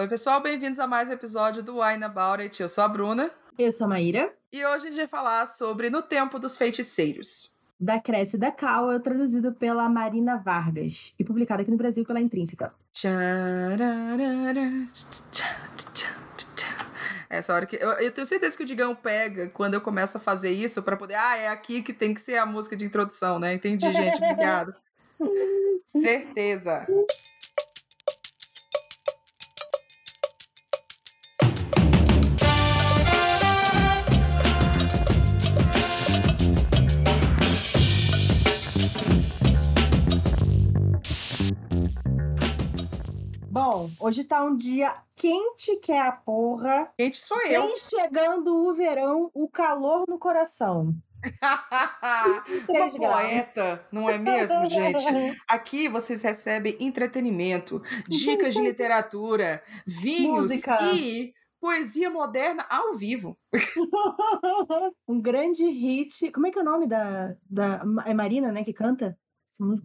Oi, 0.00 0.08
pessoal, 0.08 0.40
bem-vindos 0.40 0.78
a 0.78 0.86
mais 0.86 1.10
um 1.10 1.12
episódio 1.12 1.62
do 1.62 1.78
Wine 1.78 2.04
About 2.04 2.42
It. 2.42 2.62
Eu 2.62 2.70
sou 2.70 2.82
a 2.82 2.88
Bruna. 2.88 3.30
Eu 3.58 3.70
sou 3.70 3.84
a 3.84 3.88
Maíra. 3.88 4.32
E 4.50 4.64
hoje 4.64 4.86
a 4.86 4.88
gente 4.88 4.96
vai 4.96 5.06
falar 5.06 5.46
sobre 5.46 5.90
No 5.90 6.00
Tempo 6.00 6.38
dos 6.38 6.56
Feiticeiros. 6.56 7.58
Da 7.78 8.00
Cresce 8.00 8.38
da 8.38 8.50
Cal, 8.50 8.90
é 8.92 8.98
traduzido 8.98 9.52
pela 9.52 9.86
Marina 9.90 10.38
Vargas 10.38 11.12
e 11.18 11.22
publicado 11.22 11.60
aqui 11.60 11.70
no 11.70 11.76
Brasil 11.76 12.02
pela 12.06 12.18
Intrínseca. 12.18 12.72
Essa 17.28 17.52
hora 17.52 17.66
que. 17.66 17.76
Eu, 17.76 17.90
eu, 17.90 18.10
tenho 18.10 18.26
certeza 18.26 18.56
que 18.56 18.62
o 18.62 18.66
Digão 18.66 18.94
pega 18.94 19.50
quando 19.50 19.74
eu 19.74 19.82
começo 19.82 20.16
a 20.16 20.20
fazer 20.20 20.50
isso 20.50 20.82
para 20.82 20.96
poder. 20.96 21.16
Ah, 21.16 21.36
é 21.36 21.48
aqui 21.48 21.82
que 21.82 21.92
tem 21.92 22.14
que 22.14 22.22
ser 22.22 22.38
a 22.38 22.46
música 22.46 22.74
de 22.74 22.86
introdução, 22.86 23.38
né? 23.38 23.52
Entendi, 23.52 23.92
gente. 23.92 24.16
Obrigado. 24.24 24.74
certeza. 25.84 26.86
Hoje 43.98 44.24
tá 44.24 44.42
um 44.42 44.56
dia 44.56 44.94
quente 45.14 45.76
que 45.76 45.92
é 45.92 46.00
a 46.00 46.12
porra. 46.12 46.92
Quente 46.98 47.16
sou 47.16 47.40
eu. 47.42 47.62
Vem 47.62 47.76
chegando 47.76 48.66
o 48.66 48.74
verão, 48.74 49.30
o 49.32 49.48
calor 49.48 50.04
no 50.08 50.18
coração. 50.18 50.94
Uma 52.68 52.90
poeta, 52.90 53.86
não 53.92 54.08
é 54.08 54.16
mesmo, 54.18 54.64
gente? 54.66 55.04
Aqui 55.46 55.88
vocês 55.88 56.22
recebem 56.22 56.76
entretenimento, 56.80 57.82
dicas 58.08 58.54
de 58.54 58.62
literatura, 58.62 59.62
vinhos 59.86 60.50
Música. 60.50 60.78
e 60.94 61.34
poesia 61.60 62.08
moderna 62.08 62.64
ao 62.68 62.94
vivo. 62.94 63.38
um 65.06 65.20
grande 65.20 65.66
hit. 65.66 66.32
Como 66.32 66.46
é 66.46 66.50
que 66.50 66.58
é 66.58 66.62
o 66.62 66.64
nome 66.64 66.86
da. 66.86 67.36
da 67.48 67.82
é 68.06 68.14
Marina, 68.14 68.50
né, 68.50 68.64
que 68.64 68.72
canta? 68.72 69.18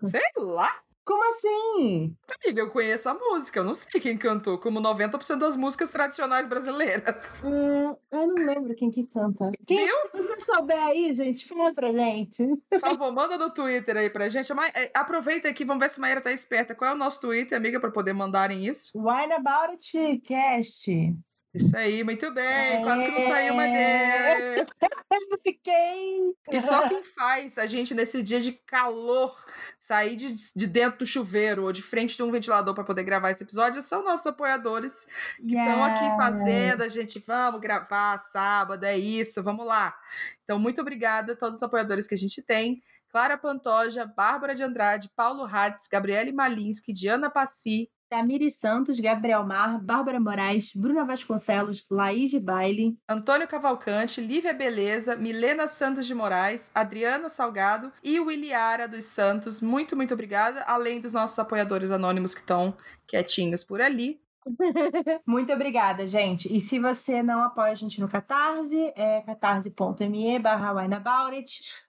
Sei 0.10 0.22
lá. 0.38 0.72
Como 1.06 1.24
assim? 1.36 2.18
Amiga, 2.44 2.62
eu 2.62 2.72
conheço 2.72 3.08
a 3.08 3.14
música, 3.14 3.60
eu 3.60 3.64
não 3.64 3.76
sei 3.76 4.02
quem 4.02 4.18
cantou, 4.18 4.58
como 4.58 4.82
90% 4.82 5.38
das 5.38 5.56
músicas 5.56 5.92
tradicionais 5.92 6.48
brasileiras. 6.48 7.36
Hum, 7.44 7.96
eu 8.12 8.28
não 8.28 8.34
lembro 8.36 8.74
quem 8.76 8.90
que 8.90 9.06
canta. 9.06 9.52
Quem, 9.68 9.86
Viu? 9.86 9.96
se 10.12 10.22
você 10.24 10.42
souber 10.42 10.82
aí, 10.82 11.14
gente, 11.14 11.48
fala 11.48 11.72
pra 11.74 11.92
gente. 11.92 12.44
Por 12.70 12.80
favor, 12.80 13.12
manda 13.12 13.38
no 13.38 13.54
Twitter 13.54 13.96
aí 13.98 14.10
pra 14.10 14.30
gente. 14.30 14.52
Eh, 14.52 14.92
Aproveita 14.96 15.48
aqui, 15.48 15.64
vamos 15.64 15.84
ver 15.84 15.92
se 15.92 16.00
a 16.00 16.02
Maíra 16.02 16.22
tá 16.22 16.32
esperta. 16.32 16.74
Qual 16.74 16.90
é 16.90 16.94
o 16.96 16.98
nosso 16.98 17.22
Twitter, 17.22 17.56
amiga, 17.56 17.80
pra 17.80 17.92
poder 17.92 18.14
mandarem 18.14 18.66
isso? 18.66 18.98
Wine 18.98 19.34
About 19.34 19.78
It 19.96 20.22
Cast. 20.26 21.16
Isso 21.56 21.76
aí, 21.78 22.04
muito 22.04 22.30
bem. 22.34 22.84
Quase 22.84 23.06
que 23.06 23.12
não 23.12 23.22
saiu 23.22 23.54
uma 23.54 23.66
É. 23.66 24.60
Eu 24.60 24.66
fiquei. 25.42 26.36
E 26.52 26.60
só 26.60 26.90
quem 26.90 27.02
faz 27.02 27.58
a 27.58 27.66
gente 27.66 27.94
nesse 27.94 28.22
dia 28.22 28.42
de 28.42 28.52
calor 28.52 29.34
sair 29.78 30.16
de, 30.16 30.36
de 30.54 30.68
dentro 30.68 31.00
do 31.00 31.06
chuveiro 31.06 31.64
ou 31.64 31.72
de 31.72 31.82
frente 31.82 32.18
de 32.18 32.24
um 32.24 32.32
ventilador 32.32 32.74
para 32.74 32.84
poder 32.84 33.04
gravar 33.04 33.32
esse 33.32 33.44
episódio 33.44 33.82
são 33.82 34.04
nossos 34.04 34.28
apoiadores 34.28 35.08
que 35.38 35.56
estão 35.56 35.84
aqui 35.84 36.06
fazendo 36.18 36.84
a 36.84 36.90
gente 36.90 37.24
vamos 37.26 37.62
gravar 37.62 38.18
sábado, 38.20 38.84
é 38.84 38.98
isso, 38.98 39.42
vamos 39.42 39.66
lá. 39.66 39.96
Então, 40.44 40.60
muito 40.60 40.82
obrigada 40.82 41.34
a 41.34 41.36
todos 41.36 41.58
os 41.58 41.64
apoiadores 41.64 42.08
que 42.08 42.16
a 42.16 42.18
gente 42.18 42.42
tem. 42.42 42.82
Clara 43.10 43.38
Pantoja, 43.38 44.06
Bárbara 44.06 44.54
de 44.54 44.62
Andrade, 44.62 45.10
Paulo 45.16 45.46
Hatz, 45.46 45.88
Gabriele 45.88 46.34
Malinski, 46.34 46.92
Diana 46.92 47.30
Passi, 47.30 47.90
Tamiri 48.10 48.52
Santos, 48.52 49.00
Gabriel 49.00 49.44
Mar, 49.46 49.80
Bárbara 49.82 50.20
Moraes, 50.20 50.72
Bruna 50.74 51.04
Vasconcelos, 51.06 51.86
Laís 51.90 52.32
de 52.32 52.40
Baile, 52.40 52.98
Antônio 53.08 53.48
Cavalcante, 53.48 54.22
Lívia 54.22 54.54
Beleza, 54.54 55.16
Milena 55.16 55.68
Santos 55.68 56.06
de 56.06 56.14
Moraes, 56.14 56.72
Adriana 56.74 57.30
Salgado 57.30 57.92
e 58.04 58.20
Williara 58.20 58.88
dos 58.88 59.06
Santos. 59.06 59.62
Muito, 59.62 59.96
muito 59.96 60.14
obrigada. 60.14 60.64
Além 60.68 61.02
dos 61.02 61.14
nossos 61.14 61.38
apoiadores 61.40 61.92
anônimos 61.92 62.34
que 62.34 62.42
estão 62.42 62.76
quietinhos 63.08 63.64
por 63.64 63.82
ali. 63.82 64.22
Muito 65.26 65.52
obrigada, 65.52 66.06
gente. 66.06 66.54
E 66.56 66.60
se 66.60 66.80
você 66.80 67.24
não 67.24 67.42
apoia 67.44 67.72
a 67.72 67.76
gente 67.76 68.00
no 68.00 68.08
Catarse, 68.08 68.94
é 68.96 69.22
catarse.me 69.22 70.40
barra. 70.40 70.72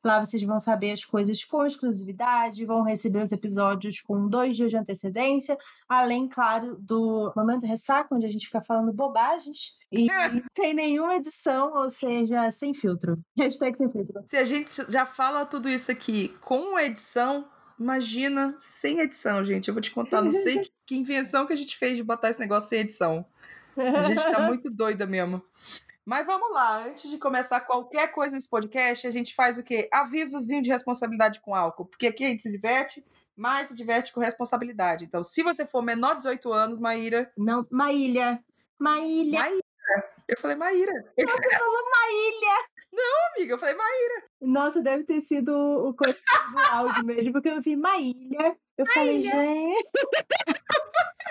Lá 0.04 0.24
vocês 0.24 0.42
vão 0.42 0.58
saber 0.58 0.92
as 0.92 1.04
coisas 1.04 1.44
com 1.44 1.66
exclusividade, 1.66 2.64
vão 2.64 2.82
receber 2.82 3.22
os 3.22 3.32
episódios 3.32 4.00
com 4.00 4.28
dois 4.28 4.56
dias 4.56 4.70
de 4.70 4.76
antecedência, 4.76 5.56
além, 5.88 6.28
claro, 6.28 6.76
do 6.78 7.32
Momento 7.36 7.66
Ressaca, 7.66 8.14
onde 8.14 8.26
a 8.26 8.30
gente 8.30 8.46
fica 8.46 8.62
falando 8.62 8.92
bobagens 8.92 9.78
e 9.92 10.06
sem 10.56 10.74
nenhuma 10.74 11.16
edição, 11.16 11.74
ou 11.74 11.90
seja, 11.90 12.50
sem 12.50 12.72
filtro. 12.72 13.18
Hashtag 13.36 13.76
sem 13.76 13.90
filtro. 13.90 14.22
Se 14.26 14.36
a 14.36 14.44
gente 14.44 14.70
já 14.90 15.04
fala 15.04 15.44
tudo 15.44 15.68
isso 15.68 15.90
aqui 15.90 16.28
com 16.40 16.78
edição, 16.78 17.46
imagina 17.78 18.54
sem 18.58 19.00
edição, 19.00 19.42
gente. 19.44 19.68
Eu 19.68 19.74
vou 19.74 19.80
te 19.80 19.90
contar, 19.90 20.22
não 20.22 20.32
sei 20.32 20.60
que, 20.60 20.72
que 20.86 20.96
invenção 20.96 21.46
que 21.46 21.52
a 21.52 21.56
gente 21.56 21.76
fez 21.76 21.96
de 21.96 22.02
botar 22.02 22.30
esse 22.30 22.40
negócio 22.40 22.68
sem 22.68 22.80
edição. 22.80 23.24
A 23.76 24.02
gente 24.02 24.22
tá 24.22 24.40
muito 24.46 24.70
doida 24.70 25.06
mesmo. 25.06 25.42
Mas 26.04 26.24
vamos 26.24 26.52
lá, 26.52 26.86
antes 26.86 27.10
de 27.10 27.18
começar 27.18 27.60
qualquer 27.60 28.12
coisa 28.12 28.34
nesse 28.34 28.48
podcast, 28.48 29.06
a 29.06 29.10
gente 29.10 29.34
faz 29.34 29.58
o 29.58 29.62
quê? 29.62 29.88
Avisozinho 29.92 30.62
de 30.62 30.70
responsabilidade 30.70 31.40
com 31.40 31.54
álcool. 31.54 31.86
Porque 31.86 32.06
aqui 32.06 32.24
a 32.24 32.28
gente 32.28 32.44
se 32.44 32.50
diverte, 32.50 33.04
mas 33.36 33.68
se 33.68 33.74
diverte 33.74 34.12
com 34.12 34.20
responsabilidade. 34.20 35.04
Então, 35.04 35.24
se 35.24 35.42
você 35.42 35.66
for 35.66 35.82
menor 35.82 36.12
de 36.12 36.18
18 36.18 36.52
anos, 36.52 36.78
Maíra. 36.78 37.30
Não, 37.36 37.66
Maília. 37.70 38.40
Maília. 38.78 39.40
Maíra. 39.40 39.62
Eu 40.28 40.38
falei 40.38 40.56
Maíra. 40.56 40.92
Você 41.18 41.26
falou 41.26 41.82
Maília. 42.96 43.28
Amiga, 43.36 43.54
eu 43.54 43.58
falei 43.58 43.74
Maíra. 43.74 44.22
Nossa, 44.40 44.80
deve 44.82 45.04
ter 45.04 45.20
sido 45.20 45.52
o 45.54 45.94
coisa 45.94 46.14
do 46.16 46.60
áudio 46.74 47.04
mesmo, 47.04 47.32
porque 47.32 47.48
eu 47.50 47.60
vi 47.60 47.76
Maília. 47.76 48.56
Eu 48.78 48.86
falei, 48.86 49.28
Maília. 49.28 49.32
gente. 49.32 49.90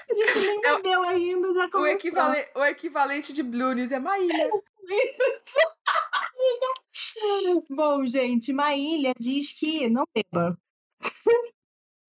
A 0.07 0.13
gente 0.13 0.47
nem 0.47 0.61
Eu- 0.63 0.75
bebeu 0.77 1.01
ainda, 1.03 1.53
já 1.53 1.65
O, 1.65 1.69
começou. 1.71 1.95
equivale- 1.97 2.47
o 2.55 2.63
equivalente 2.65 3.33
de 3.33 3.41
Blues 3.43 3.91
é 3.91 3.99
Maíra. 3.99 4.49
Bom, 7.69 8.05
gente, 8.05 8.53
Maília 8.53 9.13
diz 9.19 9.51
que 9.57 9.89
não 9.89 10.05
beba. 10.13 10.57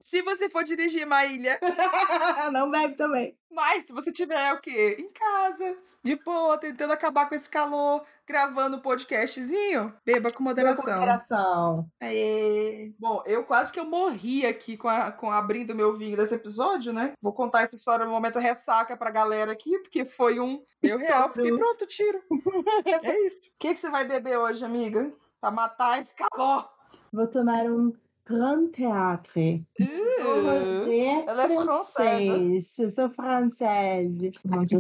Se 0.07 0.23
você 0.23 0.49
for 0.49 0.63
dirigir 0.63 1.05
Maília, 1.05 1.59
não 2.53 2.71
bebe 2.71 2.95
também. 2.95 3.37
mas 3.51 3.83
se 3.83 3.93
você 3.93 4.13
tiver 4.13 4.53
o 4.53 4.61
quê? 4.61 4.97
Em 5.01 5.11
casa, 5.11 5.77
de 6.01 6.15
boa, 6.15 6.57
tentando 6.57 6.93
acabar 6.93 7.29
com 7.29 7.35
esse 7.35 7.51
calor, 7.51 8.05
gravando 8.25 8.77
um 8.77 8.81
podcastzinho, 8.81 9.93
beba 10.05 10.31
com 10.33 10.45
moderação. 10.45 10.95
Moderação. 10.95 11.91
Aê. 12.01 12.93
Bom, 13.01 13.21
eu 13.27 13.43
quase 13.47 13.73
que 13.73 13.81
eu 13.81 13.85
morri 13.85 14.47
aqui 14.47 14.77
com, 14.77 14.87
a, 14.87 15.11
com 15.11 15.29
abrindo 15.29 15.75
meu 15.75 15.93
vinho 15.93 16.17
desse 16.17 16.37
episódio, 16.37 16.93
né? 16.93 17.15
Vou 17.21 17.33
contar 17.33 17.63
essa 17.63 17.75
história 17.75 18.07
no 18.07 18.13
momento 18.13 18.39
ressaca 18.39 18.97
pra 18.97 19.11
galera 19.11 19.51
aqui, 19.51 19.77
porque 19.81 20.05
foi 20.05 20.39
um 20.39 20.63
meu 20.85 20.99
real. 20.99 21.33
Fiquei 21.33 21.53
pronto, 21.53 21.85
tiro. 21.85 22.23
É 23.03 23.27
isso. 23.27 23.41
O 23.41 23.59
que, 23.59 23.75
que 23.75 23.81
você 23.81 23.91
vai 23.91 24.07
beber 24.07 24.39
hoje, 24.39 24.65
amiga? 24.65 25.11
Pra 25.41 25.51
matar 25.51 26.01
esse 26.01 26.15
calor. 26.15 26.71
Vou 27.13 27.27
tomar 27.27 27.65
um 27.65 27.93
Grand 28.29 28.69
Théâtre. 28.71 29.65
Uh, 29.81 31.27
ela 31.29 31.45
é 31.45 31.59
francês. 31.59 32.79
Eu 32.79 32.89
sou 32.89 33.11
francesa. 33.11 34.27
Eu 34.27 34.33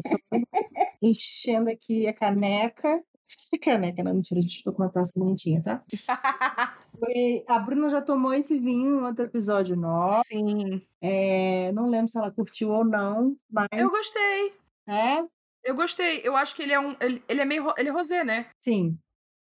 enchendo 1.03 1.71
aqui 1.71 2.07
a 2.07 2.12
caneca. 2.12 3.03
Que 3.51 3.59
caneca, 3.59 4.05
não, 4.05 4.15
mentira, 4.15 4.39
a 4.39 4.43
gente 4.43 4.62
tô 4.62 4.73
com 4.73 4.83
uma 4.84 4.89
taça 4.91 5.12
bonitinha, 5.17 5.61
tá? 5.61 5.83
Foi- 6.99 7.45
A 7.49 7.59
Bruna 7.59 7.91
já 7.91 8.01
tomou 8.01 8.33
esse 8.33 8.57
vinho 8.59 9.01
em 9.01 9.03
outro 9.03 9.25
episódio 9.25 9.77
nosso. 9.77 10.23
Sim. 10.28 10.81
É, 11.01 11.73
não 11.73 11.87
lembro 11.89 12.09
se 12.09 12.17
ela 12.19 12.31
curtiu 12.31 12.71
ou 12.71 12.84
não, 12.84 13.37
mas 13.51 13.67
Eu 13.73 13.91
gostei. 13.91 14.55
é, 14.89 15.19
Eu 15.65 15.75
gostei. 15.75 16.21
Eu 16.22 16.37
acho 16.37 16.54
que 16.54 16.63
ele 16.63 16.72
é 16.72 16.78
um. 16.81 16.95
Ele, 17.01 17.22
ele 17.28 17.41
é 17.41 17.45
meio. 17.45 17.72
Ele 17.77 17.89
é 17.89 17.93
rosé, 17.93 18.22
né? 18.25 18.47
sim. 18.60 18.97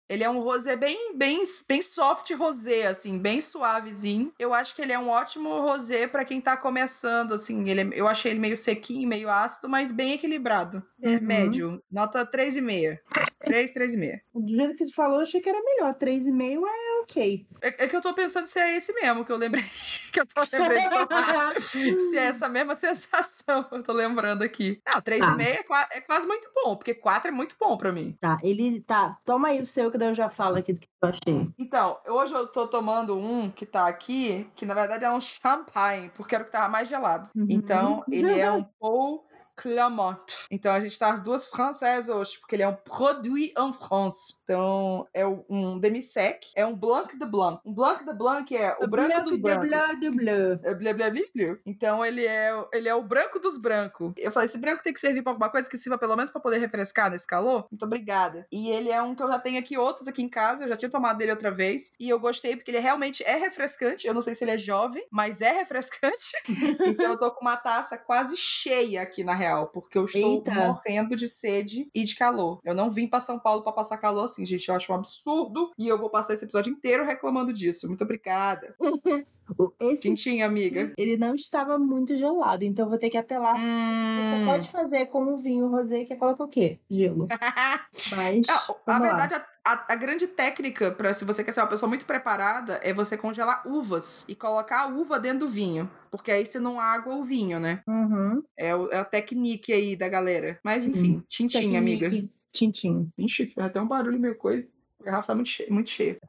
Ele 0.07 0.23
é 0.23 0.29
um 0.29 0.39
rosé 0.39 0.75
bem, 0.75 1.15
bem, 1.17 1.43
bem 1.67 1.81
soft 1.81 2.29
rosé, 2.33 2.85
assim, 2.87 3.17
bem 3.17 3.41
suavezinho. 3.41 4.31
Eu 4.37 4.53
acho 4.53 4.75
que 4.75 4.81
ele 4.81 4.91
é 4.93 4.99
um 4.99 5.09
ótimo 5.09 5.49
rosé 5.61 6.05
pra 6.07 6.23
quem 6.23 6.39
tá 6.39 6.55
começando, 6.55 7.33
assim. 7.33 7.67
Ele 7.69 7.81
é- 7.81 7.89
eu 7.99 8.07
achei 8.07 8.31
ele 8.31 8.39
meio 8.39 8.55
sequinho, 8.55 9.07
meio 9.09 9.29
ácido, 9.29 9.67
mas 9.67 9.91
bem 9.91 10.13
equilibrado. 10.13 10.83
É 11.01 11.15
Uhum. 11.15 11.21
médio. 11.21 11.83
Nota 11.91 12.23
3,5. 12.25 12.99
3, 13.39 13.71
3,5. 13.73 14.21
Do 14.33 14.55
jeito 14.55 14.75
que 14.75 14.85
você 14.85 14.93
falou, 14.93 15.17
eu 15.17 15.21
achei 15.23 15.41
que 15.41 15.49
era 15.49 15.61
melhor. 15.61 15.93
3,5 15.95 16.65
é 16.67 16.94
ok. 17.05 17.45
É, 17.61 17.85
é 17.85 17.87
que 17.87 17.95
eu 17.95 18.01
tô 18.01 18.13
pensando 18.13 18.47
se 18.47 18.59
é 18.59 18.75
esse 18.75 18.93
mesmo 18.93 19.23
que 19.23 19.31
eu 19.31 19.37
lembrei. 19.37 19.63
que 20.11 20.19
eu 20.19 20.25
tô 20.25 20.41
lembrando 20.51 21.61
se 21.61 22.17
é 22.17 22.25
essa 22.25 22.49
mesma 22.49 22.75
sensação, 22.75 23.67
eu 23.71 23.83
tô 23.83 23.93
lembrando 23.93 24.43
aqui. 24.43 24.81
Não, 24.85 25.01
3,5 25.01 25.41
é, 25.41 25.63
qua- 25.63 25.87
é 25.91 26.01
quase 26.01 26.27
muito 26.27 26.49
bom, 26.53 26.75
porque 26.75 26.93
4 26.93 27.29
é 27.29 27.31
muito 27.31 27.55
bom 27.59 27.77
pra 27.77 27.91
mim. 27.91 28.17
Tá, 28.19 28.39
ele 28.43 28.81
tá. 28.81 29.17
Toma 29.23 29.49
aí 29.49 29.61
o 29.61 29.67
seu, 29.67 29.91
que 29.91 29.97
daí 29.97 30.09
eu 30.09 30.15
já 30.15 30.29
falo 30.29 30.57
aqui 30.57 30.73
do 30.73 30.79
que 30.79 30.87
eu 31.01 31.09
achei. 31.09 31.47
Então, 31.57 31.99
hoje 32.07 32.33
eu 32.33 32.47
tô 32.47 32.67
tomando 32.67 33.17
um 33.17 33.49
que 33.51 33.65
tá 33.65 33.87
aqui, 33.87 34.49
que 34.55 34.65
na 34.65 34.73
verdade 34.73 35.05
é 35.05 35.11
um 35.11 35.21
champanhe, 35.21 36.09
porque 36.15 36.35
era 36.35 36.43
o 36.43 36.45
que 36.47 36.51
tava 36.51 36.67
mais 36.67 36.89
gelado. 36.89 37.29
Uhum. 37.35 37.45
Então, 37.49 38.03
ele 38.09 38.37
é 38.39 38.51
um 38.51 38.63
Paul 38.79 39.25
Clermont. 39.55 40.45
Então 40.51 40.73
a 40.73 40.79
gente 40.79 40.97
tá 40.97 41.11
as 41.11 41.21
duas 41.21 41.45
francesas 41.47 42.13
hoje, 42.13 42.39
porque 42.39 42.55
ele 42.55 42.63
é 42.63 42.67
um 42.67 42.75
produit 42.75 43.53
en 43.57 43.73
France. 43.73 44.35
Então 44.43 45.07
é 45.13 45.25
um 45.25 45.79
demi-sec, 45.79 46.45
é 46.55 46.65
um 46.65 46.75
Blanc 46.75 47.17
de 47.17 47.25
Blanc. 47.25 47.61
Um 47.65 47.73
Blanc 47.73 48.05
de 48.05 48.13
Blanc 48.13 48.55
é 48.55 48.77
o 48.81 48.87
branco 48.87 49.23
dos 49.23 49.37
brancos. 49.37 49.69
De 49.99 50.09
bleu. 50.09 50.59
É 50.63 50.75
bleu, 50.75 50.93
bleu, 50.93 51.11
bleu, 51.11 51.29
bleu. 51.33 51.59
Então 51.65 52.05
ele 52.05 52.25
é, 52.25 52.51
ele 52.73 52.89
é 52.89 52.95
o 52.95 53.03
branco 53.03 53.39
dos 53.39 53.57
brancos. 53.57 54.13
Eu 54.17 54.31
falei, 54.31 54.45
esse 54.45 54.57
branco 54.57 54.83
tem 54.83 54.93
que 54.93 54.99
servir 54.99 55.21
pra 55.21 55.31
alguma 55.31 55.49
coisa 55.49 55.69
que 55.69 55.77
sirva 55.77 55.97
pelo 55.97 56.15
menos 56.15 56.31
pra 56.31 56.41
poder 56.41 56.57
refrescar 56.57 57.09
nesse 57.09 57.27
calor. 57.27 57.67
Muito 57.71 57.85
obrigada. 57.85 58.45
E 58.51 58.69
ele 58.69 58.89
é 58.89 59.01
um 59.01 59.15
que 59.15 59.23
eu 59.23 59.27
já 59.27 59.39
tenho 59.39 59.59
aqui 59.59 59.77
outros 59.77 60.07
aqui 60.07 60.21
em 60.21 60.29
casa, 60.29 60.63
eu 60.63 60.69
já 60.69 60.77
tinha 60.77 60.89
tomado 60.89 61.17
dele 61.17 61.31
outra 61.31 61.51
vez. 61.51 61.93
E 61.99 62.09
eu 62.09 62.19
gostei 62.19 62.55
porque 62.55 62.71
ele 62.71 62.79
realmente 62.79 63.23
é 63.23 63.35
refrescante. 63.35 64.07
Eu 64.07 64.13
não 64.13 64.21
sei 64.21 64.33
se 64.33 64.43
ele 64.43 64.51
é 64.51 64.57
jovem, 64.57 65.05
mas 65.11 65.41
é 65.41 65.51
refrescante. 65.51 66.33
então 66.85 67.11
eu 67.11 67.19
tô 67.19 67.31
com 67.31 67.41
uma 67.41 67.57
taça 67.57 67.97
quase 67.97 68.35
cheia 68.35 69.01
aqui 69.01 69.23
na 69.23 69.33
real, 69.45 69.67
porque 69.67 69.97
eu 69.97 70.05
estou 70.05 70.37
Eita. 70.37 70.53
morrendo 70.53 71.15
de 71.15 71.27
sede 71.27 71.89
e 71.93 72.03
de 72.03 72.15
calor. 72.15 72.59
Eu 72.63 72.73
não 72.73 72.89
vim 72.89 73.07
pra 73.07 73.19
São 73.19 73.39
Paulo 73.39 73.63
pra 73.63 73.71
passar 73.71 73.97
calor 73.97 74.25
assim, 74.25 74.45
gente. 74.45 74.67
Eu 74.67 74.75
acho 74.75 74.91
um 74.91 74.95
absurdo 74.95 75.71
e 75.77 75.87
eu 75.87 75.97
vou 75.97 76.09
passar 76.09 76.33
esse 76.33 76.43
episódio 76.43 76.71
inteiro 76.71 77.05
reclamando 77.05 77.53
disso. 77.53 77.87
Muito 77.87 78.03
obrigada. 78.03 78.75
Esse 79.79 80.01
Tintinha, 80.03 80.45
amiga. 80.45 80.91
ele 80.97 81.17
não 81.17 81.35
estava 81.35 81.77
muito 81.77 82.17
gelado, 82.17 82.63
então 82.63 82.89
vou 82.89 82.97
ter 82.97 83.09
que 83.09 83.17
apelar. 83.17 83.53
Você 83.55 84.35
Hum. 84.35 84.45
pode 84.45 84.69
fazer 84.69 85.05
como 85.07 85.33
o 85.33 85.37
vinho 85.37 85.67
rosé, 85.67 86.03
que 86.05 86.13
é 86.13 86.15
coloca 86.15 86.43
o 86.43 86.47
quê? 86.47 86.79
Gelo. 86.89 87.27
Mas. 88.15 88.47
A 88.87 88.99
verdade, 88.99 89.35
a, 89.35 89.45
a- 89.63 89.85
a 89.89 89.95
grande 89.95 90.27
técnica 90.27 90.91
para 90.91 91.13
se 91.13 91.23
você 91.25 91.43
quer 91.43 91.51
ser 91.51 91.61
uma 91.61 91.67
pessoa 91.67 91.87
muito 91.89 92.05
preparada 92.05 92.79
é 92.83 92.93
você 92.93 93.15
congelar 93.17 93.67
uvas 93.67 94.25
e 94.27 94.35
colocar 94.35 94.81
a 94.81 94.87
uva 94.87 95.19
dentro 95.19 95.39
do 95.39 95.49
vinho. 95.49 95.89
Porque 96.11 96.31
aí 96.31 96.45
você 96.45 96.59
não 96.59 96.79
água 96.79 97.15
o 97.15 97.23
vinho, 97.23 97.59
né? 97.59 97.81
Uhum. 97.87 98.41
É, 98.57 98.69
é 98.69 98.97
a 98.97 99.05
técnica 99.05 99.73
aí 99.73 99.95
da 99.95 100.07
galera. 100.09 100.59
Mas 100.63 100.83
Sim. 100.83 100.91
enfim, 100.91 101.23
tintinha, 101.27 101.79
amiga. 101.79 102.09
Tecnique. 102.09 102.31
Tintim. 102.51 103.09
Ixi, 103.17 103.47
fez 103.47 103.67
até 103.67 103.81
um 103.81 103.87
barulho 103.87 104.17
meio 104.19 104.35
coisa. 104.37 104.65
A 105.05 105.11
garrafa 105.11 105.27
tá 105.27 105.35
muito 105.35 105.49
cheia. 105.49 105.69
Muito 105.71 105.89
cheia. 105.91 106.19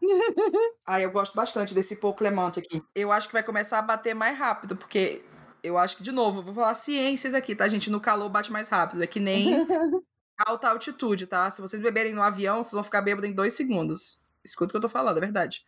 ah, 0.85 1.01
eu 1.01 1.11
gosto 1.11 1.35
bastante 1.35 1.73
desse 1.73 1.97
Paul 1.97 2.13
Clement 2.13 2.53
aqui. 2.59 2.83
Eu 2.95 3.11
acho 3.11 3.27
que 3.27 3.33
vai 3.33 3.43
começar 3.43 3.79
a 3.79 3.83
bater 3.83 4.15
mais 4.15 4.37
rápido, 4.37 4.77
porque 4.77 5.25
eu 5.63 5.79
acho 5.79 5.97
que, 5.97 6.03
de 6.03 6.13
novo, 6.13 6.41
eu 6.41 6.43
vou 6.43 6.53
falar 6.53 6.75
ciências 6.75 7.33
aqui, 7.33 7.57
tá, 7.57 7.67
gente? 7.69 7.91
No 7.91 8.01
calor 8.01 8.29
bate 8.29 8.53
mais 8.53 8.69
rápido. 8.69 9.03
É 9.03 9.07
que 9.07 9.19
nem 9.19 9.67
alta 10.47 10.69
altitude, 10.69 11.27
tá? 11.27 11.51
Se 11.51 11.63
vocês 11.63 11.81
beberem 11.81 12.15
no 12.15 12.23
avião, 12.23 12.63
vocês 12.63 12.75
vão 12.75 12.85
ficar 12.85 13.01
bêbados 13.01 13.31
em 13.31 13.35
dois 13.35 13.55
segundos. 13.55 14.27
Escuta 14.45 14.69
o 14.69 14.71
que 14.73 14.77
eu 14.77 14.83
tô 14.83 14.89
falando, 14.91 15.17
é 15.17 15.21
verdade. 15.21 15.65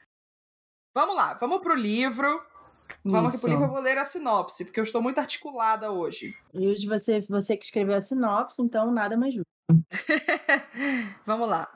Vamos 0.95 1.17
lá, 1.17 1.33
vamos 1.33 1.63
pro 1.63 1.75
livro. 1.75 2.43
Vamos 3.05 3.33
aqui 3.33 3.41
pro 3.41 3.51
livro, 3.51 3.65
eu 3.65 3.71
vou 3.71 3.81
ler 3.81 3.97
a 3.97 4.05
sinopse, 4.05 4.65
porque 4.67 4.81
eu 4.81 4.85
estou 4.85 5.01
muito 5.01 5.19
articulada 5.19 5.91
hoje. 5.91 6.35
E 6.53 6.69
hoje 6.69 6.87
você, 6.87 7.21
você 7.23 7.57
que 7.57 7.65
escreveu 7.65 7.95
a 7.95 8.01
sinopse, 8.01 8.61
então 8.61 8.91
nada 8.93 9.17
mais 9.17 9.33
justo. 9.33 9.49
Vamos 11.27 11.49
lá. 11.49 11.69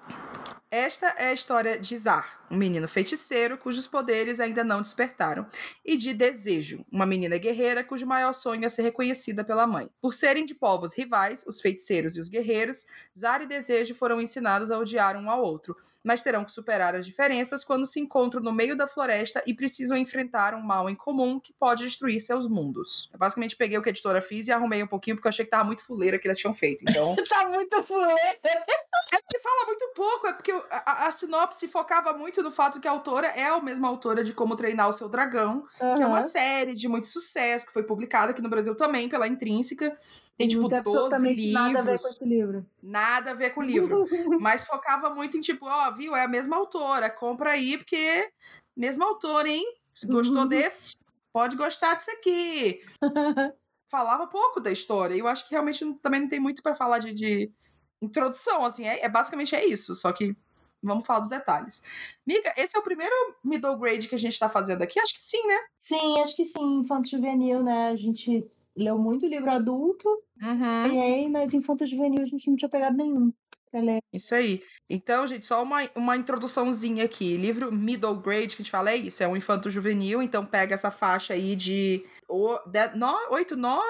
Esta 0.75 1.09
é 1.19 1.27
a 1.27 1.33
história 1.35 1.79
de 1.79 1.95
Zar, 1.99 2.47
um 2.51 2.57
menino 2.57 2.89
feiticeiro 2.89 3.59
cujos 3.59 3.87
poderes 3.87 4.41
ainda 4.41 4.65
não 4.65 4.81
despertaram, 4.81 5.47
e 5.85 5.99
de 5.99 6.15
Desejo, 6.15 6.83
uma 6.91 7.05
menina 7.05 7.37
guerreira 7.37 7.85
cujo 7.85 8.07
maior 8.07 8.33
sonho 8.33 8.65
é 8.65 8.71
ser 8.71 8.81
reconhecida 8.81 9.45
pela 9.45 9.67
mãe. 9.67 9.91
Por 10.01 10.15
serem 10.15 10.47
de 10.47 10.55
povos 10.55 10.97
rivais, 10.97 11.45
os 11.47 11.61
feiticeiros 11.61 12.17
e 12.17 12.21
os 12.21 12.31
guerreiros, 12.31 12.87
Zar 13.15 13.43
e 13.43 13.47
Desejo 13.47 13.95
foram 13.95 14.19
ensinados 14.19 14.71
a 14.71 14.79
odiar 14.79 15.15
um 15.15 15.29
ao 15.29 15.43
outro, 15.43 15.77
mas 16.05 16.23
terão 16.23 16.45
que 16.45 16.53
superar 16.53 16.95
as 16.95 17.07
diferenças 17.07 17.63
quando 17.65 17.87
se 17.87 18.01
encontram 18.01 18.43
no 18.43 18.53
meio 18.53 18.77
da 18.77 18.87
floresta 18.87 19.43
e 19.47 19.55
precisam 19.55 19.97
enfrentar 19.97 20.55
um 20.55 20.61
mal 20.63 20.89
em 20.91 20.95
comum 20.95 21.39
que 21.39 21.53
pode 21.53 21.85
destruir 21.85 22.21
seus 22.21 22.47
mundos. 22.49 23.09
Eu 23.13 23.19
basicamente 23.19 23.57
peguei 23.57 23.79
o 23.79 23.83
que 23.83 23.89
a 23.89 23.93
editora 23.93 24.21
fiz 24.21 24.47
e 24.49 24.53
arrumei 24.53 24.83
um 24.83 24.87
pouquinho 24.87 25.17
porque 25.17 25.29
eu 25.29 25.31
achei 25.31 25.45
que 25.45 25.51
tava 25.51 25.65
muito 25.65 25.85
fuleira 25.85 26.19
que 26.19 26.27
eles 26.27 26.39
tinham 26.39 26.53
feito. 26.55 26.85
Então, 26.89 27.15
Tá 27.29 27.49
muito 27.49 27.83
fuleira. 27.85 28.39
é 28.45 29.19
que 29.29 29.39
fala 29.39 29.67
muito 29.67 29.93
pouco, 29.95 30.27
é 30.27 30.33
porque 30.33 30.53
a, 30.53 30.63
a- 30.71 31.07
a 31.07 31.11
sinopse 31.13 31.67
focava 31.69 32.13
muito 32.13 32.43
no 32.43 32.51
fato 32.51 32.81
que 32.81 32.89
a 32.89 32.91
autora 32.91 33.29
é 33.29 33.47
a 33.47 33.61
mesma 33.61 33.89
autora 33.89 34.23
de 34.25 34.33
Como 34.33 34.57
Treinar 34.57 34.89
o 34.89 34.93
Seu 34.93 35.09
Dragão, 35.09 35.67
que 35.79 36.03
é 36.03 36.07
uma 36.07 36.23
série 36.23 36.75
de 36.75 36.89
muito 36.89 37.07
sucesso, 37.07 37.67
que 37.67 37.73
foi 37.73 37.83
publicada 37.83 38.33
aqui 38.33 38.43
no 38.43 38.49
Brasil 38.51 38.75
também 38.75 39.09
pela 39.09 39.27
Intrínseca. 39.29 39.97
Tem, 40.37 40.49
tipo, 40.49 40.63
não 40.63 40.69
tem 40.69 40.83
12 40.83 40.97
absolutamente 40.99 41.53
nada 41.53 41.79
a 41.79 41.83
ver 41.83 41.91
livros. 41.93 42.03
com 42.03 42.09
esse 42.09 42.25
livro. 42.25 42.67
Nada 42.83 43.31
a 43.31 43.35
ver 43.35 43.51
com 43.55 43.61
o 43.61 43.65
livro. 43.65 44.07
Mas 44.41 44.65
focava 44.65 45.11
muito 45.11 45.37
em, 45.37 45.41
tipo, 45.41 45.67
ó, 45.67 45.91
viu, 45.91 46.17
é 46.17 46.25
a 46.25 46.29
mesma 46.29 46.57
autora, 46.57 47.11
compra 47.11 47.51
aí, 47.51 47.77
porque 47.79 48.31
mesma 48.77 49.05
autora, 49.07 49.49
hein? 49.49 49.65
Se 49.95 50.07
gostou 50.07 50.39
Uhum. 50.43 50.49
desse, 50.49 50.97
pode 51.33 51.57
gostar 51.57 51.95
disso 51.95 52.11
aqui. 52.11 52.81
Falava 53.91 54.27
pouco 54.27 54.59
da 54.59 54.73
história, 54.73 55.15
e 55.15 55.19
eu 55.19 55.29
acho 55.29 55.45
que 55.47 55.51
realmente 55.51 55.85
também 56.03 56.23
não 56.23 56.29
tem 56.29 56.41
muito 56.41 56.63
pra 56.63 56.75
falar 56.75 56.99
de, 56.99 57.13
de 57.13 57.53
introdução, 58.01 58.65
assim, 58.65 58.87
é, 58.87 59.05
é 59.05 59.09
basicamente 59.09 59.55
é 59.55 59.67
isso, 59.67 59.95
só 59.95 60.11
que 60.13 60.35
vamos 60.83 61.05
falar 61.05 61.21
dos 61.21 61.29
detalhes. 61.29 61.83
Miga, 62.27 62.55
esse 62.57 62.75
é 62.75 62.81
o 62.81 62.83
primeiro 62.83 63.15
middle 63.45 63.79
grade 63.79 64.09
que 64.09 64.15
a 64.15 64.19
gente 64.19 64.39
tá 64.39 64.49
fazendo 64.49 64.81
aqui? 64.83 64.99
Acho 64.99 65.15
que 65.15 65.23
sim, 65.23 65.47
né? 65.47 65.59
Sim, 65.79 66.21
acho 66.21 66.35
que 66.35 66.45
sim. 66.47 66.79
Infanto 66.81 67.11
juvenil, 67.11 67.63
né? 67.63 67.89
A 67.91 67.97
gente 67.97 68.51
leu 68.77 68.99
muito 68.99 69.27
livro 69.27 69.51
adulto, 69.51 70.09
Uhum. 70.41 70.89
ganhei, 70.89 71.29
mas 71.29 71.55
infanto 71.55 71.87
juvenil 71.87 72.23
a 72.23 72.27
gente 72.27 72.49
não 72.49 72.57
tinha 72.57 72.69
pegado 72.69 72.97
nenhum 72.97 73.33
pra 73.71 73.81
ler. 73.81 74.01
Isso 74.13 74.35
aí. 74.35 74.63
Então, 74.89 75.27
gente, 75.27 75.47
só 75.47 75.63
uma, 75.63 75.89
uma 75.95 76.17
introduçãozinha 76.17 77.05
aqui. 77.05 77.37
Livro 77.37 77.73
middle 77.73 78.17
grade, 78.21 78.49
que 78.57 78.63
a 78.63 78.65
gente 78.65 78.71
fala 78.71 78.91
é 78.91 78.97
isso, 78.97 79.23
é 79.23 79.29
um 79.29 79.37
infanto 79.37 79.71
juvenil, 79.71 80.23
então 80.23 80.45
pega 80.45 80.75
essa 80.75 80.91
faixa 80.91 81.35
aí 81.35 81.57
de 81.57 82.05
8, 82.29 83.57
9 83.57 83.83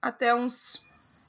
até 0.00 0.34
uns 0.34 0.84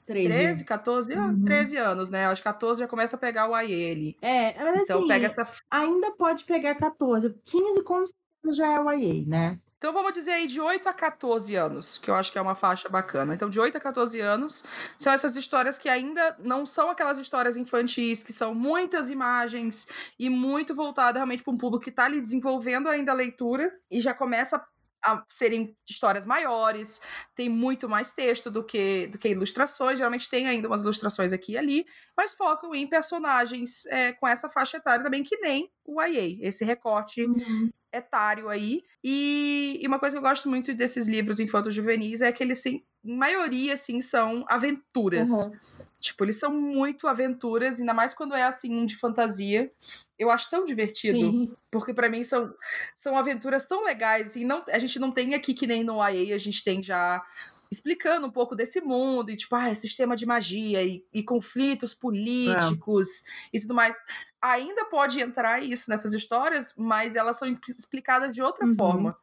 13, 0.06 0.64
14, 0.64 1.12
ah, 1.14 1.28
Uhum. 1.28 1.44
13 1.44 1.76
anos, 1.76 2.10
né? 2.10 2.26
Acho 2.26 2.42
que 2.42 2.48
14 2.48 2.80
já 2.80 2.88
começa 2.88 3.16
a 3.16 3.18
pegar 3.18 3.48
o 3.48 3.54
ali. 3.54 4.16
É, 4.20 4.54
mas 4.62 4.82
Então 4.82 4.98
assim, 4.98 5.08
pega 5.08 5.26
essa. 5.26 5.46
ainda 5.70 6.12
pode 6.12 6.44
pegar 6.44 6.74
14. 6.74 7.34
15 7.44 7.82
com 7.82 8.04
já 8.52 8.74
é 8.74 8.80
o 8.80 8.90
YA, 8.92 9.26
né? 9.26 9.60
Então 9.84 9.92
vamos 9.92 10.14
dizer 10.14 10.30
aí 10.30 10.46
de 10.46 10.58
8 10.58 10.88
a 10.88 10.94
14 10.94 11.54
anos, 11.56 11.98
que 11.98 12.10
eu 12.10 12.14
acho 12.14 12.32
que 12.32 12.38
é 12.38 12.40
uma 12.40 12.54
faixa 12.54 12.88
bacana. 12.88 13.34
Então, 13.34 13.50
de 13.50 13.60
8 13.60 13.76
a 13.76 13.80
14 13.80 14.18
anos 14.18 14.64
são 14.96 15.12
essas 15.12 15.36
histórias 15.36 15.78
que 15.78 15.90
ainda 15.90 16.34
não 16.38 16.64
são 16.64 16.88
aquelas 16.88 17.18
histórias 17.18 17.54
infantis, 17.54 18.24
que 18.24 18.32
são 18.32 18.54
muitas 18.54 19.10
imagens 19.10 19.86
e 20.18 20.30
muito 20.30 20.74
voltada 20.74 21.18
realmente 21.18 21.42
para 21.42 21.52
um 21.52 21.58
público 21.58 21.84
que 21.84 21.90
está 21.90 22.06
ali 22.06 22.18
desenvolvendo 22.18 22.88
ainda 22.88 23.12
a 23.12 23.14
leitura 23.14 23.70
e 23.90 24.00
já 24.00 24.14
começa 24.14 24.56
a 25.04 25.22
serem 25.28 25.76
histórias 25.86 26.24
maiores, 26.24 27.02
tem 27.34 27.50
muito 27.50 27.86
mais 27.86 28.10
texto 28.10 28.50
do 28.50 28.64
que, 28.64 29.08
do 29.08 29.18
que 29.18 29.28
ilustrações. 29.28 29.98
Geralmente 29.98 30.30
tem 30.30 30.46
ainda 30.46 30.66
umas 30.66 30.80
ilustrações 30.80 31.30
aqui 31.30 31.52
e 31.52 31.58
ali, 31.58 31.86
mas 32.16 32.32
focam 32.32 32.74
em 32.74 32.88
personagens 32.88 33.84
é, 33.84 34.14
com 34.14 34.26
essa 34.26 34.48
faixa 34.48 34.78
etária 34.78 35.04
também, 35.04 35.22
que 35.22 35.36
nem 35.36 35.70
o 35.84 36.00
YA, 36.00 36.38
esse 36.40 36.64
recorte 36.64 37.26
etário 37.94 38.48
aí. 38.48 38.82
E, 39.02 39.78
e 39.80 39.86
uma 39.86 39.98
coisa 39.98 40.14
que 40.14 40.18
eu 40.18 40.28
gosto 40.28 40.48
muito 40.48 40.74
desses 40.74 41.06
livros 41.06 41.40
infantos 41.40 41.74
juvenis 41.74 42.20
é 42.20 42.32
que 42.32 42.42
eles, 42.42 42.58
sim, 42.58 42.82
em 43.04 43.16
maioria, 43.16 43.74
assim, 43.74 44.00
são 44.00 44.44
aventuras. 44.48 45.30
Uhum. 45.30 45.58
Tipo, 46.00 46.24
eles 46.24 46.36
são 46.36 46.52
muito 46.52 47.06
aventuras, 47.06 47.80
ainda 47.80 47.94
mais 47.94 48.12
quando 48.12 48.34
é 48.34 48.42
assim, 48.42 48.74
um 48.74 48.84
de 48.84 48.96
fantasia. 48.96 49.70
Eu 50.18 50.30
acho 50.30 50.50
tão 50.50 50.64
divertido. 50.64 51.18
Sim. 51.18 51.52
Porque 51.70 51.94
pra 51.94 52.08
mim 52.08 52.22
são, 52.22 52.52
são 52.94 53.16
aventuras 53.16 53.66
tão 53.66 53.84
legais. 53.84 54.36
E 54.36 54.44
não, 54.44 54.64
a 54.68 54.78
gente 54.78 54.98
não 54.98 55.10
tem 55.10 55.34
aqui 55.34 55.54
que 55.54 55.66
nem 55.66 55.82
no 55.82 55.96
YA, 56.06 56.34
a 56.34 56.38
gente 56.38 56.62
tem 56.62 56.82
já 56.82 57.22
explicando 57.74 58.26
um 58.26 58.30
pouco 58.30 58.54
desse 58.56 58.80
mundo 58.80 59.30
e 59.30 59.36
tipo, 59.36 59.54
ah, 59.54 59.68
é 59.68 59.74
sistema 59.74 60.16
de 60.16 60.24
magia 60.24 60.82
e, 60.82 61.04
e 61.12 61.22
conflitos 61.22 61.92
políticos 61.94 63.24
e 63.52 63.60
tudo 63.60 63.74
mais. 63.74 63.96
Ainda 64.40 64.84
pode 64.86 65.20
entrar 65.20 65.62
isso 65.62 65.90
nessas 65.90 66.12
histórias, 66.12 66.72
mas 66.76 67.14
elas 67.16 67.36
são 67.38 67.48
expli- 67.48 67.74
explicadas 67.76 68.34
de 68.34 68.42
outra 68.42 68.66
Uhum. 68.66 68.74
forma. 68.74 69.16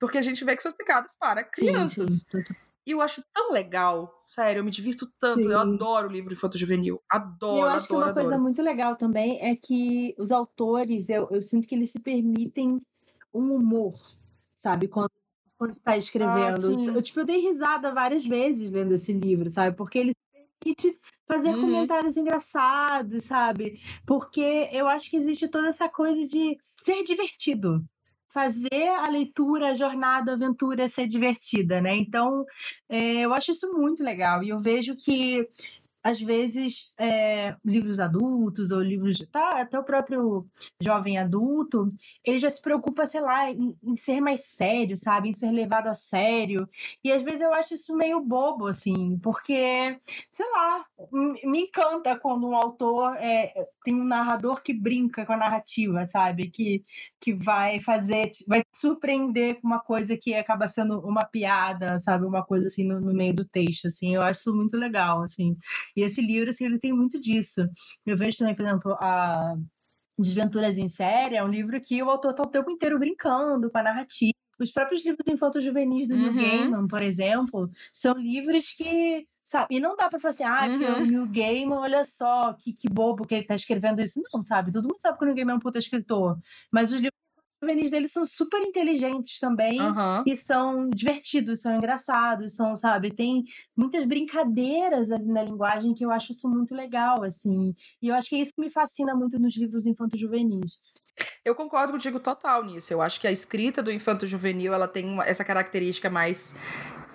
Porque 0.00 0.18
a 0.18 0.22
gente 0.22 0.44
vê 0.44 0.54
que 0.56 0.62
são 0.62 0.70
explicadas 0.70 1.14
para 1.18 1.42
crianças. 1.44 2.10
Sim, 2.22 2.42
sim. 2.44 2.54
E 2.86 2.92
eu 2.92 3.02
acho 3.02 3.22
tão 3.34 3.52
legal. 3.52 4.24
Sério, 4.26 4.60
eu 4.60 4.64
me 4.64 4.70
divirto 4.70 5.06
tanto. 5.18 5.40
Eu 5.50 5.58
Sim. 5.58 5.74
adoro 5.74 6.08
livro 6.08 6.32
infanto 6.32 6.56
juvenil. 6.56 6.96
E 6.96 6.98
Adoro, 7.10 7.60
eu 7.60 7.68
acho 7.68 7.86
que 7.86 7.92
adoro, 7.92 8.06
uma 8.06 8.14
coisa 8.14 8.28
adoro. 8.30 8.42
muito 8.42 8.62
legal 8.62 8.96
também 8.96 9.38
é 9.42 9.54
que 9.56 10.14
os 10.18 10.30
autores, 10.32 11.08
eu, 11.10 11.28
eu 11.30 11.42
sinto 11.42 11.66
que 11.68 11.74
eles 11.74 11.90
se 11.90 12.00
permitem 12.00 12.78
um 13.34 13.52
humor, 13.54 13.92
sabe? 14.56 14.88
Quando, 14.88 15.10
quando 15.58 15.72
está 15.72 15.96
escrevendo. 15.96 16.68
Ah, 16.68 16.94
eu, 16.94 17.02
tipo, 17.02 17.20
eu 17.20 17.24
dei 17.26 17.40
risada 17.40 17.92
várias 17.92 18.24
vezes 18.24 18.70
lendo 18.70 18.94
esse 18.94 19.12
livro, 19.12 19.48
sabe? 19.48 19.76
Porque 19.76 19.98
ele 19.98 20.12
permite 20.62 20.98
fazer 21.26 21.50
Uhum. 21.50 21.60
comentários 21.60 22.16
engraçados, 22.16 23.24
sabe? 23.24 23.80
Porque 24.06 24.68
eu 24.72 24.86
acho 24.88 25.10
que 25.10 25.16
existe 25.16 25.48
toda 25.48 25.68
essa 25.68 25.88
coisa 25.88 26.22
de 26.26 26.56
ser 26.76 27.02
divertido. 27.02 27.84
Fazer 28.30 28.88
a 28.88 29.08
leitura, 29.08 29.70
a 29.70 29.74
jornada, 29.74 30.32
a 30.32 30.34
aventura 30.34 30.86
ser 30.86 31.06
divertida, 31.06 31.80
né? 31.80 31.96
Então, 31.96 32.44
é, 32.88 33.20
eu 33.22 33.32
acho 33.32 33.50
isso 33.50 33.72
muito 33.72 34.04
legal. 34.04 34.42
E 34.42 34.50
eu 34.50 34.58
vejo 34.58 34.94
que 34.94 35.48
às 36.02 36.20
vezes, 36.20 36.92
é, 36.98 37.56
livros 37.64 38.00
adultos 38.00 38.70
ou 38.70 38.80
livros. 38.80 39.18
Tá, 39.30 39.60
até 39.60 39.78
o 39.78 39.84
próprio 39.84 40.46
jovem 40.80 41.18
adulto, 41.18 41.88
ele 42.24 42.38
já 42.38 42.48
se 42.48 42.62
preocupa, 42.62 43.06
sei 43.06 43.20
lá, 43.20 43.50
em, 43.50 43.76
em, 43.82 43.96
ser 43.96 44.20
mais 44.20 44.44
sério, 44.44 44.96
sabe? 44.96 45.28
Em 45.28 45.34
ser 45.34 45.50
levado 45.50 45.88
a 45.88 45.94
sério. 45.94 46.68
E 47.02 47.12
às 47.12 47.22
vezes 47.22 47.40
eu 47.40 47.52
acho 47.52 47.74
isso 47.74 47.96
meio 47.96 48.20
bobo, 48.20 48.66
assim, 48.66 49.18
porque, 49.18 49.98
sei 50.30 50.46
lá, 50.52 50.84
me 51.44 51.60
encanta 51.60 52.18
quando 52.18 52.46
um 52.46 52.56
autor 52.56 53.14
é, 53.16 53.52
tem 53.88 53.94
um 53.94 54.04
narrador 54.04 54.62
que 54.62 54.74
brinca 54.74 55.24
com 55.24 55.32
a 55.32 55.36
narrativa, 55.36 56.06
sabe? 56.06 56.50
Que, 56.50 56.84
que 57.18 57.32
vai 57.32 57.80
fazer, 57.80 58.30
vai 58.46 58.62
surpreender 58.74 59.60
com 59.60 59.66
uma 59.66 59.80
coisa 59.80 60.14
que 60.14 60.34
acaba 60.34 60.68
sendo 60.68 61.00
uma 61.00 61.24
piada, 61.24 61.98
sabe? 61.98 62.26
Uma 62.26 62.44
coisa 62.44 62.68
assim 62.68 62.84
no, 62.86 63.00
no 63.00 63.14
meio 63.14 63.34
do 63.34 63.46
texto, 63.46 63.86
assim. 63.86 64.14
Eu 64.14 64.20
acho 64.20 64.54
muito 64.54 64.76
legal, 64.76 65.22
assim. 65.22 65.56
E 65.96 66.02
esse 66.02 66.20
livro, 66.20 66.50
assim, 66.50 66.66
ele 66.66 66.78
tem 66.78 66.92
muito 66.92 67.18
disso. 67.18 67.66
Eu 68.04 68.14
vejo 68.16 68.36
também, 68.36 68.54
por 68.54 68.62
exemplo, 68.66 68.92
a 69.00 69.56
Desventuras 70.18 70.76
em 70.76 70.88
Série, 70.88 71.36
é 71.36 71.44
um 71.44 71.48
livro 71.48 71.80
que 71.80 72.02
o 72.02 72.10
autor 72.10 72.32
está 72.32 72.42
o 72.42 72.46
tempo 72.46 72.70
inteiro 72.70 72.98
brincando 72.98 73.70
com 73.70 73.78
a 73.78 73.82
narrativa. 73.82 74.37
Os 74.58 74.70
próprios 74.70 75.04
livros 75.04 75.24
infantos 75.28 75.64
juvenis 75.64 76.08
do 76.08 76.14
uhum. 76.14 76.32
Neil 76.32 76.34
Gaiman, 76.34 76.86
por 76.86 77.02
exemplo, 77.02 77.70
são 77.92 78.14
livros 78.14 78.72
que 78.72 79.26
sabe? 79.48 79.76
E 79.76 79.80
não 79.80 79.96
dá 79.96 80.10
pra 80.10 80.18
falar 80.18 80.30
assim, 80.30 80.44
ah, 80.44 80.68
porque 80.68 80.84
uhum. 80.84 81.02
o 81.02 81.06
Neil 81.06 81.26
Gaiman, 81.26 81.78
olha 81.78 82.04
só, 82.04 82.52
que, 82.52 82.70
que 82.72 82.86
bobo 82.88 83.26
que 83.26 83.34
ele 83.34 83.46
tá 83.46 83.54
escrevendo 83.54 84.02
isso. 84.02 84.20
Não, 84.32 84.42
sabe? 84.42 84.70
Todo 84.70 84.84
mundo 84.86 85.00
sabe 85.00 85.16
que 85.16 85.24
o 85.24 85.26
Neil 85.26 85.36
Gaiman 85.36 85.54
é 85.54 85.56
um 85.56 85.60
puta 85.60 85.78
escritor. 85.78 86.38
Mas 86.70 86.92
os 86.92 87.00
livros 87.00 87.18
juvenis 87.62 87.90
deles 87.90 88.12
são 88.12 88.24
super 88.24 88.60
inteligentes 88.62 89.40
também 89.40 89.80
uhum. 89.80 90.22
e 90.26 90.36
são 90.36 90.88
divertidos, 90.90 91.60
são 91.60 91.74
engraçados, 91.74 92.54
são, 92.54 92.76
sabe, 92.76 93.10
tem 93.10 93.44
muitas 93.76 94.04
brincadeiras 94.04 95.10
ali 95.10 95.26
na 95.26 95.42
linguagem 95.42 95.94
que 95.94 96.04
eu 96.04 96.10
acho 96.10 96.32
isso 96.32 96.48
muito 96.48 96.74
legal, 96.74 97.22
assim. 97.24 97.74
E 98.00 98.08
eu 98.08 98.14
acho 98.14 98.28
que 98.28 98.36
é 98.36 98.40
isso 98.40 98.54
que 98.54 98.60
me 98.60 98.70
fascina 98.70 99.14
muito 99.14 99.38
nos 99.38 99.56
livros 99.56 99.86
infantos 99.86 100.20
juvenis. 100.20 100.80
Eu 101.44 101.54
concordo 101.54 101.92
contigo 101.92 102.20
total 102.20 102.64
nisso. 102.64 102.92
Eu 102.92 103.00
acho 103.00 103.20
que 103.20 103.26
a 103.26 103.32
escrita 103.32 103.82
do 103.82 103.92
infanto 103.92 104.26
juvenil 104.26 104.74
ela 104.74 104.88
tem 104.88 105.04
uma, 105.04 105.24
essa 105.24 105.44
característica 105.44 106.10
mais 106.10 106.56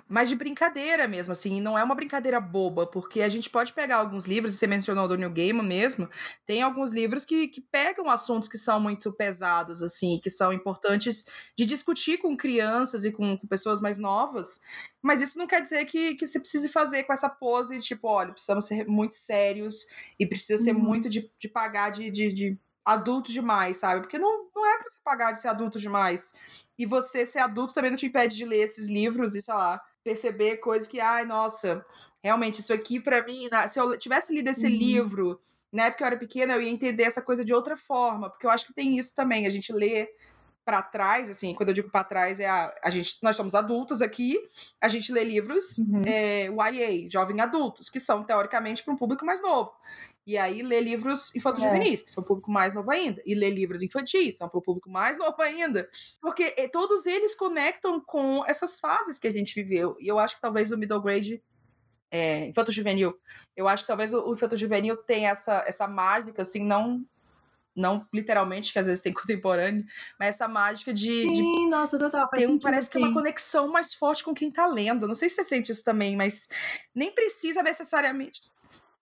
mas 0.06 0.28
de 0.28 0.36
brincadeira 0.36 1.08
mesmo, 1.08 1.32
assim, 1.32 1.60
não 1.60 1.78
é 1.78 1.82
uma 1.82 1.94
brincadeira 1.94 2.38
boba, 2.38 2.86
porque 2.86 3.22
a 3.22 3.28
gente 3.28 3.48
pode 3.48 3.72
pegar 3.72 3.96
alguns 3.96 4.26
livros, 4.26 4.54
você 4.54 4.66
mencionou 4.66 5.08
do 5.08 5.16
New 5.16 5.30
Gaiman 5.30 5.66
mesmo, 5.66 6.08
tem 6.44 6.62
alguns 6.62 6.90
livros 6.90 7.24
que, 7.24 7.48
que 7.48 7.60
pegam 7.60 8.10
assuntos 8.10 8.48
que 8.48 8.58
são 8.58 8.78
muito 8.78 9.12
pesados, 9.12 9.82
assim, 9.82 10.20
que 10.22 10.28
são 10.28 10.52
importantes 10.52 11.26
de 11.56 11.64
discutir 11.64 12.18
com 12.18 12.36
crianças 12.36 13.04
e 13.04 13.12
com, 13.12 13.38
com 13.38 13.46
pessoas 13.46 13.80
mais 13.80 13.98
novas, 13.98 14.60
mas 15.00 15.22
isso 15.22 15.38
não 15.38 15.46
quer 15.46 15.62
dizer 15.62 15.84
que, 15.86 16.14
que 16.14 16.26
você 16.26 16.38
precise 16.38 16.68
fazer 16.68 17.04
com 17.04 17.12
essa 17.12 17.28
pose, 17.28 17.80
tipo, 17.80 18.06
olha, 18.06 18.32
precisamos 18.32 18.66
ser 18.66 18.86
muito 18.86 19.16
sérios 19.16 19.86
e 20.20 20.26
precisa 20.26 20.62
ser 20.62 20.74
uhum. 20.74 20.82
muito 20.82 21.08
de, 21.08 21.30
de 21.38 21.48
pagar 21.48 21.90
de, 21.90 22.10
de, 22.10 22.32
de 22.32 22.58
adulto 22.84 23.32
demais, 23.32 23.78
sabe? 23.78 24.02
Porque 24.02 24.18
não, 24.18 24.48
não 24.54 24.66
é 24.66 24.76
pra 24.76 24.88
você 24.88 24.98
pagar 25.02 25.32
de 25.32 25.40
ser 25.40 25.48
adulto 25.48 25.78
demais. 25.78 26.34
E 26.78 26.84
você 26.84 27.24
ser 27.24 27.38
adulto 27.38 27.72
também 27.72 27.90
não 27.90 27.96
te 27.96 28.06
impede 28.06 28.36
de 28.36 28.44
ler 28.44 28.62
esses 28.62 28.88
livros 28.88 29.34
e, 29.34 29.42
sei 29.42 29.54
lá, 29.54 29.80
perceber 30.02 30.58
coisas 30.58 30.86
que, 30.86 31.00
ai, 31.00 31.24
nossa, 31.24 31.84
realmente, 32.22 32.60
isso 32.60 32.72
aqui 32.72 33.00
para 33.00 33.24
mim, 33.24 33.48
se 33.68 33.80
eu 33.80 33.98
tivesse 33.98 34.34
lido 34.34 34.50
esse 34.50 34.66
uhum. 34.66 34.72
livro 34.72 35.40
na 35.72 35.86
época 35.86 35.98
que 35.98 36.02
eu 36.04 36.06
era 36.06 36.16
pequena, 36.16 36.54
eu 36.54 36.62
ia 36.62 36.70
entender 36.70 37.02
essa 37.02 37.22
coisa 37.22 37.44
de 37.44 37.52
outra 37.52 37.76
forma, 37.76 38.30
porque 38.30 38.46
eu 38.46 38.50
acho 38.50 38.66
que 38.66 38.74
tem 38.74 38.96
isso 38.96 39.14
também, 39.14 39.44
a 39.44 39.50
gente 39.50 39.72
lê 39.72 40.08
para 40.64 40.80
trás, 40.80 41.28
assim, 41.28 41.52
quando 41.54 41.70
eu 41.70 41.74
digo 41.74 41.90
para 41.90 42.04
trás, 42.04 42.40
é 42.40 42.48
a, 42.48 42.74
a 42.82 42.90
gente, 42.90 43.18
nós 43.22 43.36
somos 43.36 43.54
adultos 43.54 44.00
aqui, 44.00 44.38
a 44.80 44.88
gente 44.88 45.12
lê 45.12 45.22
livros 45.24 45.78
uhum. 45.78 46.02
é, 46.06 46.46
YA, 46.46 47.08
jovem 47.10 47.40
adultos, 47.40 47.90
que 47.90 48.00
são 48.00 48.24
teoricamente 48.24 48.82
para 48.82 48.94
um 48.94 48.96
público 48.96 49.26
mais 49.26 49.42
novo. 49.42 49.72
E 50.26 50.38
aí 50.38 50.62
lê 50.62 50.80
livros 50.80 51.34
infanto-juvenis, 51.34 52.00
é. 52.00 52.04
que 52.04 52.10
são 52.10 52.22
o 52.22 52.26
público 52.26 52.50
mais 52.50 52.74
novo 52.74 52.90
ainda. 52.90 53.22
E 53.26 53.34
lê 53.34 53.50
livros 53.50 53.82
infantis, 53.82 54.38
são 54.38 54.48
para 54.48 54.58
o 54.58 54.62
público 54.62 54.90
mais 54.90 55.16
novo 55.18 55.40
ainda. 55.40 55.88
Porque 56.20 56.54
eh, 56.56 56.68
todos 56.68 57.04
eles 57.04 57.34
conectam 57.34 58.00
com 58.00 58.44
essas 58.46 58.80
fases 58.80 59.18
que 59.18 59.26
a 59.26 59.30
gente 59.30 59.54
viveu. 59.54 59.96
E 60.00 60.08
eu 60.08 60.18
acho 60.18 60.36
que 60.36 60.40
talvez 60.40 60.72
o 60.72 60.78
middle 60.78 61.02
grade 61.02 61.42
é, 62.10 62.46
infanto-juvenil. 62.46 63.14
Eu 63.56 63.68
acho 63.68 63.82
que 63.82 63.88
talvez 63.88 64.14
o, 64.14 64.28
o 64.28 64.32
infanto-juvenil 64.32 64.96
tenha 64.96 65.30
essa, 65.30 65.62
essa 65.66 65.86
mágica, 65.86 66.42
assim, 66.42 66.64
não 66.64 67.04
não 67.76 68.06
literalmente, 68.14 68.72
que 68.72 68.78
às 68.78 68.86
vezes 68.86 69.02
tem 69.02 69.12
contemporâneo, 69.12 69.84
mas 70.18 70.28
essa 70.28 70.46
mágica 70.46 70.94
de. 70.94 71.08
Sim, 71.08 71.32
de 71.32 71.68
nossa, 71.68 71.98
total. 71.98 72.28
Tem, 72.28 72.58
parece 72.58 72.88
que 72.88 72.96
é 72.96 73.00
uma 73.00 73.12
conexão 73.12 73.68
mais 73.68 73.94
forte 73.94 74.22
com 74.22 74.32
quem 74.32 74.50
tá 74.50 74.66
lendo. 74.66 75.08
Não 75.08 75.14
sei 75.14 75.28
se 75.28 75.36
você 75.36 75.44
sente 75.44 75.72
isso 75.72 75.84
também, 75.84 76.16
mas 76.16 76.48
nem 76.94 77.12
precisa 77.12 77.62
necessariamente 77.62 78.42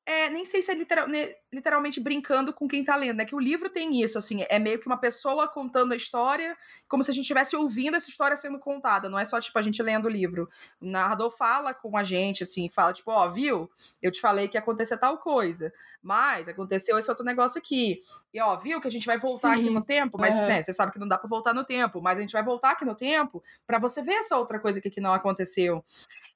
é, 0.05 0.29
nem 0.31 0.45
sei 0.45 0.61
se 0.61 0.71
é 0.71 0.75
literal, 0.75 1.07
literalmente 1.53 2.01
brincando 2.01 2.53
com 2.53 2.67
quem 2.67 2.85
tá 2.85 2.97
lendo, 2.97 3.19
né? 3.19 3.25
Que 3.25 3.37
o 3.37 3.41
livro 3.41 3.71
tem 3.71 4.03
isso, 4.03 4.19
assim, 4.19 4.45
é 4.49 4.59
meio 4.59 4.81
que 4.81 4.87
uma 4.87 4.97
pessoa 4.97 5.47
contando 5.47 5.93
a 5.93 5.97
história, 5.97 6.57
como 6.89 7.05
se 7.05 7.11
a 7.11 7.15
gente 7.15 7.23
estivesse 7.23 7.55
ouvindo 7.55 7.97
essa 7.97 8.11
história 8.11 8.37
sendo 8.37 8.59
contada, 8.59 9.09
não 9.09 9.19
é 9.19 9.25
só, 9.25 9.41
tipo, 9.41 9.57
a 9.59 9.63
gente 9.63 9.81
lendo 9.81 10.07
o 10.07 10.11
livro. 10.11 10.49
O 10.81 10.87
narrador 10.87 11.31
fala 11.31 11.73
com 11.73 11.97
a 11.97 12.03
gente, 12.03 12.43
assim, 12.43 12.69
fala, 12.69 12.93
tipo, 12.93 13.13
ó, 13.13 13.27
oh, 13.27 13.31
viu? 13.31 13.71
Eu 14.03 14.11
te 14.11 14.21
falei 14.21 14.49
que 14.49 14.57
ia 14.57 14.61
acontecer 14.61 14.99
tal 14.99 15.19
coisa, 15.19 15.73
mas 16.03 16.49
aconteceu 16.49 16.99
esse 16.99 17.09
outro 17.09 17.25
negócio 17.25 17.59
aqui. 17.61 18.03
E, 18.35 18.41
ó, 18.41 18.57
viu 18.57 18.81
que 18.81 18.89
a 18.89 18.91
gente 18.91 19.07
vai 19.07 19.19
voltar 19.19 19.55
Sim. 19.55 19.61
aqui 19.61 19.71
no 19.71 19.85
tempo, 19.85 20.19
mas, 20.19 20.37
é. 20.37 20.49
né, 20.49 20.63
você 20.63 20.73
sabe 20.73 20.91
que 20.91 20.99
não 20.99 21.07
dá 21.07 21.17
pra 21.17 21.29
voltar 21.29 21.55
no 21.55 21.65
tempo, 21.65 22.01
mas 22.03 22.19
a 22.19 22.23
gente 22.23 22.33
vai 22.33 22.43
voltar 22.43 22.73
aqui 22.73 22.85
no 22.85 22.97
tempo 22.97 23.41
para 23.65 23.79
você 23.79 24.03
ver 24.03 24.15
essa 24.15 24.37
outra 24.37 24.59
coisa 24.59 24.81
aqui 24.81 24.91
que 24.91 25.01
não 25.01 25.13
aconteceu. 25.13 25.85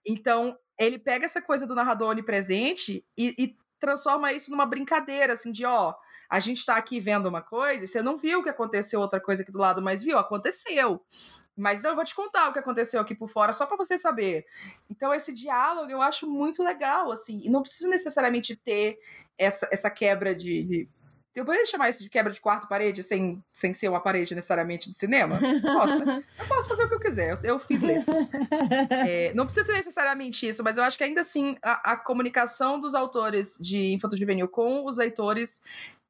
Então, 0.06 0.56
ele 0.78 0.98
pega 0.98 1.24
essa 1.24 1.40
coisa 1.40 1.66
do 1.66 1.74
narrador 1.74 2.10
onipresente 2.10 3.04
e, 3.16 3.34
e 3.38 3.56
transforma 3.78 4.32
isso 4.32 4.50
numa 4.50 4.66
brincadeira, 4.66 5.32
assim, 5.32 5.52
de 5.52 5.64
ó, 5.64 5.94
a 6.28 6.40
gente 6.40 6.64
tá 6.64 6.76
aqui 6.76 6.98
vendo 6.98 7.28
uma 7.28 7.42
coisa 7.42 7.84
e 7.84 7.88
você 7.88 8.02
não 8.02 8.16
viu 8.16 8.42
que 8.42 8.48
aconteceu 8.48 9.00
outra 9.00 9.20
coisa 9.20 9.42
aqui 9.42 9.52
do 9.52 9.58
lado, 9.58 9.82
mas 9.82 10.02
viu, 10.02 10.18
aconteceu. 10.18 11.00
Mas 11.56 11.80
não, 11.80 11.90
eu 11.90 11.96
vou 11.96 12.04
te 12.04 12.14
contar 12.14 12.48
o 12.48 12.52
que 12.52 12.58
aconteceu 12.58 13.00
aqui 13.00 13.14
por 13.14 13.28
fora, 13.28 13.52
só 13.52 13.64
para 13.64 13.78
você 13.78 13.96
saber. 13.96 14.44
Então, 14.90 15.14
esse 15.14 15.32
diálogo 15.32 15.90
eu 15.90 16.02
acho 16.02 16.28
muito 16.28 16.62
legal, 16.62 17.10
assim, 17.10 17.40
e 17.42 17.48
não 17.48 17.62
precisa 17.62 17.88
necessariamente 17.88 18.54
ter 18.54 18.98
essa, 19.38 19.66
essa 19.72 19.90
quebra 19.90 20.34
de, 20.34 20.62
de 20.64 20.88
eu 21.36 21.44
poderia 21.44 21.66
chamar 21.66 21.90
isso 21.90 22.02
de 22.02 22.08
quebra 22.08 22.32
de 22.32 22.40
quarto 22.40 22.66
parede 22.66 23.02
sem, 23.02 23.44
sem 23.52 23.74
ser 23.74 23.88
uma 23.90 24.00
parede 24.00 24.34
necessariamente 24.34 24.90
de 24.90 24.96
cinema? 24.96 25.38
Posso, 25.62 26.04
né? 26.04 26.24
Eu 26.38 26.46
posso 26.46 26.68
fazer 26.68 26.84
o 26.84 26.88
que 26.88 26.94
eu 26.94 27.00
quiser, 27.00 27.30
eu, 27.32 27.38
eu 27.42 27.58
fiz 27.58 27.82
letras. 27.82 28.26
É, 28.90 29.32
não 29.34 29.44
precisa 29.44 29.66
ter 29.66 29.72
necessariamente 29.72 30.48
isso, 30.48 30.62
mas 30.64 30.76
eu 30.76 30.82
acho 30.82 30.96
que 30.96 31.04
ainda 31.04 31.20
assim 31.20 31.56
a, 31.62 31.92
a 31.92 31.96
comunicação 31.96 32.80
dos 32.80 32.94
autores 32.94 33.56
de 33.60 33.92
Infanto 33.92 34.16
Juvenil 34.16 34.48
com 34.48 34.86
os 34.86 34.96
leitores 34.96 35.62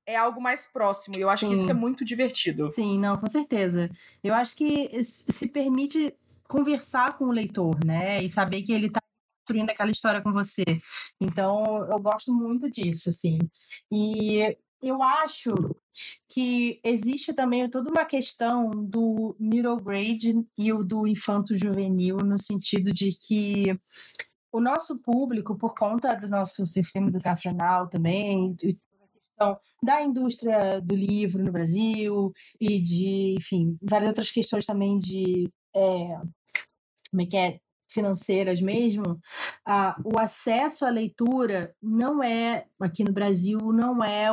é 0.06 0.16
algo 0.16 0.40
mais 0.40 0.64
próximo. 0.64 1.16
E 1.18 1.20
eu 1.20 1.28
acho 1.28 1.44
Sim. 1.44 1.48
que 1.48 1.54
isso 1.54 1.70
é 1.70 1.74
muito 1.74 2.04
divertido. 2.04 2.70
Sim, 2.70 2.98
não, 2.98 3.16
com 3.16 3.26
certeza. 3.26 3.90
Eu 4.22 4.34
acho 4.34 4.56
que 4.56 5.02
se 5.04 5.48
permite 5.48 6.14
conversar 6.48 7.16
com 7.18 7.24
o 7.24 7.32
leitor, 7.32 7.84
né? 7.84 8.22
E 8.22 8.30
saber 8.30 8.62
que 8.62 8.72
ele 8.72 8.86
está 8.86 9.00
construindo 9.46 9.70
aquela 9.70 9.90
história 9.90 10.20
com 10.20 10.32
você. 10.32 10.64
Então, 11.20 11.84
eu 11.90 11.98
gosto 11.98 12.32
muito 12.32 12.70
disso, 12.70 13.08
assim. 13.08 13.38
E 13.90 14.56
eu 14.82 15.02
acho 15.02 15.54
que 16.28 16.80
existe 16.84 17.32
também 17.32 17.68
toda 17.68 17.90
uma 17.90 18.04
questão 18.04 18.70
do 18.70 19.34
middle 19.38 19.80
grade 19.80 20.34
e 20.58 20.72
o 20.72 20.84
do 20.84 21.06
infanto 21.06 21.54
juvenil, 21.54 22.18
no 22.18 22.38
sentido 22.38 22.92
de 22.92 23.12
que 23.12 23.78
o 24.52 24.60
nosso 24.60 24.98
público, 25.00 25.56
por 25.56 25.74
conta 25.74 26.14
do 26.14 26.28
nosso 26.28 26.66
sistema 26.66 27.08
educacional 27.08 27.88
também, 27.88 28.56
e 28.62 28.78
questão 29.36 29.58
da 29.82 30.02
indústria 30.02 30.80
do 30.80 30.94
livro 30.94 31.44
no 31.44 31.52
Brasil 31.52 32.32
e 32.60 32.80
de, 32.80 33.34
enfim, 33.38 33.78
várias 33.82 34.08
outras 34.08 34.30
questões 34.30 34.64
também 34.64 34.98
de 34.98 35.50
é, 35.74 36.18
como 37.10 37.22
é 37.22 37.26
que 37.26 37.36
é? 37.36 37.60
Financeiras 37.88 38.60
mesmo, 38.60 39.20
ah, 39.64 39.96
o 40.04 40.18
acesso 40.18 40.84
à 40.84 40.90
leitura 40.90 41.74
não 41.80 42.22
é 42.22 42.66
aqui 42.80 43.04
no 43.04 43.12
Brasil 43.12 43.58
não 43.72 44.02
é 44.02 44.32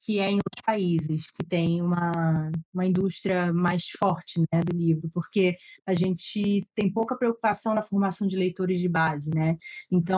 que 0.00 0.18
é 0.18 0.30
em 0.30 0.36
outros 0.36 0.62
países, 0.64 1.26
que 1.26 1.44
tem 1.46 1.82
uma, 1.82 2.50
uma 2.72 2.86
indústria 2.86 3.52
mais 3.52 3.88
forte 3.90 4.40
né, 4.40 4.60
do 4.60 4.76
livro, 4.76 5.10
porque 5.12 5.56
a 5.86 5.94
gente 5.94 6.66
tem 6.74 6.92
pouca 6.92 7.16
preocupação 7.16 7.74
na 7.74 7.82
formação 7.82 8.26
de 8.26 8.36
leitores 8.36 8.78
de 8.78 8.88
base, 8.88 9.30
né? 9.34 9.58
Então, 9.90 10.16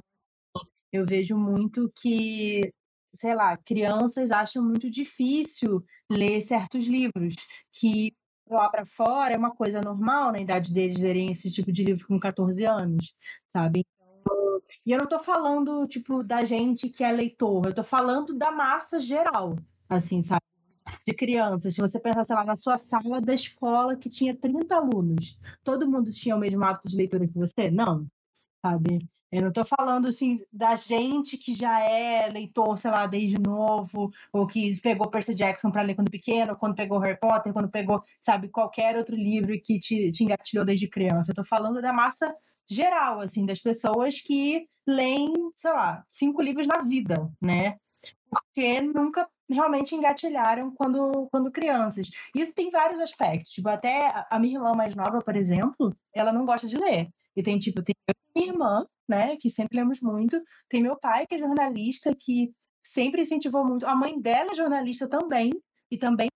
eu 0.92 1.04
vejo 1.06 1.36
muito 1.36 1.90
que, 1.96 2.72
sei 3.14 3.34
lá, 3.34 3.56
crianças 3.56 4.30
acham 4.30 4.62
muito 4.62 4.90
difícil 4.90 5.84
ler 6.10 6.42
certos 6.42 6.86
livros, 6.86 7.34
que 7.72 8.14
lá 8.48 8.68
para 8.68 8.84
fora 8.84 9.34
é 9.34 9.38
uma 9.38 9.54
coisa 9.54 9.80
normal 9.80 10.32
na 10.32 10.40
idade 10.40 10.72
deles 10.72 11.00
lerem 11.00 11.30
esse 11.30 11.50
tipo 11.52 11.72
de 11.72 11.82
livro 11.82 12.06
com 12.06 12.20
14 12.20 12.64
anos, 12.64 13.14
sabe? 13.48 13.84
E 14.86 14.92
eu 14.92 14.98
não 14.98 15.04
estou 15.04 15.18
falando, 15.18 15.86
tipo, 15.86 16.22
da 16.22 16.44
gente 16.44 16.88
que 16.88 17.04
é 17.04 17.12
leitor, 17.12 17.64
eu 17.64 17.70
estou 17.70 17.84
falando 17.84 18.34
da 18.34 18.50
massa 18.50 18.98
geral, 18.98 19.56
assim, 19.88 20.22
sabe? 20.22 20.42
De 21.06 21.12
crianças. 21.12 21.74
Se 21.74 21.80
você 21.80 22.00
pensar, 22.00 22.24
sei 22.24 22.36
lá, 22.36 22.44
na 22.44 22.56
sua 22.56 22.76
sala 22.76 23.20
da 23.20 23.34
escola 23.34 23.96
que 23.96 24.08
tinha 24.08 24.36
30 24.36 24.74
alunos, 24.74 25.38
todo 25.62 25.90
mundo 25.90 26.10
tinha 26.10 26.36
o 26.36 26.38
mesmo 26.38 26.64
hábito 26.64 26.88
de 26.88 26.96
leitura 26.96 27.26
que 27.26 27.34
você? 27.34 27.70
Não, 27.70 28.06
sabe? 28.64 29.06
Eu 29.34 29.42
não 29.42 29.48
estou 29.48 29.64
falando 29.64 30.06
assim 30.06 30.38
da 30.52 30.76
gente 30.76 31.36
que 31.36 31.54
já 31.54 31.80
é 31.80 32.30
leitor, 32.30 32.78
sei 32.78 32.88
lá, 32.92 33.04
desde 33.04 33.36
novo, 33.36 34.12
ou 34.32 34.46
que 34.46 34.80
pegou 34.80 35.10
Percy 35.10 35.34
Jackson 35.34 35.72
para 35.72 35.82
ler 35.82 35.96
quando 35.96 36.08
pequeno, 36.08 36.56
quando 36.56 36.76
pegou 36.76 37.00
Harry 37.00 37.18
Potter, 37.18 37.52
quando 37.52 37.68
pegou, 37.68 38.00
sabe, 38.20 38.48
qualquer 38.48 38.96
outro 38.96 39.16
livro 39.16 39.52
que 39.60 39.80
te, 39.80 40.12
te 40.12 40.22
engatilhou 40.22 40.64
desde 40.64 40.86
criança. 40.86 41.30
Eu 41.30 41.32
estou 41.32 41.44
falando 41.44 41.82
da 41.82 41.92
massa 41.92 42.32
geral, 42.64 43.18
assim, 43.18 43.44
das 43.44 43.58
pessoas 43.60 44.20
que 44.20 44.68
leem, 44.86 45.32
sei 45.56 45.72
lá, 45.72 46.04
cinco 46.08 46.40
livros 46.40 46.68
na 46.68 46.78
vida, 46.82 47.28
né? 47.42 47.76
Porque 48.30 48.80
nunca 48.82 49.28
realmente 49.50 49.96
engatilharam 49.96 50.72
quando, 50.76 51.28
quando 51.32 51.50
crianças. 51.50 52.08
Isso 52.36 52.54
tem 52.54 52.70
vários 52.70 53.00
aspectos. 53.00 53.50
Tipo, 53.50 53.68
até 53.68 54.26
a 54.30 54.38
minha 54.38 54.58
irmã 54.58 54.74
mais 54.74 54.94
nova, 54.94 55.18
por 55.20 55.34
exemplo, 55.34 55.92
ela 56.14 56.32
não 56.32 56.44
gosta 56.46 56.68
de 56.68 56.76
ler. 56.76 57.08
E 57.36 57.42
tem, 57.42 57.58
tipo, 57.58 57.82
tem 57.82 57.94
minha 58.36 58.52
irmã, 58.52 58.86
né, 59.08 59.36
que 59.36 59.50
sempre 59.50 59.78
lemos 59.78 60.00
muito. 60.00 60.40
Tem 60.68 60.82
meu 60.82 60.96
pai, 60.98 61.26
que 61.26 61.34
é 61.34 61.38
jornalista, 61.38 62.14
que 62.14 62.52
sempre 62.82 63.22
incentivou 63.22 63.64
muito. 63.64 63.86
A 63.86 63.94
mãe 63.94 64.20
dela 64.20 64.52
é 64.52 64.54
jornalista 64.54 65.08
também, 65.08 65.50
e 65.90 65.96
também 65.96 66.28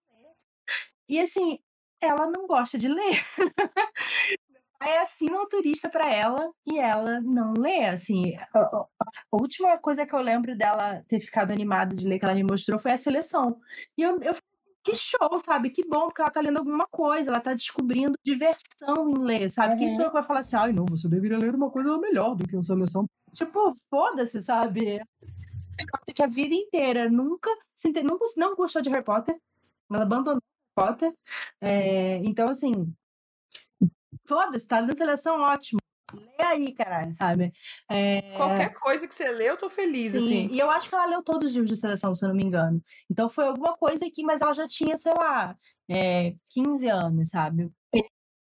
E, 1.08 1.20
assim, 1.20 1.58
ela 2.00 2.26
não 2.30 2.46
gosta 2.46 2.78
de 2.78 2.88
ler. 2.88 3.24
é 4.82 5.00
assim 5.00 5.26
no 5.26 5.46
turista 5.48 5.88
para 5.88 6.12
ela 6.12 6.52
e 6.66 6.78
ela 6.78 7.20
não 7.20 7.54
lê, 7.54 7.84
assim. 7.86 8.36
A, 8.54 8.86
última 9.32 9.78
coisa 9.78 10.06
que 10.06 10.14
eu 10.14 10.20
lembro 10.20 10.56
dela 10.56 11.02
ter 11.08 11.20
ficado 11.20 11.50
animada 11.50 11.94
de 11.94 12.06
ler 12.06 12.18
que 12.18 12.24
ela 12.24 12.34
me 12.34 12.44
mostrou 12.44 12.78
foi 12.78 12.92
a 12.92 12.98
seleção. 12.98 13.60
E 13.96 14.02
eu, 14.02 14.18
eu 14.20 14.34
que 14.82 14.94
show, 14.94 15.40
sabe? 15.44 15.70
Que 15.70 15.86
bom, 15.86 16.06
porque 16.06 16.22
ela 16.22 16.30
tá 16.30 16.40
lendo 16.40 16.58
alguma 16.58 16.86
coisa, 16.86 17.30
ela 17.30 17.40
tá 17.40 17.52
descobrindo 17.52 18.18
diversão 18.24 19.10
em 19.10 19.18
ler, 19.18 19.50
sabe? 19.50 19.74
Uhum. 19.74 19.78
Quem 19.78 19.90
sou 19.90 20.06
eu 20.06 20.12
vai 20.12 20.22
falar 20.22 20.40
assim, 20.40 20.56
ai, 20.56 20.72
não, 20.72 20.86
você 20.86 21.08
deveria 21.08 21.38
ler 21.38 21.54
uma 21.54 21.70
coisa 21.70 21.98
melhor 21.98 22.34
do 22.34 22.46
que 22.46 22.56
a 22.56 22.62
seleção. 22.62 23.06
Tipo, 23.32 23.72
foda-se, 23.90 24.40
sabe? 24.42 25.00
Que 26.14 26.22
a 26.22 26.26
vida 26.26 26.54
inteira 26.54 27.10
nunca, 27.10 27.50
nunca 28.02 28.24
não 28.36 28.56
gostou 28.56 28.82
de 28.82 28.88
Harry 28.90 29.04
Potter, 29.04 29.38
ela 29.90 30.02
abandonou 30.02 30.40
Harry 30.76 30.92
Potter. 30.92 31.14
É, 31.60 32.16
então, 32.18 32.48
assim, 32.48 32.92
foda-se, 34.26 34.66
tá 34.66 34.80
lendo 34.80 34.96
seleção, 34.96 35.40
ótimo. 35.40 35.80
Lê 36.14 36.44
aí, 36.44 36.72
caralho, 36.72 37.12
sabe? 37.12 37.52
É... 37.88 38.36
Qualquer 38.36 38.74
coisa 38.74 39.06
que 39.06 39.14
você 39.14 39.30
lê, 39.30 39.50
eu 39.50 39.56
tô 39.56 39.68
feliz, 39.68 40.12
Sim, 40.12 40.18
assim. 40.18 40.48
E 40.50 40.58
eu 40.58 40.70
acho 40.70 40.88
que 40.88 40.94
ela 40.94 41.06
leu 41.06 41.22
todos 41.22 41.48
os 41.48 41.52
livros 41.54 41.70
de 41.70 41.76
seleção, 41.76 42.14
se 42.14 42.24
eu 42.24 42.28
não 42.28 42.36
me 42.36 42.44
engano. 42.44 42.82
Então 43.10 43.28
foi 43.28 43.46
alguma 43.46 43.76
coisa 43.76 44.06
aqui, 44.06 44.22
mas 44.22 44.40
ela 44.40 44.54
já 44.54 44.66
tinha, 44.66 44.96
sei 44.96 45.12
lá, 45.12 45.56
é, 45.88 46.34
15 46.48 46.88
anos, 46.88 47.30
sabe? 47.30 47.70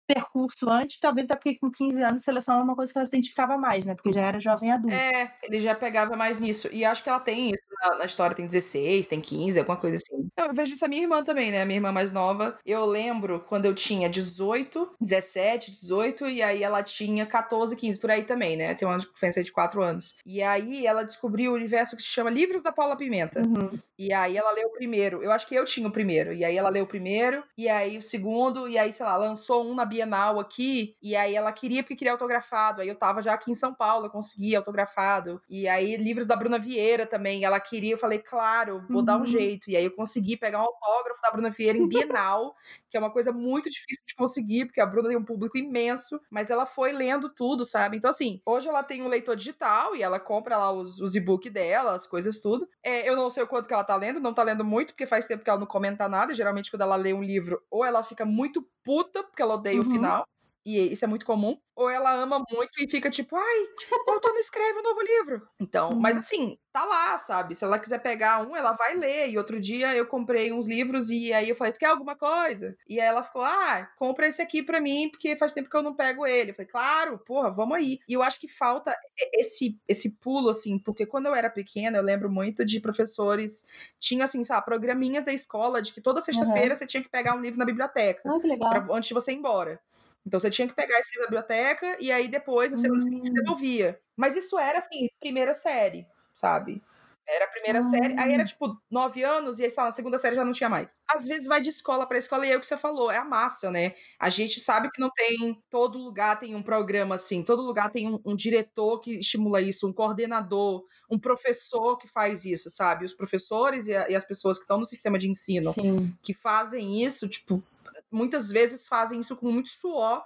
Percurso 0.07 0.69
antes, 0.69 0.99
talvez 0.99 1.25
até 1.25 1.35
porque 1.35 1.59
com 1.59 1.71
15 1.71 2.01
anos 2.01 2.23
seleção 2.23 2.59
é 2.59 2.63
uma 2.63 2.75
coisa 2.75 2.91
que 2.91 2.97
ela 2.97 3.07
se 3.07 3.15
identificava 3.15 3.57
mais, 3.57 3.85
né? 3.85 3.95
Porque 3.95 4.11
já 4.11 4.21
era 4.21 4.39
jovem 4.39 4.71
adulto. 4.71 4.95
É, 4.95 5.33
ele 5.43 5.59
já 5.59 5.75
pegava 5.75 6.15
mais 6.15 6.39
nisso. 6.39 6.69
E 6.71 6.83
acho 6.83 7.03
que 7.03 7.09
ela 7.09 7.19
tem 7.19 7.49
isso 7.49 7.63
na, 7.81 7.99
na, 7.99 8.05
história, 8.05 8.35
tem 8.35 8.45
16, 8.45 9.07
tem 9.07 9.21
15, 9.21 9.59
alguma 9.59 9.77
coisa 9.77 9.97
assim. 9.97 10.27
Eu 10.37 10.53
vejo 10.53 10.73
isso 10.73 10.85
a 10.85 10.87
minha 10.87 11.03
irmã 11.03 11.23
também, 11.23 11.51
né? 11.51 11.61
A 11.61 11.65
minha 11.65 11.77
irmã 11.77 11.91
mais 11.91 12.11
nova. 12.11 12.57
Eu 12.65 12.85
lembro 12.85 13.41
quando 13.41 13.65
eu 13.65 13.75
tinha 13.75 14.09
18, 14.09 14.95
17, 14.99 15.71
18, 15.71 16.27
e 16.27 16.41
aí 16.41 16.63
ela 16.63 16.83
tinha 16.83 17.25
14, 17.25 17.75
15, 17.75 17.99
por 17.99 18.11
aí 18.11 18.23
também, 18.23 18.57
né? 18.57 18.73
Tem 18.75 18.87
uma 18.87 18.97
diferença 18.97 19.43
de 19.43 19.51
4 19.51 19.81
anos. 19.81 20.17
E 20.25 20.41
aí 20.41 20.85
ela 20.85 21.03
descobriu 21.03 21.51
o 21.51 21.55
universo 21.55 21.95
que 21.95 22.03
se 22.03 22.09
chama 22.09 22.29
Livros 22.29 22.63
da 22.63 22.71
Paula 22.71 22.97
Pimenta. 22.97 23.41
Uhum. 23.41 23.77
E 23.97 24.13
aí 24.13 24.37
ela 24.37 24.51
leu 24.51 24.67
o 24.67 24.73
primeiro. 24.73 25.23
Eu 25.23 25.31
acho 25.31 25.47
que 25.47 25.55
eu 25.55 25.65
tinha 25.65 25.87
o 25.87 25.91
primeiro. 25.91 26.33
E 26.33 26.43
aí 26.43 26.57
ela 26.57 26.69
leu 26.69 26.83
o 26.83 26.87
primeiro, 26.87 27.43
e 27.57 27.69
aí 27.69 27.97
o 27.97 28.01
segundo, 28.01 28.67
e 28.67 28.77
aí, 28.77 28.91
sei 28.91 29.05
lá, 29.05 29.15
lançou 29.17 29.65
um 29.65 29.75
na 29.75 29.85
Bienal 29.93 30.39
aqui, 30.39 30.97
e 31.01 31.15
aí 31.15 31.35
ela 31.35 31.51
queria 31.51 31.83
porque 31.83 31.95
queria 31.95 32.11
autografado. 32.11 32.81
Aí 32.81 32.87
eu 32.87 32.95
tava 32.95 33.21
já 33.21 33.33
aqui 33.33 33.51
em 33.51 33.55
São 33.55 33.73
Paulo, 33.73 34.07
eu 34.07 34.09
consegui 34.09 34.55
autografado. 34.55 35.39
E 35.47 35.67
aí 35.67 35.95
livros 35.97 36.25
da 36.25 36.35
Bruna 36.35 36.57
Vieira 36.57 37.05
também, 37.05 37.45
ela 37.45 37.59
queria, 37.59 37.93
eu 37.93 37.97
falei, 37.97 38.19
claro, 38.19 38.83
vou 38.89 38.97
uhum. 38.97 39.05
dar 39.05 39.17
um 39.17 39.19
uhum. 39.19 39.25
jeito. 39.25 39.69
E 39.69 39.77
aí 39.77 39.85
eu 39.85 39.91
consegui 39.91 40.35
pegar 40.35 40.59
um 40.59 40.65
autógrafo 40.65 41.21
da 41.21 41.31
Bruna 41.31 41.49
Vieira 41.51 41.77
em 41.77 41.87
Bienal, 41.87 42.55
que 42.89 42.97
é 42.97 42.99
uma 42.99 43.11
coisa 43.11 43.31
muito 43.31 43.69
difícil 43.69 44.03
de 44.05 44.15
conseguir, 44.15 44.65
porque 44.65 44.81
a 44.81 44.85
Bruna 44.85 45.09
tem 45.09 45.17
um 45.17 45.23
público 45.23 45.57
imenso, 45.57 46.19
mas 46.29 46.49
ela 46.49 46.65
foi 46.65 46.91
lendo 46.91 47.29
tudo, 47.29 47.63
sabe? 47.63 47.97
Então, 47.97 48.09
assim, 48.09 48.41
hoje 48.45 48.67
ela 48.67 48.83
tem 48.83 49.03
um 49.03 49.07
leitor 49.07 49.35
digital 49.35 49.95
e 49.95 50.01
ela 50.01 50.19
compra 50.19 50.57
lá 50.57 50.71
os, 50.71 50.99
os 50.99 51.15
e-book 51.15 51.49
dela, 51.49 51.93
as 51.93 52.07
coisas 52.07 52.39
tudo. 52.39 52.67
É, 52.83 53.07
eu 53.07 53.15
não 53.15 53.29
sei 53.29 53.43
o 53.43 53.47
quanto 53.47 53.67
que 53.67 53.73
ela 53.73 53.83
tá 53.83 53.95
lendo, 53.95 54.19
não 54.19 54.33
tá 54.33 54.43
lendo 54.43 54.65
muito, 54.65 54.93
porque 54.93 55.05
faz 55.05 55.27
tempo 55.27 55.43
que 55.43 55.49
ela 55.49 55.59
não 55.59 55.67
comenta 55.67 56.09
nada. 56.09 56.33
Geralmente, 56.33 56.71
quando 56.71 56.81
ela 56.81 56.95
lê 56.95 57.13
um 57.13 57.23
livro, 57.23 57.61
ou 57.69 57.85
ela 57.85 58.03
fica 58.03 58.25
muito 58.25 58.67
puta, 58.83 59.23
porque 59.23 59.41
ela 59.41 59.55
odeia 59.55 59.81
uhum. 59.81 59.87
o 59.87 59.89
final, 59.89 60.27
e 60.65 60.93
isso 60.93 61.03
é 61.03 61.07
muito 61.07 61.25
comum, 61.25 61.57
ou 61.75 61.89
ela 61.89 62.13
ama 62.13 62.43
muito 62.49 62.71
e 62.77 62.89
fica 62.89 63.09
tipo, 63.09 63.35
ai, 63.35 63.59
o 64.07 64.11
autor 64.11 64.31
não 64.31 64.39
escreve 64.39 64.79
um 64.79 64.83
novo 64.83 65.01
livro. 65.01 65.47
Então, 65.59 65.91
uhum. 65.91 65.99
mas 65.99 66.17
assim, 66.17 66.57
tá 66.71 66.85
lá, 66.85 67.17
sabe? 67.17 67.55
Se 67.55 67.63
ela 67.63 67.79
quiser 67.79 67.99
pegar 67.99 68.47
um, 68.47 68.55
ela 68.55 68.71
vai 68.73 68.95
ler. 68.95 69.29
E 69.29 69.37
outro 69.37 69.59
dia 69.59 69.95
eu 69.95 70.05
comprei 70.05 70.53
uns 70.53 70.67
livros 70.67 71.09
e 71.09 71.33
aí 71.33 71.49
eu 71.49 71.55
falei, 71.55 71.73
tu 71.73 71.79
quer 71.79 71.87
alguma 71.87 72.15
coisa? 72.15 72.75
E 72.87 72.99
aí 72.99 73.07
ela 73.07 73.23
ficou, 73.23 73.43
ah, 73.43 73.89
compra 73.97 74.27
esse 74.27 74.41
aqui 74.41 74.63
pra 74.63 74.79
mim, 74.79 75.09
porque 75.09 75.35
faz 75.35 75.53
tempo 75.53 75.69
que 75.69 75.75
eu 75.75 75.83
não 75.83 75.95
pego 75.95 76.25
ele. 76.25 76.51
Eu 76.51 76.55
falei, 76.55 76.69
claro, 76.69 77.19
porra, 77.19 77.49
vamos 77.49 77.75
aí. 77.75 77.99
E 78.07 78.13
eu 78.13 78.23
acho 78.23 78.39
que 78.39 78.47
falta 78.47 78.95
esse, 79.33 79.79
esse 79.87 80.11
pulo, 80.17 80.49
assim, 80.49 80.77
porque 80.79 81.05
quando 81.05 81.25
eu 81.25 81.35
era 81.35 81.49
pequena, 81.49 81.97
eu 81.97 82.03
lembro 82.03 82.29
muito 82.29 82.65
de 82.65 82.79
professores, 82.79 83.65
tinha 83.99 84.25
assim, 84.25 84.43
sabe, 84.43 84.65
programinhas 84.65 85.25
da 85.25 85.33
escola 85.33 85.81
de 85.81 85.93
que 85.93 86.01
toda 86.01 86.21
sexta-feira 86.21 86.69
uhum. 86.69 86.75
você 86.75 86.85
tinha 86.85 87.03
que 87.03 87.09
pegar 87.09 87.35
um 87.35 87.41
livro 87.41 87.59
na 87.59 87.65
biblioteca. 87.65 88.21
Ah, 88.25 88.39
que 88.39 88.47
legal. 88.47 88.69
Pra, 88.69 88.95
antes 88.95 89.07
de 89.07 89.13
você 89.13 89.31
ir 89.31 89.35
embora. 89.35 89.79
Então 90.25 90.39
você 90.39 90.49
tinha 90.49 90.67
que 90.67 90.75
pegar 90.75 90.99
esse 90.99 91.11
livro 91.11 91.23
da 91.23 91.41
biblioteca 91.41 91.97
e 91.99 92.11
aí 92.11 92.27
depois, 92.27 92.71
na 92.71 92.77
semana 92.77 92.99
seguinte, 92.99 93.27
você 93.27 93.31
hum. 93.31 93.35
devolvia. 93.35 93.99
Mas 94.15 94.35
isso 94.35 94.57
era 94.57 94.77
assim, 94.77 95.07
primeira 95.19 95.53
série, 95.53 96.07
sabe? 96.33 96.81
Era 97.27 97.45
a 97.45 97.47
primeira 97.47 97.81
série, 97.81 98.19
aí 98.19 98.33
era 98.33 98.43
tipo 98.43 98.77
nove 98.91 99.23
anos, 99.23 99.57
e 99.57 99.63
aí, 99.63 99.69
sei 99.69 99.81
lá, 99.81 99.87
na 99.87 99.93
segunda 99.93 100.17
série 100.17 100.35
já 100.35 100.43
não 100.43 100.51
tinha 100.51 100.69
mais. 100.69 101.01
Às 101.07 101.25
vezes 101.25 101.47
vai 101.47 101.61
de 101.61 101.69
escola 101.69 102.05
para 102.05 102.17
escola, 102.17 102.45
e 102.45 102.51
é 102.51 102.57
o 102.57 102.59
que 102.59 102.65
você 102.65 102.75
falou, 102.75 103.09
é 103.09 103.17
a 103.17 103.23
massa, 103.23 103.71
né? 103.71 103.95
A 104.19 104.29
gente 104.29 104.59
sabe 104.59 104.89
que 104.91 104.99
não 104.99 105.09
tem. 105.09 105.57
Todo 105.69 105.97
lugar 105.97 106.37
tem 106.37 106.53
um 106.53 106.61
programa 106.61 107.15
assim, 107.15 107.41
todo 107.41 107.61
lugar 107.61 107.89
tem 107.89 108.09
um, 108.09 108.19
um 108.25 108.35
diretor 108.35 108.99
que 108.99 109.19
estimula 109.19 109.61
isso, 109.61 109.87
um 109.87 109.93
coordenador, 109.93 110.85
um 111.09 111.17
professor 111.17 111.97
que 111.97 112.09
faz 112.09 112.43
isso, 112.43 112.69
sabe? 112.69 113.05
Os 113.05 113.13
professores 113.13 113.87
e, 113.87 113.95
a, 113.95 114.09
e 114.09 114.15
as 114.15 114.25
pessoas 114.25 114.57
que 114.57 114.63
estão 114.63 114.77
no 114.77 114.85
sistema 114.85 115.17
de 115.17 115.29
ensino 115.29 115.71
Sim. 115.71 116.13
que 116.21 116.33
fazem 116.33 117.01
isso, 117.03 117.29
tipo, 117.29 117.63
muitas 118.13 118.49
vezes 118.49 118.87
fazem 118.87 119.19
isso 119.19 119.35
com 119.35 119.51
muito 119.51 119.69
suor, 119.69 120.23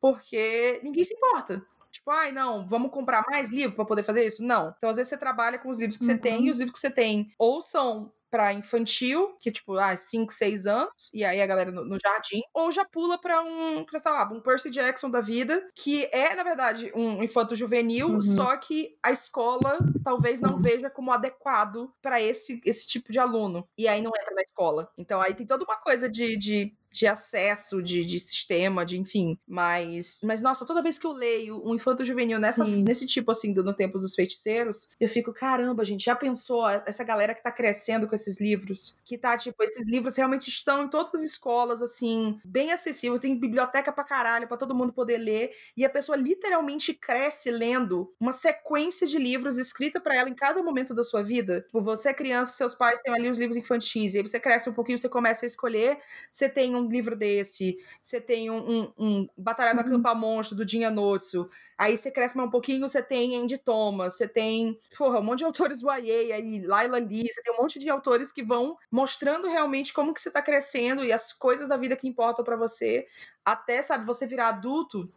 porque 0.00 0.80
ninguém 0.82 1.04
se 1.04 1.14
importa. 1.14 1.64
Tipo, 1.90 2.10
ai, 2.10 2.30
não, 2.30 2.66
vamos 2.66 2.90
comprar 2.90 3.24
mais 3.30 3.50
livro 3.50 3.74
para 3.74 3.84
poder 3.84 4.02
fazer 4.02 4.26
isso? 4.26 4.42
Não. 4.42 4.74
Então, 4.76 4.90
às 4.90 4.96
vezes, 4.96 5.10
você 5.10 5.16
trabalha 5.16 5.58
com 5.58 5.68
os 5.68 5.78
livros 5.78 5.96
que 5.96 6.04
uhum. 6.04 6.10
você 6.10 6.18
tem, 6.18 6.46
e 6.46 6.50
os 6.50 6.58
livros 6.58 6.72
que 6.72 6.86
você 6.86 6.90
tem 6.90 7.32
ou 7.38 7.62
são 7.62 8.12
para 8.30 8.52
infantil, 8.52 9.36
que 9.40 9.50
tipo, 9.50 9.78
ah, 9.78 9.96
5, 9.96 10.32
6 10.32 10.66
anos, 10.66 11.10
e 11.14 11.24
aí 11.24 11.40
a 11.40 11.46
galera 11.46 11.70
no, 11.70 11.84
no 11.84 11.96
jardim, 11.98 12.42
ou 12.52 12.70
já 12.70 12.84
pula 12.84 13.18
para 13.18 13.42
um, 13.42 13.84
pra, 13.84 13.98
sei 13.98 14.12
lá, 14.12 14.28
um 14.30 14.40
Percy 14.40 14.68
Jackson 14.68 15.08
da 15.08 15.20
vida, 15.20 15.66
que 15.74 16.04
é, 16.12 16.34
na 16.34 16.42
verdade, 16.42 16.92
um 16.94 17.22
infanto 17.22 17.54
juvenil, 17.54 18.08
uhum. 18.08 18.20
só 18.20 18.56
que 18.56 18.98
a 19.02 19.10
escola 19.10 19.78
talvez 20.04 20.40
não 20.40 20.52
uhum. 20.52 20.58
veja 20.58 20.90
como 20.90 21.12
adequado 21.12 21.90
para 22.02 22.20
esse, 22.20 22.60
esse 22.64 22.86
tipo 22.86 23.12
de 23.12 23.18
aluno. 23.18 23.66
E 23.78 23.88
aí 23.88 24.02
não 24.02 24.12
entra 24.14 24.34
na 24.34 24.42
escola. 24.42 24.90
Então 24.98 25.20
aí 25.20 25.34
tem 25.34 25.46
toda 25.46 25.64
uma 25.64 25.76
coisa 25.76 26.08
de, 26.08 26.36
de 26.36 26.76
de 26.96 27.06
acesso, 27.06 27.82
de, 27.82 28.04
de 28.04 28.18
sistema, 28.18 28.84
de 28.84 28.98
enfim. 28.98 29.38
Mas, 29.46 30.20
mas, 30.22 30.40
nossa, 30.40 30.64
toda 30.64 30.82
vez 30.82 30.98
que 30.98 31.06
eu 31.06 31.12
leio 31.12 31.62
um 31.64 31.74
infanto 31.74 32.04
juvenil 32.04 32.38
nessa, 32.38 32.64
nesse 32.64 33.06
tipo, 33.06 33.30
assim, 33.30 33.52
do 33.52 33.62
No 33.62 33.74
Tempo 33.74 33.98
dos 33.98 34.14
Feiticeiros, 34.14 34.88
eu 34.98 35.08
fico, 35.08 35.32
caramba, 35.32 35.84
gente, 35.84 36.04
já 36.04 36.16
pensou 36.16 36.66
essa 36.68 37.04
galera 37.04 37.34
que 37.34 37.42
tá 37.42 37.52
crescendo 37.52 38.08
com 38.08 38.14
esses 38.14 38.40
livros? 38.40 38.98
Que 39.04 39.18
tá, 39.18 39.36
tipo, 39.36 39.62
esses 39.62 39.86
livros 39.86 40.16
realmente 40.16 40.48
estão 40.48 40.84
em 40.84 40.88
todas 40.88 41.14
as 41.14 41.22
escolas, 41.22 41.82
assim, 41.82 42.38
bem 42.44 42.72
acessível, 42.72 43.18
tem 43.18 43.38
biblioteca 43.38 43.92
pra 43.92 44.04
caralho, 44.04 44.48
pra 44.48 44.56
todo 44.56 44.74
mundo 44.74 44.92
poder 44.92 45.18
ler, 45.18 45.50
e 45.76 45.84
a 45.84 45.90
pessoa 45.90 46.16
literalmente 46.16 46.94
cresce 46.94 47.50
lendo 47.50 48.12
uma 48.18 48.32
sequência 48.32 49.06
de 49.06 49.18
livros 49.18 49.58
escrita 49.58 50.00
para 50.00 50.16
ela 50.16 50.30
em 50.30 50.34
cada 50.34 50.62
momento 50.62 50.94
da 50.94 51.04
sua 51.04 51.22
vida. 51.22 51.62
Tipo, 51.62 51.82
você 51.82 52.08
é 52.08 52.14
criança, 52.14 52.52
seus 52.52 52.74
pais 52.74 53.00
têm 53.00 53.14
ali 53.14 53.28
os 53.28 53.38
livros 53.38 53.56
infantis, 53.56 54.14
e 54.14 54.18
aí 54.18 54.26
você 54.26 54.40
cresce 54.40 54.70
um 54.70 54.72
pouquinho, 54.72 54.98
você 54.98 55.08
começa 55.08 55.44
a 55.44 55.48
escolher, 55.48 55.98
você 56.30 56.48
tem 56.48 56.74
um 56.74 56.85
livro 56.88 57.16
desse, 57.16 57.78
você 58.02 58.20
tem 58.20 58.50
um, 58.50 58.56
um, 58.56 58.92
um 58.98 59.28
Batalha 59.36 59.74
do 59.74 59.80
uhum. 59.80 59.86
Acampa 59.86 60.14
Monstro, 60.14 60.56
do 60.56 60.64
Dinha 60.64 60.90
Notsu, 60.90 61.48
aí 61.76 61.96
você 61.96 62.10
cresce 62.10 62.36
mais 62.36 62.48
um 62.48 62.50
pouquinho, 62.50 62.88
você 62.88 63.02
tem 63.02 63.36
Andy 63.36 63.58
Thomas, 63.58 64.16
você 64.16 64.28
tem, 64.28 64.78
porra, 64.96 65.20
um 65.20 65.22
monte 65.22 65.38
de 65.38 65.44
autores 65.44 65.82
YA 65.82 66.34
aí, 66.34 66.60
Laila 66.64 66.98
Lee, 66.98 67.32
você 67.32 67.42
tem 67.42 67.52
um 67.52 67.58
monte 67.62 67.78
de 67.78 67.90
autores 67.90 68.32
que 68.32 68.42
vão 68.42 68.76
mostrando 68.90 69.48
realmente 69.48 69.92
como 69.92 70.12
que 70.14 70.20
você 70.20 70.30
tá 70.30 70.42
crescendo 70.42 71.04
e 71.04 71.12
as 71.12 71.32
coisas 71.32 71.68
da 71.68 71.76
vida 71.76 71.96
que 71.96 72.08
importam 72.08 72.44
para 72.44 72.56
você, 72.56 73.06
até, 73.44 73.82
sabe, 73.82 74.06
você 74.06 74.26
virar 74.26 74.48
adulto, 74.48 75.10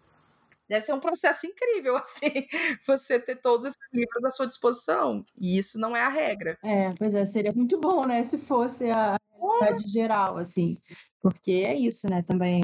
deve 0.69 0.81
ser 0.81 0.93
um 0.93 0.99
processo 0.99 1.47
incrível, 1.47 1.97
assim, 1.97 2.47
você 2.85 3.19
ter 3.19 3.37
todos 3.37 3.65
esses 3.65 3.91
livros 3.91 4.23
à 4.23 4.29
sua 4.29 4.45
disposição. 4.45 5.25
E 5.37 5.57
isso 5.57 5.79
não 5.79 5.95
é 5.97 6.01
a 6.01 6.09
regra. 6.09 6.57
É, 6.63 6.93
pois 6.93 7.13
é, 7.15 7.25
seria 7.25 7.51
muito 7.51 7.79
bom, 7.79 8.05
né? 8.05 8.23
Se 8.23 8.37
fosse 8.37 8.89
a 8.89 9.17
realidade 9.31 9.91
geral, 9.91 10.37
assim. 10.37 10.77
Porque 11.21 11.51
é 11.67 11.75
isso, 11.75 12.09
né, 12.09 12.21
também. 12.21 12.61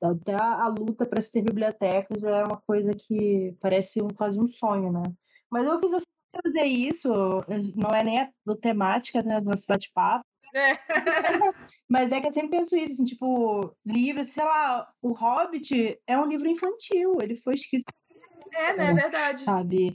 Até 0.00 0.34
a 0.34 0.68
luta 0.68 1.06
para 1.06 1.20
se 1.20 1.32
ter 1.32 1.42
biblioteca 1.42 2.14
já 2.20 2.38
é 2.38 2.44
uma 2.44 2.60
coisa 2.60 2.92
que 2.94 3.56
parece 3.60 4.00
um, 4.02 4.08
quase 4.08 4.38
um 4.38 4.46
sonho, 4.46 4.92
né? 4.92 5.02
Mas 5.50 5.66
eu 5.66 5.78
quis 5.80 5.94
assim, 5.94 6.04
trazer 6.30 6.64
isso, 6.64 7.08
não 7.74 7.90
é 7.90 8.04
nem 8.04 8.20
a, 8.20 8.30
a 8.48 8.56
temática 8.56 9.22
né, 9.22 9.40
do 9.40 9.46
nosso 9.46 9.66
bate-papo, 9.66 10.24
é. 10.56 10.78
Mas 11.88 12.12
é 12.12 12.20
que 12.20 12.28
eu 12.28 12.32
sempre 12.32 12.58
penso 12.58 12.76
isso, 12.76 12.94
assim, 12.94 13.04
tipo, 13.04 13.74
livro, 13.84 14.24
sei 14.24 14.44
lá, 14.44 14.88
O 15.02 15.12
Hobbit 15.12 16.00
é 16.06 16.18
um 16.18 16.26
livro 16.26 16.48
infantil, 16.48 17.18
ele 17.20 17.36
foi 17.36 17.54
escrito. 17.54 17.92
É, 18.54 18.76
né? 18.76 18.90
É 18.90 18.94
verdade. 18.94 19.42
Sabe? 19.42 19.94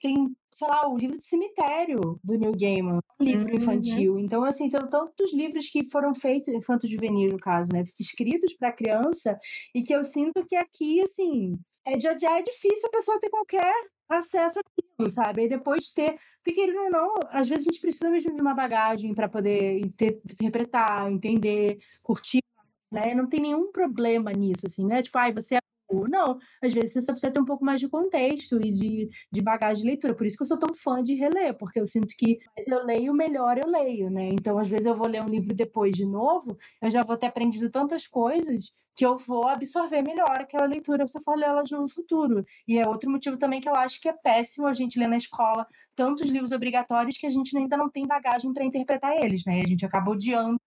Tem, 0.00 0.36
sei 0.52 0.68
lá, 0.68 0.88
o 0.88 0.96
livro 0.96 1.18
de 1.18 1.24
cemitério 1.24 2.20
do 2.22 2.36
Neil 2.36 2.52
Gaiman, 2.58 3.00
um 3.20 3.24
livro 3.24 3.48
uhum. 3.48 3.56
infantil. 3.56 4.18
Então, 4.18 4.44
assim, 4.44 4.68
tem 4.68 4.80
tantos 4.88 5.32
livros 5.32 5.68
que 5.68 5.88
foram 5.90 6.14
feitos, 6.14 6.52
infanto-juvenil, 6.52 7.32
no 7.32 7.38
caso, 7.38 7.72
né? 7.72 7.84
Escritos 7.98 8.54
para 8.54 8.72
criança, 8.72 9.38
e 9.74 9.82
que 9.82 9.94
eu 9.94 10.02
sinto 10.02 10.44
que 10.44 10.56
aqui, 10.56 11.00
assim, 11.00 11.58
é, 11.86 11.98
já, 12.00 12.16
já 12.18 12.38
é 12.38 12.42
difícil 12.42 12.88
a 12.88 12.96
pessoa 12.96 13.20
ter 13.20 13.30
qualquer 13.30 13.72
acesso 14.08 14.58
àquilo, 14.58 14.85
sabe? 15.08 15.44
E 15.44 15.48
depois 15.48 15.90
ter. 15.90 16.16
Porque, 16.44 16.60
ou 16.60 16.90
não, 16.90 17.14
às 17.30 17.48
vezes 17.48 17.66
a 17.66 17.70
gente 17.70 17.80
precisa 17.80 18.10
mesmo 18.10 18.34
de 18.34 18.40
uma 18.40 18.54
bagagem 18.54 19.14
para 19.14 19.28
poder 19.28 19.80
ter, 19.96 20.20
interpretar, 20.30 21.10
entender, 21.10 21.78
curtir, 22.02 22.42
né? 22.90 23.14
Não 23.14 23.28
tem 23.28 23.40
nenhum 23.40 23.70
problema 23.72 24.32
nisso, 24.32 24.66
assim, 24.66 24.86
né? 24.86 25.02
Tipo, 25.02 25.18
ai, 25.18 25.32
você 25.32 25.56
é 25.56 25.58
não, 26.08 26.38
às 26.62 26.72
vezes 26.72 26.94
você 26.94 27.00
só 27.00 27.12
precisa 27.12 27.32
ter 27.32 27.40
um 27.40 27.44
pouco 27.44 27.64
mais 27.64 27.80
de 27.80 27.88
contexto 27.88 28.56
e 28.56 28.70
de, 28.70 29.08
de 29.30 29.40
bagagem 29.40 29.82
de 29.82 29.88
leitura. 29.88 30.14
Por 30.14 30.26
isso 30.26 30.36
que 30.36 30.42
eu 30.42 30.46
sou 30.46 30.58
tão 30.58 30.74
fã 30.74 31.02
de 31.02 31.14
reler, 31.14 31.56
porque 31.56 31.78
eu 31.78 31.86
sinto 31.86 32.08
que 32.18 32.38
mas 32.56 32.66
eu 32.66 32.84
leio 32.84 33.14
melhor 33.14 33.56
eu 33.58 33.68
leio, 33.68 34.10
né? 34.10 34.28
Então, 34.30 34.58
às 34.58 34.68
vezes 34.68 34.86
eu 34.86 34.96
vou 34.96 35.06
ler 35.06 35.22
um 35.22 35.28
livro 35.28 35.54
depois 35.54 35.94
de 35.94 36.04
novo, 36.04 36.56
eu 36.82 36.90
já 36.90 37.04
vou 37.04 37.16
ter 37.16 37.26
aprendido 37.26 37.70
tantas 37.70 38.06
coisas 38.06 38.72
que 38.96 39.04
eu 39.04 39.16
vou 39.16 39.46
absorver 39.46 40.02
melhor 40.02 40.40
aquela 40.40 40.66
leitura 40.66 41.06
se 41.06 41.18
eu 41.18 41.22
for 41.22 41.36
lê-la 41.36 41.62
no 41.70 41.88
futuro. 41.88 42.44
E 42.66 42.78
é 42.78 42.88
outro 42.88 43.10
motivo 43.10 43.36
também 43.36 43.60
que 43.60 43.68
eu 43.68 43.74
acho 43.74 44.00
que 44.00 44.08
é 44.08 44.12
péssimo 44.12 44.66
a 44.66 44.72
gente 44.72 44.98
ler 44.98 45.06
na 45.06 45.18
escola 45.18 45.66
tantos 45.94 46.28
livros 46.30 46.52
obrigatórios 46.52 47.18
que 47.18 47.26
a 47.26 47.30
gente 47.30 47.56
ainda 47.56 47.76
não 47.76 47.90
tem 47.90 48.06
bagagem 48.06 48.52
para 48.54 48.64
interpretar 48.64 49.14
eles, 49.22 49.44
né? 49.44 49.60
A 49.60 49.66
gente 49.66 49.84
acaba 49.84 50.10
odiando 50.10 50.58
e 50.58 50.65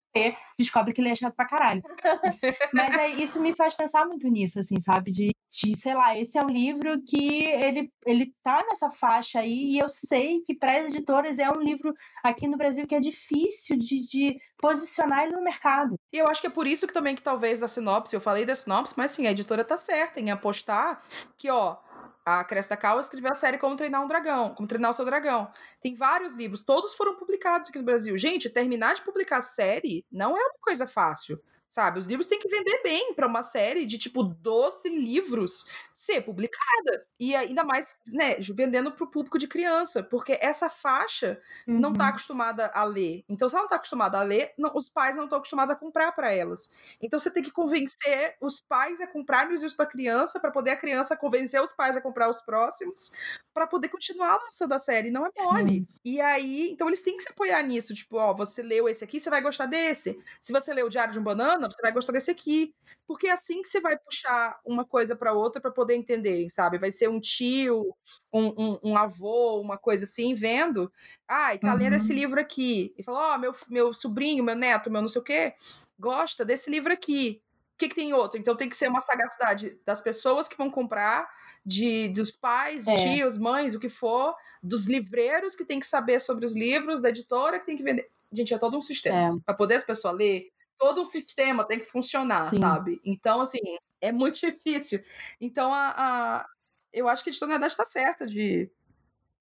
descobre 0.58 0.94
que 0.94 1.02
ele 1.02 1.10
é 1.10 1.16
chato 1.16 1.36
pra 1.36 1.48
caralho. 1.48 1.82
Mas 2.74 2.98
é, 2.98 3.10
isso 3.10 3.42
me 3.42 3.54
faz 3.56 3.74
pensar 3.74 4.06
muito 4.06 4.28
nisso, 4.28 4.60
assim, 4.60 4.80
sabe? 4.80 5.12
De, 5.12 5.36
de, 5.52 5.78
sei 5.78 5.94
lá, 5.94 6.18
esse 6.18 6.38
é 6.38 6.44
um 6.44 6.50
livro 6.50 7.02
que 7.04 7.46
ele, 7.46 7.92
ele 8.06 8.34
tá 8.44 8.64
nessa 8.68 8.90
faixa 8.90 9.40
aí, 9.40 9.72
e 9.72 9.80
eu 9.80 9.90
sei 9.90 10.42
que 10.42 10.56
para 10.56 10.78
as 10.78 10.88
editoras 10.88 11.40
é 11.40 11.50
um 11.50 11.62
livro 11.62 11.94
aqui 12.24 12.48
no 12.48 12.58
Brasil 12.58 12.86
que 12.86 12.96
é 12.96 13.00
difícil 13.00 13.78
de, 13.78 14.08
de 14.08 14.38
posicionar 14.58 15.24
ele 15.24 15.36
no 15.36 15.44
mercado. 15.44 15.96
E 16.12 16.18
eu 16.18 16.28
acho 16.28 16.42
que 16.42 16.48
é 16.48 16.52
por 16.52 16.68
isso 16.68 16.88
que 16.88 16.94
também 16.94 17.16
que 17.16 17.24
talvez 17.24 17.64
a 17.64 17.68
sinopse, 17.68 18.14
eu 18.14 18.22
falei 18.22 18.46
da 18.46 18.56
sinopse, 18.56 18.96
mas 18.98 19.12
sim, 19.12 19.28
a 19.28 19.32
editora 19.32 19.64
tá 19.64 19.78
certa 19.78 20.20
em 20.20 20.32
apostar 20.32 21.02
que, 21.38 21.50
ó, 21.50 21.78
a 22.26 22.44
Cresta 22.44 22.78
Cal 22.78 23.00
escreveu 23.00 23.32
a 23.32 23.36
série 23.36 23.58
Como 23.58 23.76
Treinar 23.76 24.04
um 24.04 24.08
Dragão, 24.08 24.54
Como 24.54 24.68
Treinar 24.68 24.92
o 24.92 24.94
Seu 24.94 25.06
Dragão. 25.06 25.52
Tem 25.82 25.96
vários 25.96 26.34
livros, 26.34 26.64
todos 26.64 26.94
foram 26.94 27.16
publicados 27.16 27.70
aqui 27.70 27.78
no 27.78 27.86
Brasil. 27.86 28.18
Gente, 28.18 28.50
terminar 28.50 28.96
de 28.96 29.02
publicar 29.02 29.42
série 29.42 30.06
não 30.12 30.38
é 30.38 30.42
uma 30.42 30.60
coisa 30.62 30.86
fácil 30.86 31.42
sabe? 31.70 32.00
Os 32.00 32.08
livros 32.08 32.26
têm 32.26 32.40
que 32.40 32.50
vender 32.50 32.82
bem 32.82 33.14
para 33.14 33.28
uma 33.28 33.44
série 33.44 33.86
de 33.86 34.00
tipo 34.00 34.24
12 34.24 34.90
livros 34.90 35.68
ser 35.94 36.22
publicada. 36.22 37.06
E 37.20 37.36
ainda 37.36 37.64
mais, 37.64 37.96
né, 38.08 38.36
vendendo 38.56 38.92
para 38.92 39.04
o 39.04 39.12
público 39.12 39.38
de 39.38 39.48
criança, 39.48 40.02
porque 40.02 40.38
essa 40.42 40.68
faixa 40.70 41.40
uhum. 41.68 41.80
não 41.80 41.92
está 41.94 42.08
acostumada 42.08 42.72
a 42.74 42.84
ler. 42.84 43.24
Então, 43.30 43.48
se 43.48 43.54
ela 43.54 43.62
não 43.62 43.68
está 43.68 43.76
acostumada 43.76 44.18
a 44.18 44.24
ler, 44.24 44.52
não, 44.58 44.72
os 44.74 44.90
pais 44.90 45.16
não 45.16 45.26
estão 45.26 45.38
acostumados 45.38 45.72
a 45.72 45.78
comprar 45.78 46.12
para 46.14 46.34
elas. 46.34 46.72
Então, 47.00 47.20
você 47.20 47.30
tem 47.30 47.44
que 47.44 47.52
convencer 47.52 48.36
os 48.42 48.60
pais 48.60 49.00
a 49.00 49.06
comprarem 49.06 49.54
os 49.54 49.62
livros 49.62 49.76
para 49.76 49.86
a 49.86 49.90
criança, 49.90 50.40
para 50.40 50.52
poder 50.52 50.72
a 50.72 50.78
criança 50.78 51.16
convencer 51.16 51.62
os 51.62 51.72
pais 51.72 51.96
a 51.96 52.02
comprar 52.02 52.30
os 52.30 52.42
próximos, 52.42 53.12
para 53.54 53.68
poder 53.68 53.90
continuar 53.90 54.40
lançando 54.42 54.74
a 54.74 54.80
série. 54.80 55.12
Não 55.12 55.26
é 55.26 55.30
mole. 55.38 55.80
Uhum. 55.80 55.88
E 56.04 56.20
aí, 56.20 56.72
então 56.72 56.88
eles 56.88 57.02
têm 57.02 57.16
que 57.16 57.24
se 57.24 57.30
apoiar 57.30 57.62
nisso. 57.62 57.94
Tipo, 57.94 58.18
ó, 58.18 58.34
você 58.34 58.64
leu 58.64 58.90
esse 58.90 59.04
aqui, 59.04 59.20
você 59.20 59.30
vai 59.30 59.42
gostar 59.42 59.68
desse. 59.68 60.18
Se 60.42 60.52
você 60.52 60.74
leu 60.74 60.88
o 60.88 60.90
Diário 60.90 61.14
de 61.14 61.20
um 61.20 61.24
Banana, 61.24 61.59
você 61.68 61.82
vai 61.82 61.92
gostar 61.92 62.14
desse 62.14 62.32
aqui. 62.32 62.74
Porque 63.08 63.28
é 63.28 63.32
assim 63.32 63.64
que 63.64 63.68
você 63.68 63.82
vai 63.82 63.98
puxar 63.98 64.60
uma 64.64 64.86
coisa 64.86 65.16
para 65.16 65.34
outra 65.34 65.60
para 65.60 65.72
poder 65.72 65.96
entender, 65.96 66.48
sabe? 66.48 66.78
Vai 66.78 66.92
ser 66.92 67.10
um 67.10 67.20
tio, 67.20 67.96
um, 68.32 68.46
um, 68.46 68.80
um, 68.84 68.98
avô, 68.98 69.60
uma 69.60 69.80
coisa 69.80 70.04
assim, 70.04 70.36
vendo. 70.36 70.92
Ai, 71.28 71.58
tá 71.58 71.74
uhum. 71.74 71.80
lendo 71.80 71.96
esse 71.96 72.12
uhum. 72.12 72.20
livro 72.20 72.40
aqui. 72.40 72.94
E 72.96 73.04
fala, 73.04 73.32
ó, 73.32 73.36
oh, 73.36 73.38
meu, 73.40 73.52
meu 73.68 73.94
sobrinho, 73.96 74.44
meu 74.44 74.56
neto, 74.56 74.92
meu 74.92 75.02
não 75.02 75.10
sei 75.10 75.22
o 75.22 75.26
quê, 75.26 75.56
gosta 75.98 76.46
desse 76.46 76.70
livro 76.70 76.94
aqui. 76.94 77.42
O 77.74 77.80
que, 77.80 77.90
que 77.90 77.96
tem 77.96 78.14
outro? 78.14 78.40
Então 78.40 78.56
tem 78.56 78.70
que 78.70 78.78
ser 78.78 78.90
uma 78.90 79.02
sagacidade 79.02 79.80
das 79.84 80.02
pessoas 80.02 80.48
que 80.48 80.58
vão 80.58 80.70
comprar, 80.70 81.28
de 81.66 82.10
dos 82.10 82.36
pais, 82.36 82.88
é. 82.88 82.96
tios, 82.96 83.38
mães, 83.38 83.74
o 83.74 83.80
que 83.80 83.90
for, 83.90 84.36
dos 84.62 84.86
livreiros 84.86 85.56
que 85.56 85.66
tem 85.66 85.80
que 85.80 85.86
saber 85.86 86.20
sobre 86.20 86.46
os 86.46 86.56
livros, 86.56 87.02
da 87.02 87.10
editora 87.10 87.60
que 87.60 87.66
tem 87.66 87.78
que 87.78 87.84
vender. 87.84 88.08
Gente, 88.32 88.54
é 88.54 88.58
todo 88.58 88.78
um 88.78 88.82
sistema. 88.82 89.38
É. 89.38 89.40
Para 89.46 89.56
poder 89.56 89.76
as 89.76 89.84
pessoas 89.84 90.16
ler, 90.16 90.52
todo 90.80 91.02
o 91.02 91.06
sistema 91.06 91.66
tem 91.66 91.78
que 91.78 91.86
funcionar, 91.86 92.46
Sim. 92.46 92.60
sabe? 92.60 93.00
Então, 93.06 93.42
assim, 93.42 93.60
é 94.02 94.12
muito 94.12 94.40
difícil. 94.40 95.02
Então, 95.40 95.74
a, 95.74 95.94
a 95.96 96.46
eu 96.92 97.08
acho 97.08 97.24
que 97.24 97.30
a 97.30 97.32
editora 97.32 97.68
está 97.68 97.86
certa 97.86 98.26
de, 98.26 98.72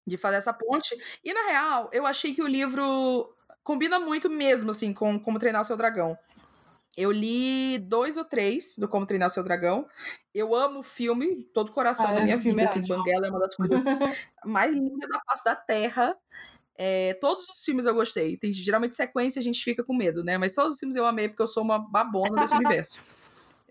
de 0.05 0.17
fazer 0.17 0.35
essa 0.35 0.53
ponte. 0.53 0.95
E, 1.23 1.33
na 1.33 1.47
real, 1.47 1.89
eu 1.91 2.05
achei 2.05 2.35
que 2.35 2.43
o 2.43 2.47
livro 2.47 3.33
combina 3.63 3.99
muito 3.99 4.29
mesmo, 4.29 4.71
assim, 4.71 4.93
com 4.93 5.19
Como 5.19 5.39
Treinar 5.39 5.61
o 5.61 5.65
Seu 5.65 5.77
Dragão. 5.77 6.17
Eu 6.97 7.11
li 7.11 7.79
dois 7.79 8.17
ou 8.17 8.25
três 8.25 8.75
do 8.77 8.87
Como 8.87 9.05
Treinar 9.05 9.29
o 9.29 9.31
Seu 9.31 9.43
Dragão. 9.43 9.87
Eu 10.33 10.53
amo 10.53 10.79
o 10.79 10.83
filme, 10.83 11.43
todo 11.53 11.69
o 11.69 11.73
coração 11.73 12.09
ah, 12.09 12.13
da 12.13 12.21
minha 12.21 12.35
vida. 12.35 12.61
É 12.61 12.65
assim, 12.65 12.85
Banguela 12.85 13.27
é 13.27 13.29
uma 13.29 13.39
das 13.39 13.55
coisas 13.55 13.79
mais 14.43 14.73
lindas 14.73 15.09
da 15.09 15.19
face 15.19 15.43
da 15.45 15.55
Terra. 15.55 16.17
É, 16.81 17.13
todos 17.15 17.43
os 17.49 17.61
filmes 17.61 17.85
eu 17.85 17.93
gostei. 17.93 18.37
Tem, 18.37 18.53
geralmente 18.53 18.95
sequência 18.95 19.37
a 19.37 19.43
gente 19.43 19.61
fica 19.61 19.83
com 19.83 19.93
medo, 19.93 20.23
né? 20.23 20.37
Mas 20.37 20.55
todos 20.55 20.75
os 20.75 20.79
filmes 20.79 20.95
eu 20.95 21.05
amei 21.05 21.27
porque 21.27 21.41
eu 21.41 21.47
sou 21.47 21.61
uma 21.61 21.77
babona 21.77 22.39
desse 22.39 22.55
universo. 22.55 23.01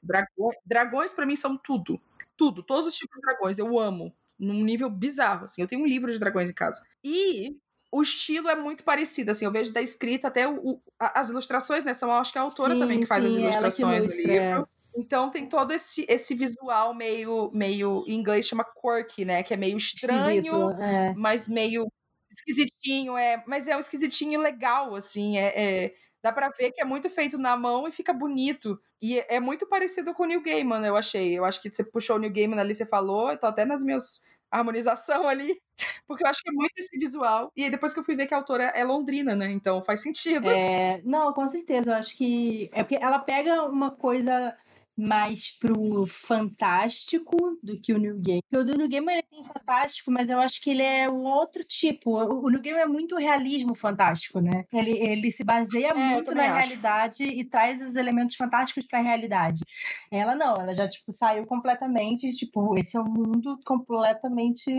Dragões, 0.02 0.56
dragões 0.66 1.12
para 1.14 1.24
mim 1.24 1.34
são 1.34 1.56
tudo. 1.56 1.98
Tudo. 2.36 2.62
Todos 2.62 2.86
os 2.86 2.94
tipos 2.94 3.16
de 3.16 3.22
dragões 3.22 3.58
eu 3.58 3.78
amo. 3.78 4.14
Num 4.38 4.62
nível 4.62 4.90
bizarro, 4.90 5.46
assim. 5.46 5.62
Eu 5.62 5.66
tenho 5.66 5.82
um 5.82 5.86
livro 5.86 6.12
de 6.12 6.18
dragões 6.18 6.50
em 6.50 6.54
casa. 6.54 6.84
E 7.02 7.56
o 7.90 8.02
estilo 8.02 8.50
é 8.50 8.54
muito 8.54 8.84
parecido, 8.84 9.30
assim. 9.30 9.46
Eu 9.46 9.50
vejo 9.50 9.72
da 9.72 9.80
escrita 9.80 10.28
até 10.28 10.46
o, 10.46 10.56
o, 10.56 10.82
as 11.00 11.30
ilustrações, 11.30 11.84
né? 11.84 11.94
São, 11.94 12.12
acho 12.12 12.30
que 12.30 12.36
é 12.36 12.42
a 12.42 12.44
autora 12.44 12.74
sim, 12.74 12.80
também 12.80 13.00
que 13.00 13.06
faz 13.06 13.24
sim, 13.24 13.30
as 13.30 13.36
ilustrações 13.36 14.06
do 14.06 14.14
livro. 14.14 14.68
Então 14.94 15.30
tem 15.30 15.48
todo 15.48 15.72
esse, 15.72 16.04
esse 16.08 16.34
visual 16.34 16.92
meio, 16.92 17.50
meio 17.54 18.04
em 18.06 18.16
inglês 18.16 18.46
chama 18.46 18.64
quirky, 18.64 19.24
né? 19.24 19.42
Que 19.42 19.54
é 19.54 19.56
meio 19.56 19.78
estranho, 19.78 20.70
é. 20.72 21.14
mas 21.16 21.48
meio 21.48 21.90
esquisitinho, 22.30 23.16
é, 23.16 23.42
mas 23.46 23.66
é 23.66 23.76
um 23.76 23.80
esquisitinho 23.80 24.40
legal, 24.40 24.94
assim, 24.94 25.38
é, 25.38 25.84
é 25.84 25.94
dá 26.22 26.32
para 26.32 26.48
ver 26.50 26.72
que 26.72 26.80
é 26.80 26.84
muito 26.84 27.08
feito 27.08 27.38
na 27.38 27.56
mão 27.56 27.86
e 27.86 27.92
fica 27.92 28.12
bonito. 28.12 28.78
E 29.00 29.24
é 29.28 29.38
muito 29.38 29.66
parecido 29.66 30.12
com 30.12 30.24
o 30.24 30.26
New 30.26 30.42
Gaiman, 30.42 30.84
eu 30.84 30.96
achei. 30.96 31.38
Eu 31.38 31.44
acho 31.44 31.62
que 31.62 31.72
você 31.72 31.84
puxou 31.84 32.16
o 32.16 32.18
New 32.18 32.32
Gaiman 32.32 32.58
ali, 32.58 32.74
você 32.74 32.84
falou, 32.84 33.36
tá 33.36 33.48
até 33.48 33.64
nas 33.64 33.84
minhas 33.84 34.22
harmonização 34.50 35.28
ali, 35.28 35.60
porque 36.06 36.24
eu 36.24 36.28
acho 36.28 36.42
que 36.42 36.48
é 36.48 36.52
muito 36.52 36.72
esse 36.76 36.98
visual. 36.98 37.52
E 37.56 37.70
depois 37.70 37.92
que 37.92 38.00
eu 38.00 38.04
fui 38.04 38.16
ver 38.16 38.26
que 38.26 38.34
a 38.34 38.38
autora 38.38 38.64
é 38.64 38.82
londrina, 38.82 39.36
né? 39.36 39.50
Então 39.50 39.82
faz 39.82 40.00
sentido. 40.00 40.48
É, 40.48 41.00
não, 41.04 41.32
com 41.32 41.46
certeza. 41.46 41.92
Eu 41.92 41.96
acho 41.96 42.16
que 42.16 42.70
é 42.72 42.82
porque 42.82 42.96
ela 42.96 43.18
pega 43.18 43.62
uma 43.64 43.90
coisa 43.90 44.56
mais 44.98 45.56
pro 45.58 46.04
fantástico 46.06 47.36
do 47.62 47.80
que 47.80 47.92
o 47.92 47.98
New 47.98 48.18
Game. 48.18 48.42
O 48.52 48.64
do 48.64 48.76
New 48.76 48.88
Game 48.88 49.10
ele 49.10 49.22
tem 49.22 49.44
fantástico, 49.44 50.10
mas 50.10 50.28
eu 50.28 50.40
acho 50.40 50.60
que 50.60 50.70
ele 50.70 50.82
é 50.82 51.08
um 51.08 51.24
outro 51.24 51.62
tipo. 51.62 52.18
O 52.18 52.50
New 52.50 52.60
Game 52.60 52.78
é 52.78 52.86
muito 52.86 53.16
realismo 53.16 53.74
fantástico, 53.74 54.40
né? 54.40 54.64
Ele, 54.72 54.90
ele 54.90 55.30
se 55.30 55.44
baseia 55.44 55.90
é, 55.90 55.94
muito 55.94 56.34
na 56.34 56.42
acho. 56.44 56.54
realidade 56.54 57.22
e 57.22 57.44
traz 57.44 57.80
os 57.80 57.94
elementos 57.94 58.34
fantásticos 58.34 58.86
para 58.86 58.98
a 58.98 59.02
realidade. 59.02 59.62
Ela 60.10 60.34
não, 60.34 60.60
ela 60.60 60.74
já 60.74 60.88
tipo 60.88 61.12
saiu 61.12 61.46
completamente, 61.46 62.34
tipo, 62.34 62.76
esse 62.76 62.96
é 62.96 63.00
um 63.00 63.04
mundo 63.04 63.58
completamente 63.64 64.72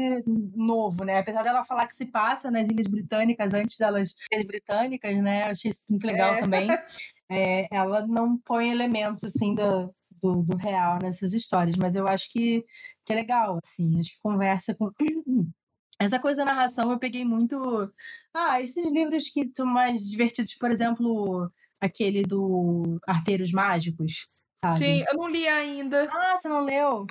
novo, 0.53 1.05
né? 1.05 1.19
Apesar 1.19 1.43
dela 1.43 1.63
falar 1.63 1.88
que 1.88 1.95
se 1.95 2.05
passa 2.05 2.51
nas 2.51 2.67
Ilhas 2.67 2.88
Britânicas 2.88 3.53
antes 3.53 3.77
das 3.77 4.15
Ilhas 4.32 4.45
Britânicas, 4.45 5.15
né? 5.23 5.47
Eu 5.47 5.51
achei 5.51 5.71
isso 5.71 5.86
muito 5.89 6.05
legal 6.05 6.34
é. 6.34 6.41
também. 6.41 6.67
É, 7.32 7.67
ela 7.69 8.08
não 8.08 8.39
põe 8.39 8.71
elementos 8.71 9.23
assim 9.23 9.53
da, 9.53 9.88
do, 10.21 10.43
do 10.43 10.58
real 10.58 10.99
nessas 11.01 11.34
histórias, 11.34 11.75
mas 11.75 11.95
eu 11.95 12.08
acho 12.08 12.32
que, 12.32 12.65
que 13.05 13.13
é 13.13 13.15
legal, 13.15 13.60
assim, 13.63 13.99
acho 13.99 14.12
que 14.12 14.21
conversa 14.21 14.75
com. 14.75 14.91
Essa 16.01 16.17
coisa 16.17 16.45
da 16.45 16.53
narração 16.53 16.91
eu 16.91 16.99
peguei 16.99 17.25
muito. 17.25 17.91
Ah, 18.34 18.62
esses 18.62 18.89
livros 18.89 19.29
que 19.29 19.51
são 19.53 19.65
mais 19.65 20.10
divertidos, 20.10 20.55
por 20.55 20.71
exemplo, 20.71 21.51
aquele 21.82 22.23
do 22.23 23.01
Arteiros 23.05 23.51
Mágicos. 23.51 24.29
Sabe? 24.62 24.77
Sim, 24.77 25.05
eu 25.08 25.15
não 25.15 25.29
li 25.29 25.47
ainda. 25.47 26.10
Ah, 26.12 26.38
você 26.38 26.49
não 26.49 26.60
leu? 26.60 27.08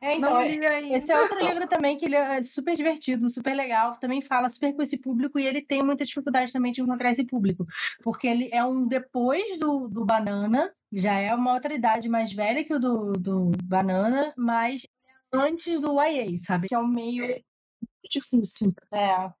É, 0.00 0.14
então, 0.14 0.34
não 0.34 0.42
li 0.42 0.64
ainda. 0.64 0.96
Esse 0.96 1.10
é 1.10 1.20
outro 1.20 1.44
livro 1.44 1.66
também 1.66 1.96
que 1.96 2.04
ele 2.04 2.14
é 2.14 2.40
super 2.44 2.76
divertido, 2.76 3.28
super 3.28 3.52
legal, 3.52 3.96
também 3.98 4.20
fala 4.20 4.48
super 4.48 4.72
com 4.72 4.80
esse 4.80 5.00
público 5.00 5.36
e 5.38 5.44
ele 5.44 5.60
tem 5.60 5.82
muita 5.82 6.04
dificuldade 6.04 6.52
também 6.52 6.70
de 6.70 6.80
encontrar 6.80 7.10
esse 7.10 7.26
público, 7.26 7.66
porque 8.02 8.28
ele 8.28 8.48
é 8.52 8.64
um 8.64 8.86
depois 8.86 9.58
do, 9.58 9.88
do 9.88 10.04
Banana, 10.04 10.72
já 10.94 11.14
é 11.14 11.34
uma 11.34 11.54
outra 11.54 11.74
idade 11.74 12.08
mais 12.08 12.32
velha 12.32 12.64
que 12.64 12.74
o 12.74 12.78
do, 12.78 13.12
do 13.12 13.52
Banana, 13.64 14.32
mas 14.36 14.86
antes 15.32 15.80
do 15.80 16.00
YA, 16.00 16.38
sabe? 16.38 16.68
Que 16.68 16.74
é 16.74 16.78
o 16.78 16.86
meio 16.86 17.42
difícil. 18.08 18.72
É. 18.92 19.32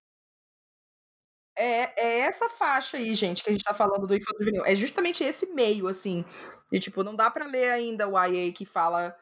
É, 1.56 2.04
é 2.04 2.18
essa 2.20 2.48
faixa 2.48 2.96
aí, 2.96 3.14
gente, 3.14 3.44
que 3.44 3.50
a 3.50 3.52
gente 3.52 3.64
tá 3.64 3.72
falando 3.72 4.06
do 4.06 4.14
infanto 4.14 4.38
juvenil. 4.40 4.64
É 4.64 4.74
justamente 4.74 5.22
esse 5.22 5.46
meio, 5.54 5.86
assim. 5.86 6.24
E, 6.72 6.80
tipo, 6.80 7.04
não 7.04 7.14
dá 7.14 7.30
para 7.30 7.46
ler 7.46 7.70
ainda 7.70 8.08
o 8.08 8.18
YA 8.18 8.52
que 8.52 8.64
fala. 8.64 9.16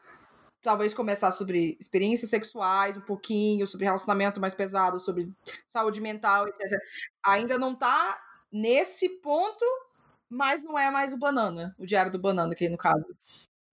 Talvez 0.63 0.93
começar 0.93 1.31
sobre 1.33 1.77
experiências 1.79 2.29
sexuais, 2.29 2.97
um 2.97 3.01
pouquinho, 3.01 3.67
sobre 3.67 3.85
relacionamento 3.85 4.39
mais 4.39 4.55
pesado, 4.55 4.99
sobre 4.99 5.31
saúde 5.67 5.99
mental, 5.99 6.47
etc. 6.47 6.79
Ainda 7.25 7.59
não 7.59 7.75
tá 7.75 8.17
nesse 8.51 9.09
ponto, 9.09 9.65
mas 10.33 10.63
não 10.63 10.77
é 10.77 10.89
mais 10.89 11.13
o 11.13 11.17
Banana, 11.17 11.75
o 11.77 11.85
Diário 11.85 12.11
do 12.11 12.19
Banana, 12.19 12.55
que 12.55 12.67
no 12.67 12.77
caso. 12.77 13.05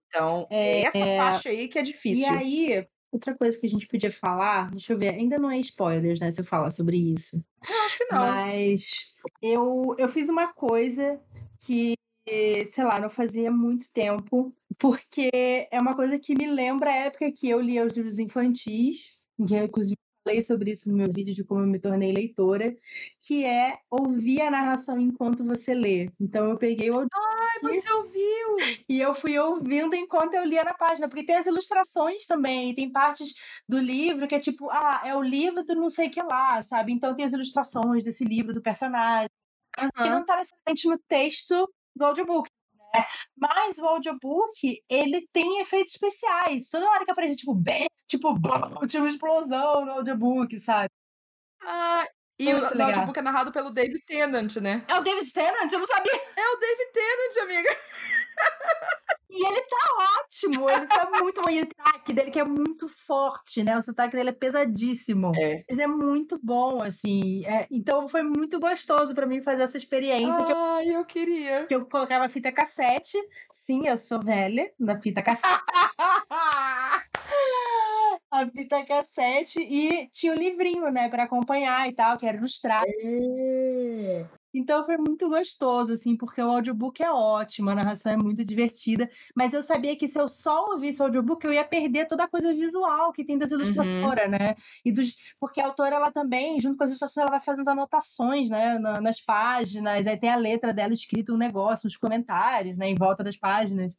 Então, 0.07 0.47
é, 0.51 0.81
é 0.81 0.85
essa 0.85 0.99
é... 0.99 1.17
faixa 1.17 1.49
aí 1.49 1.69
que 1.69 1.79
é 1.79 1.83
difícil. 1.83 2.25
E 2.25 2.37
aí, 2.37 2.87
outra 3.11 3.35
coisa 3.35 3.59
que 3.59 3.67
a 3.67 3.69
gente 3.69 3.87
podia 3.87 4.11
falar, 4.11 4.71
deixa 4.71 4.93
eu 4.93 4.99
ver, 4.99 5.15
ainda 5.15 5.39
não 5.39 5.51
é 5.51 5.59
spoilers, 5.59 6.21
né, 6.21 6.31
se 6.31 6.41
eu 6.41 6.45
falar 6.45 6.71
sobre 6.71 6.97
isso. 6.97 7.45
Eu 7.67 7.83
acho 7.87 7.99
que 7.99 8.05
não. 8.13 8.19
Mas 8.19 9.15
eu, 9.41 9.95
eu 9.99 10.09
fiz 10.09 10.29
uma 10.29 10.53
coisa 10.53 11.21
que, 11.59 11.95
sei 12.27 12.85
lá, 12.85 13.01
não 13.01 13.11
fazia 13.11 13.51
muito 13.51 13.93
tempo, 13.93 14.55
porque 14.79 15.31
é 15.71 15.81
uma 15.81 15.95
coisa 15.95 16.19
que 16.19 16.35
me 16.35 16.47
lembra 16.47 16.91
a 16.91 16.97
época 16.97 17.33
que 17.33 17.49
eu 17.49 17.61
lia 17.61 17.87
os 17.87 17.95
livros 17.95 18.19
infantis, 18.19 19.19
que 19.47 19.57
inclusive 19.57 19.97
falei 20.25 20.43
sobre 20.43 20.71
isso 20.71 20.91
no 20.91 20.97
meu 20.97 21.11
vídeo 21.11 21.35
de 21.35 21.45
como 21.45 21.61
eu 21.61 21.67
me 21.67 21.79
tornei 21.79 22.13
leitora, 22.13 22.77
que 23.21 23.45
é 23.45 23.79
ouvir 23.91 24.43
a 24.43 24.51
narração 24.51 24.99
enquanto 25.01 25.45
você 25.45 25.75
lê. 25.75 26.11
Então 26.21 26.51
eu 26.51 26.57
peguei 26.57 26.91
o 26.91 27.01
Ai, 27.01 27.61
você 27.63 27.91
ouviu! 27.93 28.57
E 28.89 29.01
eu 29.01 29.15
fui 29.15 29.39
ouvindo 29.39 29.95
enquanto 29.95 30.35
eu 30.35 30.45
lia 30.45 30.65
na 30.65 30.75
página, 30.75 31.09
porque 31.09 31.25
tem 31.25 31.37
as 31.37 31.47
ilustrações 31.47 32.27
também, 32.27 32.75
tem 32.75 32.91
partes 32.91 33.35
do 33.69 33.79
livro 33.79 34.27
que 34.29 34.35
é 34.35 34.41
tipo, 34.41 34.69
ah, 34.71 35.03
é 35.05 35.15
o 35.15 35.23
livro 35.23 35.65
do 35.65 35.75
não 35.75 35.91
sei 35.91 36.09
o 36.09 36.11
que 36.11 36.23
lá, 36.23 36.63
sabe? 36.63 36.93
Então 36.93 37.15
tem 37.15 37.25
as 37.25 37.33
ilustrações 37.33 38.05
desse 38.05 38.25
livro 38.25 38.53
do 38.53 38.63
personagem. 38.63 39.31
Uhum. 39.79 39.91
Que 39.97 40.11
não 40.11 40.25
tá 40.25 40.37
necessariamente 40.37 40.89
no 40.89 40.99
texto 40.99 41.73
do 41.95 42.05
audiobook. 42.05 42.50
Né? 42.95 43.05
Mas 43.37 43.79
o 43.79 43.87
audiobook, 43.87 44.83
ele 44.89 45.27
tem 45.33 45.61
efeitos 45.61 45.95
especiais. 45.95 46.69
Toda 46.69 46.89
hora 46.91 47.05
que 47.05 47.11
aparece, 47.11 47.37
tipo, 47.37 47.55
bem, 47.55 47.87
tipo, 48.07 48.35
tipo, 48.89 49.07
explosão 49.07 49.85
no 49.85 49.93
audiobook, 49.93 50.59
sabe? 50.59 50.91
Ah, 51.63 52.07
e 52.41 52.55
Muito 52.55 52.69
o 52.69 52.71
legal. 52.71 52.87
audiobook 52.87 53.19
é 53.19 53.23
narrado 53.23 53.53
pelo 53.53 53.69
David 53.69 54.03
Tennant, 54.07 54.57
né? 54.57 54.83
É 54.89 54.95
o 54.99 55.03
David 55.03 55.31
Tennant? 55.31 55.71
Eu 55.71 55.79
não 55.79 55.87
sabia. 55.87 56.15
É 56.15 56.49
o 56.49 56.57
David 56.57 56.91
Tennant, 56.91 57.43
amiga. 57.43 57.77
E 59.29 59.47
ele 59.47 59.61
tá 59.61 59.77
ótimo, 60.19 60.71
ele 60.71 60.87
tá 60.87 61.09
muito 61.21 61.43
bom. 61.43 61.51
E 61.51 61.61
o 61.61 61.65
sotaque 61.67 62.13
dele 62.15 62.31
que 62.31 62.41
é 62.41 62.45
muito 62.45 62.89
forte, 62.89 63.63
né? 63.63 63.77
O 63.77 63.83
sotaque 63.83 64.17
dele 64.17 64.31
é 64.31 64.33
pesadíssimo. 64.33 65.33
É. 65.37 65.63
Mas 65.69 65.79
é 65.79 65.87
muito 65.87 66.41
bom, 66.43 66.83
assim. 66.83 67.45
É, 67.45 67.67
então 67.71 68.09
foi 68.09 68.23
muito 68.23 68.59
gostoso 68.59 69.15
para 69.15 69.27
mim 69.27 69.43
fazer 69.43 69.63
essa 69.63 69.77
experiência. 69.77 70.43
Ai, 70.43 70.85
que 70.85 70.91
eu, 70.91 70.99
eu 70.99 71.05
queria. 71.05 71.67
Que 71.67 71.75
eu 71.75 71.85
colocava 71.85 72.29
fita 72.29 72.51
cassete. 72.51 73.19
Sim, 73.53 73.87
eu 73.87 73.97
sou 73.99 74.21
velha 74.21 74.73
na 74.81 74.99
fita 75.01 75.23
cassete. 75.23 75.63
a 78.41 78.51
fita 78.51 78.85
cassete 78.85 79.61
e 79.61 80.09
tinha 80.09 80.33
o 80.33 80.37
um 80.37 80.39
livrinho, 80.39 80.91
né, 80.91 81.09
para 81.09 81.25
acompanhar 81.25 81.89
e 81.89 81.95
tal, 81.95 82.17
que 82.17 82.27
era 82.27 82.37
ilustrado. 82.37 82.87
É. 82.89 84.40
Então 84.53 84.85
foi 84.85 84.97
muito 84.97 85.29
gostoso, 85.29 85.93
assim, 85.93 86.17
porque 86.17 86.41
o 86.41 86.51
audiobook 86.51 87.03
é 87.03 87.11
ótimo, 87.11 87.71
a 87.71 87.75
narração 87.75 88.13
é 88.13 88.17
muito 88.17 88.45
divertida. 88.45 89.09
Mas 89.35 89.53
eu 89.53 89.63
sabia 89.63 89.97
que 89.97 90.09
se 90.09 90.19
eu 90.19 90.29
só 90.29 90.71
ouvisse 90.71 91.01
o 91.01 91.05
audiobook, 91.05 91.45
eu 91.45 91.53
ia 91.53 91.65
perder 91.65 92.07
toda 92.07 92.25
a 92.25 92.29
coisa 92.29 92.53
visual 92.53 93.13
que 93.13 93.25
tem 93.25 93.39
das 93.39 93.51
ilustradoras, 93.51 94.25
uhum. 94.25 94.31
né? 94.31 94.57
E 94.85 94.93
dos, 94.93 95.17
porque 95.39 95.61
a 95.61 95.67
autora, 95.67 95.97
ela 95.97 96.11
também, 96.11 96.61
junto 96.61 96.77
com 96.77 96.85
as 96.85 96.91
ilustrações, 96.91 97.23
ela 97.23 97.31
vai 97.31 97.41
fazendo 97.41 97.63
as 97.63 97.69
anotações, 97.69 98.51
né? 98.51 98.79
Na, 98.79 99.01
nas 99.01 99.21
páginas, 99.21 100.07
aí 100.07 100.17
tem 100.17 100.31
a 100.31 100.37
letra 100.37 100.73
dela 100.73 100.93
escrita 100.93 101.33
um 101.33 101.37
negócio, 101.37 101.87
nos 101.87 101.97
comentários, 101.97 102.77
né? 102.77 102.89
Em 102.89 102.95
volta 102.95 103.23
das 103.23 103.37
páginas. 103.37 103.97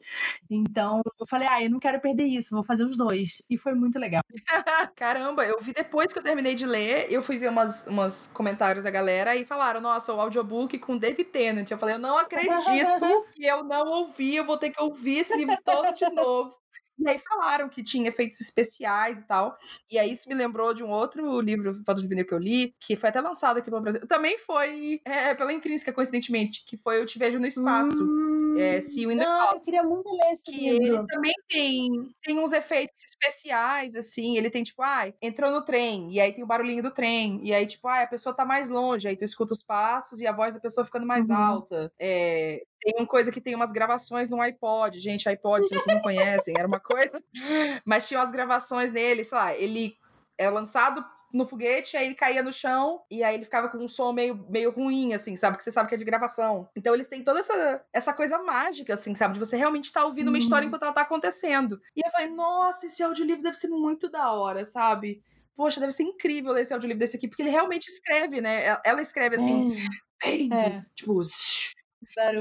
Então 0.50 1.02
eu 1.20 1.26
falei, 1.26 1.48
ah, 1.50 1.64
eu 1.64 1.70
não 1.70 1.80
quero 1.80 2.02
perder 2.02 2.26
isso, 2.26 2.54
vou 2.54 2.64
fazer 2.64 2.84
os 2.84 2.98
dois. 2.98 3.42
E 3.50 3.58
foi 3.58 3.74
muito 3.74 3.98
legal. 3.98 4.22
Caramba, 4.96 5.46
eu 5.46 5.60
vi 5.62 5.74
depois 5.74 6.12
que 6.12 6.20
eu 6.20 6.24
terminei 6.24 6.56
de 6.56 6.66
ler, 6.66 7.12
eu 7.12 7.22
fui 7.22 7.38
ver 7.38 7.50
umas, 7.50 7.88
umas 7.88 8.28
comentários 8.28 8.84
da 8.84 8.92
galera 8.92 9.36
e 9.36 9.46
falaram, 9.46 9.80
nossa, 9.80 10.14
o 10.14 10.20
áudio 10.20 10.40
audiobook 10.41 10.80
com 10.80 10.97
David 10.97 11.25
Tennant. 11.25 11.69
Eu 11.69 11.77
falei, 11.77 11.95
eu 11.95 11.99
não 11.99 12.17
acredito 12.17 12.51
que 13.34 13.45
eu 13.45 13.63
não 13.63 13.88
ouvi, 13.88 14.36
eu 14.36 14.45
vou 14.45 14.58
ter 14.58 14.71
que 14.71 14.82
ouvir 14.82 15.19
esse 15.19 15.36
livro 15.36 15.58
todo 15.63 15.93
de 15.93 16.10
novo. 16.10 16.56
E 16.99 17.10
aí 17.10 17.19
falaram 17.19 17.67
que 17.67 17.84
tinha 17.84 18.10
efeitos 18.10 18.39
especiais 18.41 19.19
e 19.19 19.27
tal. 19.27 19.58
E 19.89 19.97
aí 19.97 20.12
isso 20.12 20.30
me 20.30 20.36
lembrou 20.36 20.73
de 20.73 20.84
um 20.84 20.89
outro 20.89 21.41
livro, 21.41 21.73
Fotos 21.86 22.04
de 22.04 22.08
Vinil, 22.08 22.25
que 22.25 22.34
eu 22.34 22.38
li, 22.38 22.75
que 22.80 22.95
foi 22.95 23.10
até 23.10 23.19
lançado 23.21 23.58
aqui 23.58 23.71
no 23.71 23.82
Brasil. 23.82 24.06
Também 24.08 24.38
foi 24.38 25.01
é, 25.06 25.34
pela 25.34 25.54
Intrínseca, 25.54 25.93
coincidentemente, 25.93 26.63
que 26.65 26.77
foi 26.77 26.99
Eu 26.99 27.06
Te 27.06 27.17
Vejo 27.17 27.39
no 27.39 27.47
Espaço. 27.47 28.04
Hum, 28.04 28.56
é, 28.58 28.80
See 28.82 29.04
You 29.04 29.12
in 29.12 29.17
the 29.17 29.25
não, 29.25 29.54
Eu 29.54 29.60
queria 29.62 29.84
muito 29.84 30.10
ler 30.10 30.32
esse 30.34 30.43
que 30.43 30.69
livro. 30.69 30.86
ele 30.86 31.08
também 31.08 31.34
tem, 31.47 31.89
tem 32.21 32.39
uns 32.39 32.51
efeitos 32.51 33.01
especiais, 33.04 33.95
assim. 33.95 34.38
Ele 34.38 34.49
tem, 34.49 34.63
tipo, 34.63 34.82
ah, 34.84 35.12
entrou 35.21 35.51
no 35.51 35.63
trem, 35.63 36.12
e 36.13 36.19
aí 36.19 36.34
tem 36.34 36.43
o 36.43 36.47
barulhinho 36.47 36.84
do 36.84 36.91
trem. 36.91 37.39
E 37.43 37.54
aí, 37.54 37.65
tipo, 37.65 37.88
ah, 37.88 38.01
a 38.04 38.08
pessoa 38.08 38.36
tá 38.36 38.45
mais 38.45 38.69
longe, 38.69 39.08
aí 39.08 39.15
tu 39.15 39.23
escuta 39.23 39.54
os 39.54 39.63
passos 39.63 40.19
e 40.19 40.27
a 40.27 40.32
voz 40.32 40.54
da 40.54 40.60
pessoa 40.60 40.86
ficando 40.86 41.06
mais 41.06 41.30
uhum. 41.30 41.36
alta. 41.36 41.91
É, 41.99 42.63
tem 42.82 42.96
uma 42.98 43.08
coisa 43.08 43.32
que 43.32 43.39
tem 43.39 43.56
umas 43.56 43.72
gravações 43.72 44.30
no 44.30 44.41
iPod. 44.41 45.00
Gente, 45.00 45.30
iPod, 45.30 45.67
se 45.67 45.74
vocês 45.74 45.96
não 45.96 46.02
conhecem, 46.02 46.56
era 46.58 46.67
uma 46.67 46.80
coisa. 46.80 47.24
Mas 47.86 48.08
tinha 48.08 48.20
umas 48.20 48.32
gravações 48.32 48.91
nele, 48.91 49.24
sei 49.24 49.38
lá, 49.38 49.54
ele 49.56 49.96
era 50.38 50.52
lançado 50.52 51.06
no 51.34 51.46
foguete, 51.46 51.96
aí 51.96 52.08
ele 52.08 52.15
caía 52.15 52.44
no 52.44 52.52
chão 52.52 53.02
e 53.10 53.24
aí 53.24 53.36
ele 53.36 53.46
ficava 53.46 53.70
com 53.70 53.78
um 53.78 53.88
som 53.88 54.12
meio, 54.12 54.46
meio 54.50 54.72
ruim, 54.72 55.13
assim, 55.13 55.36
sabe? 55.36 55.58
Que 55.58 55.63
você 55.63 55.72
sabe 55.72 55.88
que 55.88 55.96
é 55.96 55.98
de 55.98 56.04
gravação. 56.04 56.67
Então 56.76 56.94
eles 56.94 57.08
têm 57.08 57.24
toda 57.24 57.39
essa, 57.39 57.86
essa 57.94 58.13
coisa 58.13 58.38
mágica, 58.39 58.94
assim, 58.94 59.15
sabe? 59.15 59.36
De 59.36 59.39
você 59.39 59.56
realmente 59.56 59.86
estar 59.86 60.02
tá 60.02 60.06
ouvindo 60.08 60.28
uma 60.28 60.38
história 60.38 60.63
uhum. 60.63 60.67
enquanto 60.67 60.84
ela 60.84 60.94
tá 60.94 61.02
acontecendo. 61.02 61.80
E 61.96 62.06
eu 62.06 62.12
falei, 62.12 62.30
nossa, 62.30 62.86
esse 62.86 63.02
audiolivro 63.02 63.44
deve 63.44 63.56
ser 63.56 63.70
muito 63.70 64.10
da 64.10 64.32
hora, 64.34 64.65
sabe? 64.65 65.24
Poxa, 65.56 65.80
deve 65.80 65.94
ser 65.94 66.04
incrível 66.04 66.52
ler 66.54 66.63
esse 66.63 66.74
audiolivro 66.74 67.00
desse 67.00 67.17
aqui, 67.17 67.28
porque 67.28 67.44
ele 67.44 67.50
realmente 67.50 67.88
escreve, 67.88 68.41
né? 68.41 68.78
Ela 68.84 69.02
escreve 69.02 69.38
assim, 69.38 69.74
é. 70.24 70.28
bem, 70.28 70.54
é. 70.54 70.86
tipo, 70.96 71.22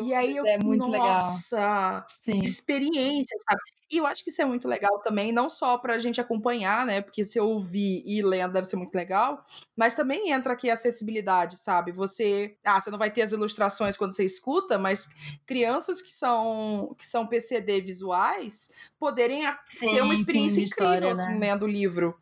e 0.03 0.15
aí 0.15 0.37
eu, 0.37 0.47
é 0.47 0.59
muito 0.59 0.87
nossa, 0.89 1.57
legal. 1.57 2.05
Sim. 2.09 2.41
experiência, 2.41 3.37
sabe? 3.49 3.61
E 3.91 3.97
eu 3.97 4.07
acho 4.07 4.23
que 4.23 4.31
isso 4.31 4.41
é 4.41 4.45
muito 4.45 4.69
legal 4.69 5.01
também, 5.01 5.33
não 5.33 5.51
só 5.51 5.77
pra 5.77 5.99
gente 5.99 6.21
acompanhar, 6.21 6.87
né? 6.87 7.01
Porque 7.01 7.25
se 7.25 7.39
eu 7.39 7.47
ouvir 7.47 8.05
e 8.07 8.23
lendo 8.23 8.53
deve 8.53 8.67
ser 8.67 8.77
muito 8.77 8.95
legal, 8.95 9.45
mas 9.77 9.95
também 9.95 10.31
entra 10.31 10.53
aqui 10.53 10.71
a 10.71 10.75
acessibilidade, 10.75 11.57
sabe? 11.57 11.91
Você, 11.91 12.57
ah, 12.65 12.81
você 12.81 12.89
não 12.89 12.99
vai 12.99 13.11
ter 13.11 13.23
as 13.23 13.33
ilustrações 13.33 13.97
quando 13.97 14.15
você 14.15 14.25
escuta, 14.25 14.79
mas 14.79 15.09
crianças 15.45 16.01
que 16.01 16.13
são 16.13 16.95
que 16.97 17.07
são 17.07 17.27
PCD 17.27 17.81
visuais 17.81 18.73
poderem 18.99 19.43
sim, 19.65 19.95
ter 19.95 20.03
uma 20.03 20.15
experiência 20.15 20.61
sim, 20.61 20.67
incrível 20.67 21.11
história, 21.11 21.13
assim, 21.13 21.33
né? 21.35 21.49
lendo 21.49 21.65
o 21.65 21.69
livro 21.69 22.17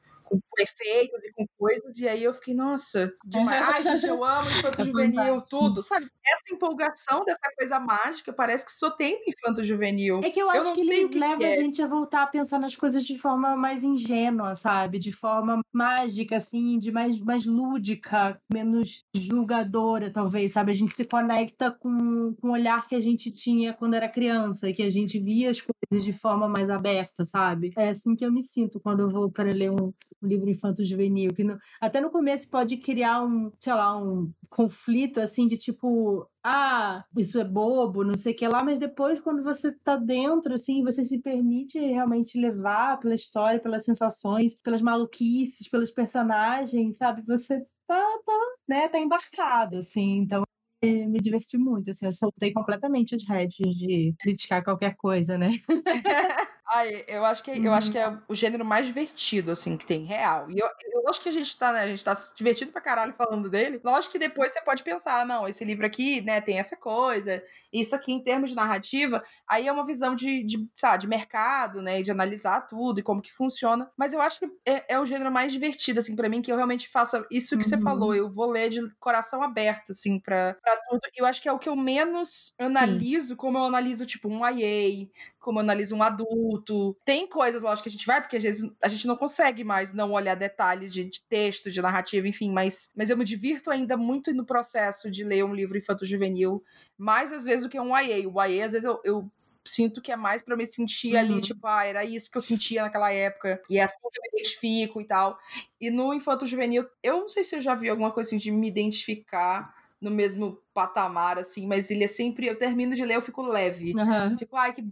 com 0.59 0.63
efeitos 0.63 1.25
e 1.25 1.33
com 1.33 1.47
coisas, 1.57 1.99
e 1.99 2.09
aí 2.09 2.25
eu 2.25 2.35
fiquei, 2.35 2.55
nossa, 2.55 3.13
demais. 3.25 3.63
Ai, 3.69 3.83
gente, 3.83 4.07
eu 4.07 4.25
amo 4.25 4.51
Infanto 4.51 4.81
é 4.81 4.85
Juvenil, 4.85 5.41
tudo, 5.43 5.83
sabe? 5.83 6.07
Essa 6.27 6.55
empolgação 6.55 7.25
dessa 7.25 7.49
coisa 7.57 7.79
mágica 7.79 8.33
parece 8.33 8.67
que 8.67 8.73
só 8.73 8.91
tem 8.91 9.21
no 9.21 9.33
Infanto 9.33 9.63
Juvenil. 9.63 10.21
É 10.25 10.31
que 10.31 10.41
eu 10.41 10.51
acho 10.51 10.69
eu 10.69 10.75
que 10.75 10.81
ele 10.81 11.09
que 11.09 11.19
leva 11.19 11.39
que 11.39 11.45
é. 11.45 11.53
a 11.53 11.63
gente 11.63 11.81
a 11.81 11.87
voltar 11.87 12.23
a 12.23 12.27
pensar 12.27 12.59
nas 12.59 12.75
coisas 12.75 13.05
de 13.05 13.17
forma 13.17 13.57
mais 13.57 13.85
ingênua, 13.85 14.55
sabe? 14.55 14.99
De 14.99 15.13
forma 15.13 15.61
mágica, 15.73 16.37
assim, 16.37 16.79
de 16.79 16.91
mais, 16.91 17.21
mais 17.21 17.47
lúdica, 17.47 18.41
menos 18.53 19.05
julgadora, 19.15 20.11
talvez, 20.11 20.53
sabe? 20.53 20.73
A 20.73 20.75
gente 20.75 20.95
se 20.95 21.05
conecta 21.05 21.71
com, 21.71 22.35
com 22.35 22.49
o 22.49 22.53
olhar 22.53 22.89
que 22.89 22.95
a 22.95 23.01
gente 23.01 23.31
tinha 23.31 23.73
quando 23.73 23.95
era 23.95 24.09
criança, 24.09 24.73
que 24.73 24.83
a 24.83 24.91
gente 24.91 25.19
via 25.19 25.51
as 25.51 25.61
coisas 25.61 26.05
de 26.05 26.13
forma 26.13 26.49
mais 26.49 26.69
aberta, 26.69 27.25
sabe? 27.25 27.73
É 27.77 27.91
assim 27.91 28.17
que 28.17 28.25
eu 28.25 28.33
me 28.33 28.43
sinto 28.43 28.81
quando 28.81 29.01
eu 29.01 29.11
vou 29.11 29.31
para 29.31 29.53
ler 29.53 29.71
um, 29.71 29.93
um 30.23 30.27
livro 30.27 30.48
infanto-juvenil, 30.49 31.33
que 31.35 31.45
no, 31.45 31.59
até 31.81 32.01
no 32.01 32.11
começo 32.11 32.51
pode 32.51 32.77
criar 32.79 33.25
um, 33.25 33.51
sei 33.61 33.73
lá, 33.73 33.97
um 33.97 34.33
conflito 34.49 35.21
assim 35.21 35.47
de 35.47 35.57
tipo, 35.57 36.29
ah, 36.45 37.05
isso 37.17 37.39
é 37.41 37.45
bobo, 37.45 38.05
não 38.05 38.17
sei 38.17 38.33
o 38.33 38.37
que 38.37 38.49
lá, 38.49 38.65
mas 38.65 38.79
depois 38.79 39.21
quando 39.21 39.43
você 39.43 39.73
tá 39.81 39.97
dentro, 39.97 40.55
assim, 40.55 40.83
você 40.83 41.05
se 41.05 41.21
permite 41.21 41.79
realmente 41.79 42.41
levar 42.41 42.99
pela 42.99 43.15
história, 43.15 43.61
pelas 43.61 43.85
sensações, 43.85 44.55
pelas 44.57 44.83
maluquices, 44.83 45.69
pelos 45.69 45.91
personagens, 45.91 46.97
sabe? 46.97 47.23
Você 47.27 47.61
tá, 47.87 48.19
tá, 48.27 48.41
né, 48.69 48.89
tá 48.89 48.99
embarcado, 48.99 49.77
assim, 49.79 50.19
então 50.19 50.43
me 50.83 51.21
diverti 51.21 51.59
muito, 51.59 51.91
assim, 51.91 52.07
eu 52.07 52.13
soltei 52.13 52.53
completamente 52.53 53.17
os 53.17 53.27
heads 53.29 53.57
de 53.77 54.15
criticar 54.19 54.63
qualquer 54.63 54.95
coisa, 54.97 55.37
né? 55.37 55.51
Ah, 56.71 56.87
eu 56.87 57.25
acho 57.25 57.43
que, 57.43 57.51
eu 57.51 57.73
acho 57.73 57.91
que 57.91 57.97
é 57.97 58.19
o 58.29 58.35
gênero 58.35 58.63
mais 58.63 58.87
divertido, 58.87 59.51
assim, 59.51 59.75
que 59.79 59.87
tem, 59.87 60.05
real. 60.05 60.51
E 60.51 60.59
eu, 60.59 60.69
eu 60.93 61.09
acho 61.09 61.23
que 61.23 61.31
a 61.31 61.33
gente 61.33 61.57
tá, 61.57 61.73
né, 61.73 61.81
a 61.81 61.87
gente 61.89 62.05
tá 62.05 62.15
se 62.15 62.37
divertindo 62.37 62.73
pra 62.73 62.81
caralho 62.83 63.15
falando 63.15 63.49
dele. 63.49 63.81
Lógico 63.83 64.13
que 64.13 64.19
depois 64.19 64.53
você 64.53 64.61
pode 64.61 64.83
pensar, 64.83 65.25
não, 65.25 65.49
esse 65.49 65.65
livro 65.65 65.87
aqui, 65.87 66.21
né, 66.21 66.43
tem 66.43 66.59
essa 66.59 66.77
coisa, 66.77 67.43
isso 67.73 67.97
aqui 67.97 68.13
em 68.13 68.23
termos 68.23 68.51
de 68.51 68.57
narrativa, 68.57 69.23
aí 69.49 69.67
é 69.67 69.73
uma 69.73 69.87
visão 69.87 70.15
de, 70.15 70.45
de, 70.45 70.69
sabe, 70.77 71.01
de 71.01 71.09
mercado, 71.09 71.81
né, 71.81 72.03
de 72.03 72.11
analisar 72.11 72.67
tudo 72.67 73.01
e 73.01 73.03
como 73.03 73.23
que 73.23 73.33
funciona. 73.33 73.91
Mas 73.97 74.13
eu 74.13 74.21
acho 74.21 74.41
que 74.41 74.47
é, 74.67 74.95
é 74.95 75.01
o 75.01 75.07
gênero 75.07 75.33
mais 75.33 75.51
divertido, 75.51 76.01
assim, 76.01 76.15
para 76.15 76.29
mim, 76.29 76.43
que 76.43 76.53
eu 76.53 76.57
realmente 76.57 76.87
faço 76.87 77.25
isso 77.31 77.57
que 77.57 77.65
uhum. 77.65 77.69
você 77.69 77.81
falou. 77.81 78.15
Eu 78.15 78.31
vou 78.31 78.51
ler 78.51 78.69
de 78.69 78.87
coração 78.97 79.43
aberto, 79.43 79.93
assim, 79.93 80.21
pra, 80.21 80.55
pra 80.63 80.77
tudo. 80.89 81.01
Eu 81.17 81.25
acho 81.25 81.41
que 81.41 81.49
é 81.49 81.53
o 81.53 81.59
que 81.59 81.69
eu 81.69 81.77
menos 81.77 82.53
analiso, 82.59 83.29
Sim. 83.29 83.37
como 83.37 83.57
eu 83.57 83.65
analiso, 83.65 84.05
tipo, 84.05 84.29
um 84.29 84.47
YA, 84.47 85.09
como 85.49 85.61
eu 85.61 85.63
analiso 85.63 85.97
um 85.97 86.03
adulto. 86.03 86.95
Tem 87.07 87.27
coisas, 87.27 87.63
lógico, 87.63 87.85
que 87.85 87.89
a 87.89 87.93
gente 87.93 88.05
vai, 88.05 88.21
porque 88.21 88.37
às 88.37 88.43
vezes 88.43 88.71
a 88.83 88.89
gente 88.89 89.07
não 89.07 89.17
consegue 89.17 89.65
mais 89.65 89.95
não 89.95 90.13
olhar 90.13 90.35
detalhes 90.35 90.93
de, 90.93 91.07
de 91.07 91.25
texto, 91.25 91.71
de 91.71 91.81
narrativa, 91.81 92.29
enfim, 92.29 92.53
mas, 92.53 92.93
mas 92.95 93.09
eu 93.09 93.17
me 93.17 93.25
divirto 93.25 93.71
ainda 93.71 93.97
muito 93.97 94.31
no 94.35 94.45
processo 94.45 95.11
de 95.11 95.25
ler 95.25 95.43
um 95.47 95.55
livro 95.55 95.79
infanto-juvenil, 95.79 96.63
mais 96.99 97.33
às 97.33 97.47
vezes 97.47 97.63
do 97.63 97.71
que 97.71 97.81
um 97.81 97.97
YA. 97.97 98.29
O 98.29 98.43
YA, 98.43 98.67
às 98.67 98.73
vezes, 98.73 98.85
eu, 98.85 99.01
eu 99.03 99.33
sinto 99.65 100.03
que 100.03 100.13
é 100.13 100.17
mais 100.17 100.43
para 100.43 100.55
me 100.55 100.67
sentir 100.67 101.15
uhum. 101.15 101.21
ali, 101.21 101.41
tipo, 101.41 101.67
ah, 101.67 101.87
era 101.87 102.05
isso 102.05 102.31
que 102.31 102.37
eu 102.37 102.43
sentia 102.43 102.83
naquela 102.83 103.11
época, 103.11 103.63
e 103.71 103.79
é 103.79 103.83
assim 103.83 103.97
que 104.03 104.19
eu 104.19 104.23
me 104.23 104.41
identifico 104.41 105.01
e 105.01 105.07
tal. 105.07 105.39
E 105.81 105.91
no 105.91 106.13
Infanto 106.13 106.47
Juvenil, 106.47 106.87
eu 107.03 107.21
não 107.21 107.29
sei 107.29 107.43
se 107.43 107.57
eu 107.57 107.63
já 107.63 107.75
vi 107.75 107.89
alguma 107.89 108.13
coisa 108.13 108.29
assim 108.29 108.37
de 108.37 108.51
me 108.51 108.69
identificar 108.69 109.75
no 109.99 110.11
mesmo 110.11 110.61
patamar, 110.73 111.39
assim, 111.39 111.67
mas 111.67 111.91
ele 111.91 112.05
é 112.05 112.09
sempre. 112.09 112.47
Eu 112.47 112.57
termino 112.57 112.95
de 112.95 113.05
ler, 113.05 113.17
eu 113.17 113.23
fico 113.23 113.43
leve. 113.43 113.95
Uhum. 113.97 114.37
Fico, 114.37 114.57
ai, 114.57 114.73
que 114.73 114.85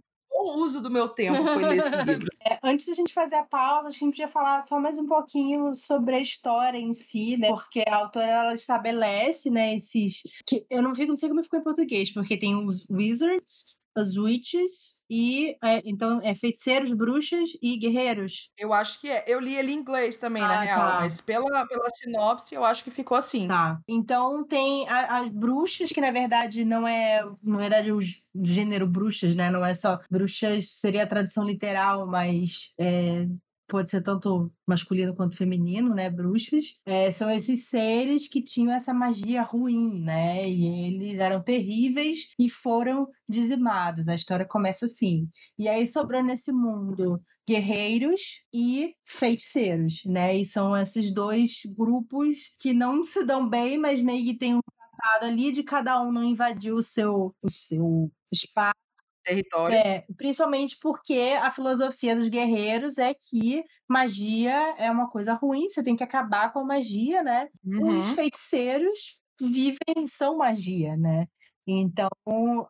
bom 0.47 0.61
uso 0.61 0.81
do 0.81 0.91
meu 0.91 1.09
tempo 1.09 1.45
foi 1.45 1.65
ler 1.65 1.79
esse 1.79 1.91
livro. 2.05 2.29
É, 2.45 2.59
antes 2.63 2.87
da 2.87 2.95
gente 2.95 3.13
fazer 3.13 3.37
a 3.37 3.43
pausa, 3.43 3.89
acho 3.89 3.99
que 3.99 4.05
a 4.05 4.07
gente 4.07 4.15
podia 4.15 4.29
falar 4.29 4.65
só 4.65 4.79
mais 4.79 4.97
um 4.99 5.07
pouquinho 5.07 5.75
sobre 5.75 6.15
a 6.15 6.21
história 6.21 6.79
em 6.79 6.93
si, 6.93 7.37
né? 7.37 7.49
Porque 7.49 7.85
a 7.87 7.97
autora 7.97 8.27
ela 8.27 8.55
estabelece, 8.55 9.51
né, 9.51 9.75
esses. 9.75 10.23
Que 10.47 10.65
eu 10.71 10.83
não, 10.83 10.95
fico, 10.95 11.11
não 11.11 11.17
sei 11.17 11.29
como 11.29 11.43
ficou 11.43 11.59
em 11.59 11.65
português, 11.65 12.13
porque 12.13 12.37
tem 12.37 12.55
os 12.55 12.87
Wizards, 12.89 13.76
as 14.01 14.17
witches 14.17 15.03
e 15.09 15.57
é, 15.63 15.83
então 15.85 16.21
é 16.23 16.35
feiticeiros, 16.35 16.93
bruxas 16.93 17.51
e 17.63 17.77
guerreiros. 17.79 18.51
Eu 18.59 18.73
acho 18.73 19.01
que 19.01 19.09
é. 19.09 19.25
Eu 19.27 19.41
li 19.41 19.55
ele 19.55 19.73
em 19.73 19.79
inglês 19.79 20.19
também, 20.19 20.43
ah, 20.43 20.49
na 20.49 20.61
real, 20.61 20.79
tá. 20.79 21.01
mas 21.01 21.21
pela, 21.21 21.67
pela 21.67 21.89
sinopse 21.91 22.55
eu 22.55 22.65
acho 22.65 22.83
que 22.83 22.91
ficou 22.91 23.17
assim. 23.17 23.47
Tá. 23.47 23.81
Então 23.89 24.45
tem 24.45 24.89
a, 24.89 25.21
as 25.21 25.31
bruxas, 25.31 25.91
que 25.91 26.01
na 26.01 26.11
verdade 26.11 26.65
não 26.65 26.87
é. 26.87 27.23
Na 27.43 27.59
verdade, 27.59 27.93
o 27.93 28.01
gênero 28.43 28.87
bruxas, 28.87 29.35
né? 29.35 29.51
Não 29.51 29.65
é 29.65 29.75
só. 29.75 30.01
Bruxas 30.11 30.73
seria 30.73 31.05
a 31.05 31.07
tradução 31.07 31.45
literal, 31.45 32.07
mas 32.07 32.75
é, 32.79 33.27
pode 33.67 33.91
ser 33.91 34.03
tanto 34.03 34.51
masculino 34.67 35.15
quanto 35.15 35.37
feminino, 35.37 35.95
né, 35.95 36.11
bruxos, 36.11 36.81
é, 36.85 37.11
são 37.11 37.31
esses 37.31 37.69
seres 37.69 38.29
que 38.29 38.43
tinham 38.43 38.73
essa 38.73 38.95
magia 38.95 39.43
ruim, 39.43 40.01
né, 40.03 40.49
e 40.49 40.87
eles 40.87 41.19
eram 41.19 41.43
terríveis 41.43 42.29
e 42.39 42.49
foram 42.49 43.09
dizimados. 43.29 44.09
A 44.09 44.15
história 44.15 44.47
começa 44.47 44.85
assim. 44.85 45.29
E 45.59 45.69
aí 45.69 45.87
sobrou 45.87 46.23
nesse 46.23 46.53
mundo 46.53 47.21
guerreiros 47.49 48.45
e 48.53 48.95
feiticeiros, 49.05 50.03
né, 50.05 50.37
e 50.37 50.45
são 50.45 50.77
esses 50.77 51.13
dois 51.13 51.61
grupos 51.77 52.53
que 52.61 52.73
não 52.73 53.05
se 53.05 53.25
dão 53.25 53.49
bem, 53.49 53.79
mas 53.79 54.03
meio 54.03 54.25
que 54.25 54.39
tem 54.39 54.55
um 54.55 54.61
tratado 54.97 55.27
ali 55.27 55.53
de 55.53 55.63
cada 55.63 56.03
um 56.03 56.11
não 56.13 56.25
invadir 56.25 56.73
o 56.73 56.83
seu, 56.83 57.35
o 57.43 57.49
seu 57.49 58.11
espaço 58.33 58.86
território. 59.27 59.77
É, 59.77 60.05
principalmente 60.17 60.77
porque 60.81 61.37
a 61.41 61.51
filosofia 61.51 62.15
dos 62.15 62.29
guerreiros 62.29 62.97
é 62.99 63.13
que 63.13 63.65
magia 63.89 64.75
é 64.79 64.91
uma 64.91 65.11
coisa 65.11 65.35
ruim, 65.35 65.69
você 65.69 65.83
tem 65.83 65.97
que 65.97 66.05
acabar 66.05 66.53
com 66.53 66.61
a 66.61 66.65
magia, 66.65 67.23
né? 67.23 67.49
Uhum. 67.65 67.99
Os 67.99 68.11
feiticeiros 68.11 69.21
vivem 69.41 70.07
são 70.07 70.39
magia, 70.39 70.97
né? 70.97 71.27
Então, 71.67 72.09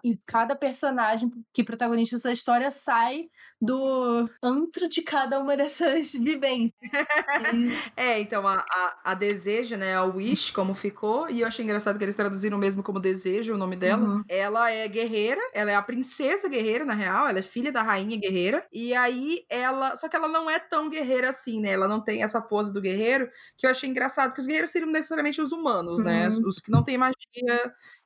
e 0.03 0.19
cada 0.25 0.57
personagem 0.57 1.31
que 1.53 1.63
protagoniza 1.63 2.17
essa 2.17 2.33
história 2.33 2.71
sai 2.71 3.29
do 3.61 4.29
antro 4.43 4.89
de 4.89 5.03
cada 5.03 5.39
uma 5.39 5.55
dessas 5.55 6.13
vivências. 6.17 6.73
é, 7.97 8.19
então 8.21 8.47
a, 8.47 8.65
a, 8.69 9.01
a, 9.13 9.15
Desejo, 9.15 9.77
né, 9.77 9.95
a 9.95 10.05
Wish, 10.05 10.51
como 10.53 10.75
ficou, 10.75 11.29
e 11.29 11.43
eu 11.43 11.47
achei 11.47 11.63
engraçado 11.63 11.99
que 11.99 12.05
eles 12.05 12.17
traduziram 12.17 12.57
mesmo 12.57 12.83
como 12.83 12.99
Desejo 12.99 13.55
o 13.55 13.59
nome 13.59 13.77
dela. 13.77 14.03
Uhum. 14.03 14.23
Ela 14.29 14.71
é 14.71 14.89
guerreira, 14.89 15.41
ela 15.53 15.71
é 15.71 15.75
a 15.75 15.83
princesa 15.83 16.49
guerreira, 16.49 16.85
na 16.85 16.95
real, 16.95 17.29
ela 17.29 17.39
é 17.39 17.43
filha 17.43 17.71
da 17.71 17.83
rainha 17.83 18.19
guerreira, 18.19 18.67
e 18.73 18.95
aí 18.95 19.45
ela. 19.51 19.95
Só 19.97 20.09
que 20.09 20.17
ela 20.17 20.29
não 20.29 20.49
é 20.49 20.59
tão 20.59 20.89
guerreira 20.89 21.29
assim, 21.29 21.61
né? 21.61 21.71
Ela 21.73 21.89
não 21.89 22.03
tem 22.03 22.23
essa 22.23 22.41
pose 22.41 22.73
do 22.73 22.81
guerreiro, 22.81 23.29
que 23.59 23.67
eu 23.67 23.71
achei 23.71 23.89
engraçado, 23.91 24.29
porque 24.29 24.41
os 24.41 24.47
guerreiros 24.47 24.71
seriam 24.71 24.91
necessariamente 24.91 25.41
os 25.43 25.53
humanos, 25.53 26.03
né? 26.03 26.29
uhum. 26.29 26.41
né? 26.41 26.47
Os 26.47 26.61
que 26.61 26.71
não 26.71 26.83
têm 26.83 26.97
magia 26.97 27.15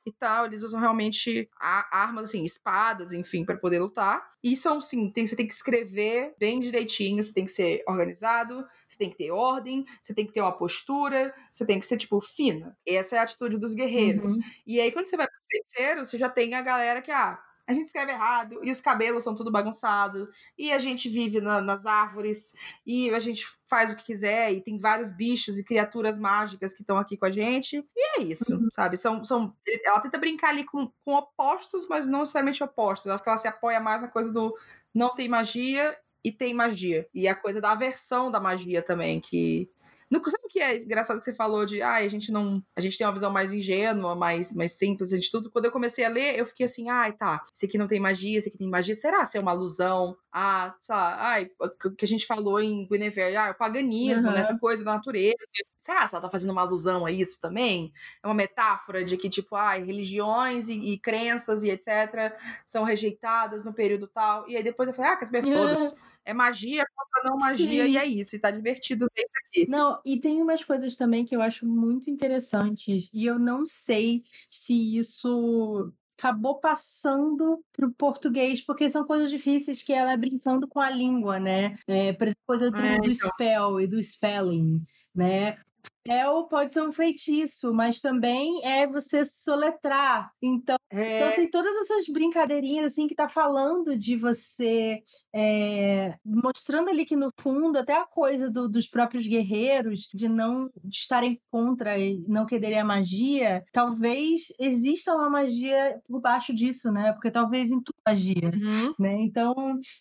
e 0.05 0.11
tal. 0.11 0.45
Eles 0.45 0.63
usam 0.63 0.79
realmente 0.79 1.49
armas, 1.59 2.25
assim, 2.25 2.43
espadas, 2.43 3.13
enfim, 3.13 3.45
para 3.45 3.57
poder 3.57 3.79
lutar. 3.79 4.27
E 4.43 4.55
são, 4.55 4.81
sim, 4.81 5.09
tem, 5.09 5.25
você 5.25 5.35
tem 5.35 5.47
que 5.47 5.53
escrever 5.53 6.33
bem 6.39 6.59
direitinho, 6.59 7.21
você 7.21 7.33
tem 7.33 7.45
que 7.45 7.51
ser 7.51 7.83
organizado, 7.87 8.65
você 8.87 8.97
tem 8.97 9.09
que 9.09 9.17
ter 9.17 9.31
ordem, 9.31 9.85
você 10.01 10.13
tem 10.13 10.25
que 10.25 10.33
ter 10.33 10.41
uma 10.41 10.57
postura, 10.57 11.33
você 11.51 11.65
tem 11.65 11.79
que 11.79 11.85
ser, 11.85 11.97
tipo, 11.97 12.19
fina. 12.21 12.77
Essa 12.85 13.15
é 13.15 13.19
a 13.19 13.23
atitude 13.23 13.57
dos 13.57 13.73
guerreiros. 13.73 14.35
Uhum. 14.35 14.41
E 14.65 14.79
aí, 14.79 14.91
quando 14.91 15.07
você 15.07 15.17
vai 15.17 15.27
pros 15.27 15.41
feiticeiros, 15.49 16.09
você 16.09 16.17
já 16.17 16.29
tem 16.29 16.53
a 16.55 16.61
galera 16.61 17.01
que, 17.01 17.11
ah, 17.11 17.39
a 17.71 17.73
gente 17.73 17.87
escreve 17.87 18.11
errado, 18.11 18.59
e 18.63 18.71
os 18.71 18.81
cabelos 18.81 19.23
são 19.23 19.33
tudo 19.33 19.51
bagunçado, 19.51 20.29
e 20.57 20.71
a 20.71 20.79
gente 20.79 21.09
vive 21.09 21.41
na, 21.41 21.61
nas 21.61 21.85
árvores, 21.85 22.53
e 22.85 23.09
a 23.11 23.19
gente 23.19 23.45
faz 23.67 23.89
o 23.89 23.95
que 23.95 24.03
quiser, 24.03 24.51
e 24.51 24.61
tem 24.61 24.77
vários 24.77 25.11
bichos 25.11 25.57
e 25.57 25.63
criaturas 25.63 26.17
mágicas 26.17 26.73
que 26.73 26.81
estão 26.81 26.97
aqui 26.97 27.17
com 27.17 27.25
a 27.25 27.31
gente, 27.31 27.85
e 27.95 28.19
é 28.19 28.23
isso, 28.23 28.55
uhum. 28.55 28.67
sabe? 28.71 28.97
São, 28.97 29.23
são, 29.23 29.55
ela 29.85 30.01
tenta 30.01 30.17
brincar 30.17 30.49
ali 30.49 30.65
com, 30.65 30.91
com 31.05 31.13
opostos, 31.15 31.87
mas 31.87 32.05
não 32.05 32.19
necessariamente 32.19 32.63
opostos. 32.63 33.07
Eu 33.07 33.13
acho 33.13 33.23
que 33.23 33.29
ela 33.29 33.37
se 33.37 33.47
apoia 33.47 33.79
mais 33.79 34.01
na 34.01 34.07
coisa 34.07 34.31
do 34.31 34.53
não 34.93 35.15
tem 35.15 35.29
magia 35.29 35.97
e 36.23 36.31
tem 36.31 36.53
magia. 36.53 37.07
E 37.13 37.27
a 37.27 37.35
coisa 37.35 37.61
da 37.61 37.71
aversão 37.71 38.29
da 38.29 38.39
magia 38.39 38.81
também, 38.81 39.19
que 39.19 39.69
no, 40.11 40.21
sabe 40.29 40.43
o 40.43 40.49
que 40.49 40.59
é 40.59 40.75
engraçado 40.75 41.19
que 41.19 41.23
você 41.23 41.33
falou 41.33 41.65
de 41.65 41.81
ah, 41.81 41.95
a 41.95 42.07
gente 42.09 42.33
não. 42.33 42.61
A 42.75 42.81
gente 42.81 42.97
tem 42.97 43.07
uma 43.07 43.13
visão 43.13 43.31
mais 43.31 43.53
ingênua, 43.53 44.13
mais, 44.13 44.53
mais 44.53 44.73
simples 44.73 45.09
de 45.09 45.31
tudo. 45.31 45.49
Quando 45.49 45.65
eu 45.65 45.71
comecei 45.71 46.03
a 46.03 46.09
ler, 46.09 46.37
eu 46.37 46.45
fiquei 46.45 46.65
assim, 46.65 46.89
ai, 46.89 47.13
tá, 47.13 47.41
esse 47.55 47.65
aqui 47.65 47.77
não 47.77 47.87
tem 47.87 47.97
magia, 47.97 48.37
esse 48.37 48.49
aqui 48.49 48.57
tem 48.57 48.69
magia. 48.69 48.93
Será 48.93 49.25
se 49.25 49.37
é 49.37 49.41
uma 49.41 49.51
alusão? 49.51 50.17
Ah, 50.29 50.75
sei 50.79 50.93
lá, 50.93 51.15
ai, 51.17 51.49
o 51.61 51.91
que 51.91 52.03
a 52.03 52.07
gente 52.07 52.27
falou 52.27 52.59
em 52.59 52.85
Guinevere, 52.85 53.37
ah, 53.37 53.51
o 53.51 53.57
paganismo, 53.57 54.27
uhum. 54.27 54.33
nessa 54.33 54.57
coisa 54.57 54.83
da 54.83 54.95
natureza. 54.95 55.37
Será 55.77 56.05
se 56.05 56.13
ela 56.13 56.23
tá 56.23 56.29
fazendo 56.29 56.51
uma 56.51 56.61
alusão 56.61 57.05
a 57.05 57.11
isso 57.11 57.39
também? 57.39 57.93
É 58.21 58.27
uma 58.27 58.33
metáfora 58.33 59.05
de 59.05 59.15
que, 59.15 59.29
tipo, 59.29 59.55
ai, 59.55 59.81
religiões 59.81 60.67
e, 60.67 60.73
e 60.73 60.99
crenças 60.99 61.63
e 61.63 61.69
etc. 61.69 62.37
são 62.65 62.83
rejeitadas 62.83 63.63
no 63.63 63.73
período 63.73 64.07
tal. 64.07 64.47
E 64.49 64.57
aí 64.57 64.63
depois 64.63 64.89
eu 64.89 64.93
falei, 64.93 65.11
ah, 65.11 65.15
que 65.15 65.23
as 65.23 65.31
foda-se. 65.31 66.10
É 66.23 66.33
magia 66.33 66.85
contra 66.95 67.29
não 67.29 67.37
magia, 67.37 67.85
Sim. 67.85 67.91
e 67.91 67.97
é 67.97 68.05
isso, 68.05 68.35
e 68.35 68.39
tá 68.39 68.51
divertido 68.51 69.07
ver 69.15 69.23
isso 69.23 69.33
aqui. 69.47 69.69
Não, 69.69 69.99
e 70.05 70.19
tem 70.19 70.41
umas 70.41 70.63
coisas 70.63 70.95
também 70.95 71.25
que 71.25 71.35
eu 71.35 71.41
acho 71.41 71.65
muito 71.65 72.09
interessantes, 72.09 73.09
e 73.13 73.25
eu 73.25 73.39
não 73.39 73.65
sei 73.65 74.23
se 74.49 74.97
isso 74.97 75.91
acabou 76.17 76.59
passando 76.59 77.63
para 77.73 77.87
o 77.87 77.91
português, 77.91 78.61
porque 78.61 78.87
são 78.89 79.03
coisas 79.05 79.31
difíceis 79.31 79.81
que 79.81 79.91
ela 79.91 80.11
é 80.11 80.17
brincando 80.17 80.67
com 80.67 80.79
a 80.79 80.91
língua, 80.91 81.39
né? 81.39 81.75
É, 81.87 82.13
por 82.13 82.27
exemplo, 82.27 82.43
coisa 82.45 82.69
do, 82.69 82.77
é, 82.77 82.91
então. 82.93 83.01
do 83.01 83.13
spell 83.13 83.81
e 83.81 83.87
do 83.87 83.99
spelling, 84.03 84.83
né? 85.15 85.57
Spell 86.01 86.45
pode 86.47 86.73
ser 86.73 86.81
um 86.81 86.91
feitiço, 86.91 87.73
mas 87.73 88.01
também 88.01 88.65
é 88.65 88.87
você 88.87 89.23
soletrar. 89.23 90.31
Então, 90.41 90.75
é... 90.89 91.17
então 91.17 91.35
tem 91.35 91.49
todas 91.49 91.75
essas 91.77 92.07
brincadeirinhas 92.07 92.91
assim 92.91 93.07
que 93.07 93.15
tá 93.15 93.29
falando 93.29 93.97
de 93.97 94.15
você 94.15 95.03
é, 95.33 96.15
mostrando 96.25 96.89
ali 96.89 97.05
que 97.05 97.15
no 97.15 97.29
fundo 97.39 97.77
até 97.77 97.95
a 97.95 98.05
coisa 98.05 98.49
do, 98.49 98.67
dos 98.67 98.87
próprios 98.87 99.27
guerreiros 99.27 100.07
de 100.13 100.27
não 100.27 100.69
de 100.83 100.97
estarem 100.97 101.39
contra 101.51 101.97
e 101.97 102.25
não 102.27 102.45
quererem 102.45 102.79
a 102.79 102.85
magia, 102.85 103.63
talvez 103.71 104.47
exista 104.59 105.15
uma 105.15 105.29
magia 105.29 105.99
por 106.07 106.19
baixo 106.19 106.53
disso, 106.53 106.91
né? 106.91 107.13
Porque 107.13 107.29
talvez 107.29 107.71
em 107.71 107.81
tudo 107.81 107.95
magia, 108.05 108.51
uhum. 108.53 108.93
né? 108.97 109.19
Então 109.21 109.53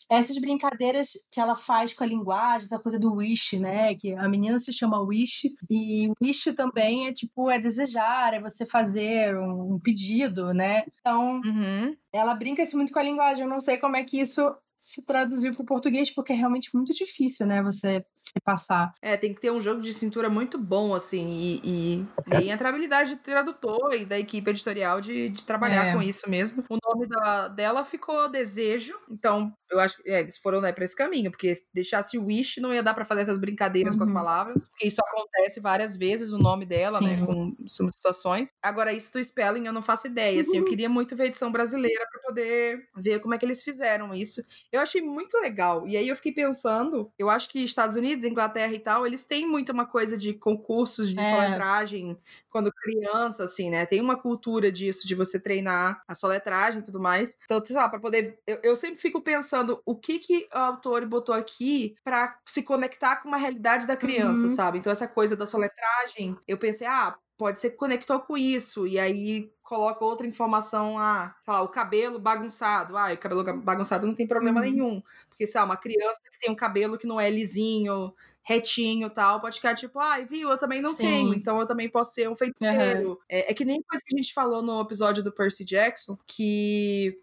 essas 0.09 0.39
brincadeiras 0.39 1.11
que 1.31 1.41
ela 1.41 1.57
faz 1.57 1.93
com 1.93 2.05
a 2.05 2.07
linguagem, 2.07 2.65
essa 2.65 2.79
coisa 2.79 2.99
do 2.99 3.15
wish, 3.15 3.59
né? 3.59 3.95
Que 3.95 4.15
a 4.15 4.29
menina 4.29 4.59
se 4.59 4.73
chama 4.73 5.01
wish 5.01 5.53
e 5.69 5.90
wish 6.23 6.53
também 6.55 7.07
é 7.07 7.13
tipo, 7.13 7.51
é 7.51 7.59
desejar, 7.59 8.35
é 8.35 8.41
você 8.41 8.67
fazer 8.67 9.37
um, 9.37 9.75
um 9.75 9.79
pedido, 9.79 10.53
né? 10.53 10.85
Então, 11.01 11.41
uhum. 11.45 11.97
ela 12.13 12.35
brinca-se 12.35 12.77
muito 12.77 12.93
com 12.93 12.99
a 12.99 13.03
linguagem. 13.03 13.45
Eu 13.45 13.51
não 13.51 13.61
sei 13.61 13.79
como 13.79 13.97
é 13.97 14.05
que 14.05 14.21
isso 14.21 14.55
se 14.83 15.05
traduziu 15.05 15.55
para 15.55 15.63
o 15.63 15.67
português, 15.67 16.11
porque 16.15 16.33
é 16.33 16.37
realmente 16.37 16.71
muito 16.75 16.93
difícil, 16.95 17.47
né? 17.47 17.63
Você 17.63 18.05
se 18.21 18.41
passar. 18.45 18.93
É, 19.03 19.17
tem 19.17 19.35
que 19.35 19.41
ter 19.41 19.51
um 19.51 19.61
jogo 19.61 19.81
de 19.81 19.95
cintura 19.95 20.29
muito 20.29 20.59
bom, 20.59 20.95
assim, 20.95 21.27
e, 21.31 21.61
e, 22.03 22.07
e 22.27 22.35
aí 22.35 22.51
entra 22.51 22.69
a 22.69 22.71
habilidade 22.71 23.15
do 23.15 23.23
tradutor 23.23 23.95
e 23.95 24.05
da 24.05 24.19
equipe 24.19 24.51
editorial 24.51 25.01
de, 25.01 25.31
de 25.31 25.45
trabalhar 25.47 25.87
É. 25.87 25.93
com 25.93 26.03
isso 26.03 26.29
mesmo. 26.29 26.63
O 26.69 26.77
nome 26.87 27.09
da, 27.09 27.49
dela 27.49 27.83
ficou 27.83 28.29
Desejo, 28.29 28.95
então 29.11 29.55
eu 29.71 29.81
acho 29.81 30.03
que 30.03 30.11
é, 30.11 30.21
eles 30.21 30.37
foram 30.37 30.61
né, 30.61 30.71
pra 30.73 30.85
esse 30.85 30.95
caminho, 30.95 31.31
porque 31.31 31.63
deixasse 31.73 32.19
Wish 32.19 32.61
não 32.61 32.75
ia 32.75 32.83
dar 32.83 32.93
pra 32.93 33.05
fazer 33.07 33.23
essas 33.23 33.39
brincadeiras 33.39 33.97
com 33.97 34.03
as 34.03 34.11
Uhum. 34.11 34.13
palavras, 34.13 34.69
porque 34.69 34.89
isso 34.89 35.01
acontece 35.01 35.61
várias 35.61 35.97
vezes, 35.97 36.33
o 36.33 36.39
nome 36.39 36.67
dela, 36.67 37.01
né, 37.01 37.17
Sim. 37.17 37.25
com 37.25 37.57
são 37.67 37.91
situações. 37.91 38.49
Agora, 38.63 38.93
isso 38.93 39.11
do 39.15 39.25
spelling 39.25 39.67
eu 39.67 39.73
não 39.73 39.83
faço 39.83 40.07
ideia, 40.07 40.43
assim, 40.43 40.59
eu 40.59 40.65
queria 40.65 40.89
muito 40.91 41.17
ver 41.17 41.23
a 41.25 41.27
edição 41.29 41.51
brasileira 41.51 42.05
pra 42.13 42.21
poder 42.29 42.87
ver 42.97 43.21
como 43.21 43.35
é 43.35 43.39
que 43.39 43.47
eles 43.47 43.63
fizeram 43.63 44.15
isso. 44.15 44.43
Eu 44.73 44.81
achei 44.81 45.03
muito 45.03 45.37
legal. 45.39 45.87
E 45.89 45.97
aí 45.97 46.09
eu 46.09 46.15
fiquei 46.15 46.33
pensando, 46.33 47.13
eu 47.19 47.29
acho 47.29 47.49
que 47.51 47.59
Estados 47.65 47.97
Unidos, 47.97 48.25
Inglaterra 48.25 48.73
e 48.73 48.79
tal, 48.79 49.05
eles 49.05 49.27
têm 49.27 49.45
muito 49.49 49.73
uma 49.73 49.85
coisa 49.85 50.17
de 50.17 50.33
concursos 50.35 51.11
de 51.13 51.25
É. 51.25 51.25
soletragem 51.25 52.17
quando 52.49 52.71
criança, 52.73 53.45
assim, 53.45 53.69
né? 53.69 53.85
Tem 53.85 54.01
uma 54.01 54.17
cultura 54.21 54.71
disso, 54.71 55.07
de 55.09 55.15
você 55.17 55.41
treinar 55.41 56.01
a 56.07 56.15
soletragem 56.15 56.81
e 56.81 56.85
tudo 56.85 57.01
mais. 57.01 57.37
Então, 57.45 57.65
sei 57.67 57.75
lá, 57.75 57.89
pra 57.89 57.99
poder. 58.01 58.39
Eu, 58.47 58.61
eu 58.63 58.77
sempre 58.77 59.01
fico 59.01 59.21
pensando 59.21 59.83
o 59.85 59.97
que 59.99 60.21
que 60.21 60.49
o 60.55 60.57
autor 60.59 61.05
botou 61.07 61.35
aqui 61.35 61.97
pra 62.05 62.39
se 62.47 62.63
conectar 62.63 63.17
com 63.17 63.29
uma 63.29 63.39
realidade 63.39 63.87
da 63.89 63.97
criança, 63.97 64.49
Uhum. 64.49 64.49
sabe? 64.49 64.79
Então, 64.79 64.93
essa 64.93 65.09
coisa 65.09 65.37
da 65.37 65.47
soletragem, 65.47 66.37
eu 66.47 66.57
pensei, 66.59 66.87
ah, 66.87 67.17
pode 67.41 67.59
ser 67.61 67.71
que 67.71 67.77
conectou 67.77 68.21
com 68.21 68.37
isso. 68.37 68.87
E 68.87 68.99
aí 68.99 69.51
coloca 69.63 70.05
outra 70.05 70.27
informação, 70.27 70.99
ah, 70.99 71.35
sei 71.43 71.55
lá, 71.55 71.63
o 71.63 71.69
cabelo 71.69 72.21
bagunçado. 72.21 72.97
Ah, 72.99 73.13
o 73.13 73.19
cabelo 73.19 73.63
bagunçado 73.63 74.07
não 74.07 74.15
tem 74.15 74.27
problema 74.29 74.61
Uhum. 74.61 74.67
nenhum. 74.67 75.03
Porque, 75.29 75.47
sei 75.47 75.59
lá, 75.61 75.65
uma 75.65 75.77
criança 75.79 76.21
que 76.31 76.39
tem 76.39 76.51
um 76.51 76.55
cabelo 76.57 76.99
que 76.99 77.07
não 77.07 77.19
é 77.21 77.31
lisinho, 77.31 78.13
retinho 78.43 79.07
e 79.07 79.11
tal, 79.11 79.41
pode 79.41 79.57
ficar 79.57 79.75
tipo, 79.75 79.99
ai, 79.99 80.27
viu, 80.27 80.51
eu 80.51 80.59
também 80.59 80.83
não 80.83 80.95
Sim. 80.97 81.03
tenho, 81.03 81.33
então 81.35 81.59
eu 81.61 81.67
também 81.67 81.89
posso 81.91 82.13
ser 82.13 82.29
um 82.29 82.35
feiticeiro. 82.35 83.19
É, 83.29 83.51
é 83.51 83.55
que 83.55 83.65
nem 83.65 83.83
coisa 83.83 84.03
que 84.05 84.15
a 84.15 84.19
gente 84.21 84.35
falou 84.35 84.63
no 84.63 84.81
episódio 84.83 85.23
do 85.23 85.33
Percy 85.33 85.65
Jackson, 85.65 86.19
que 86.27 87.19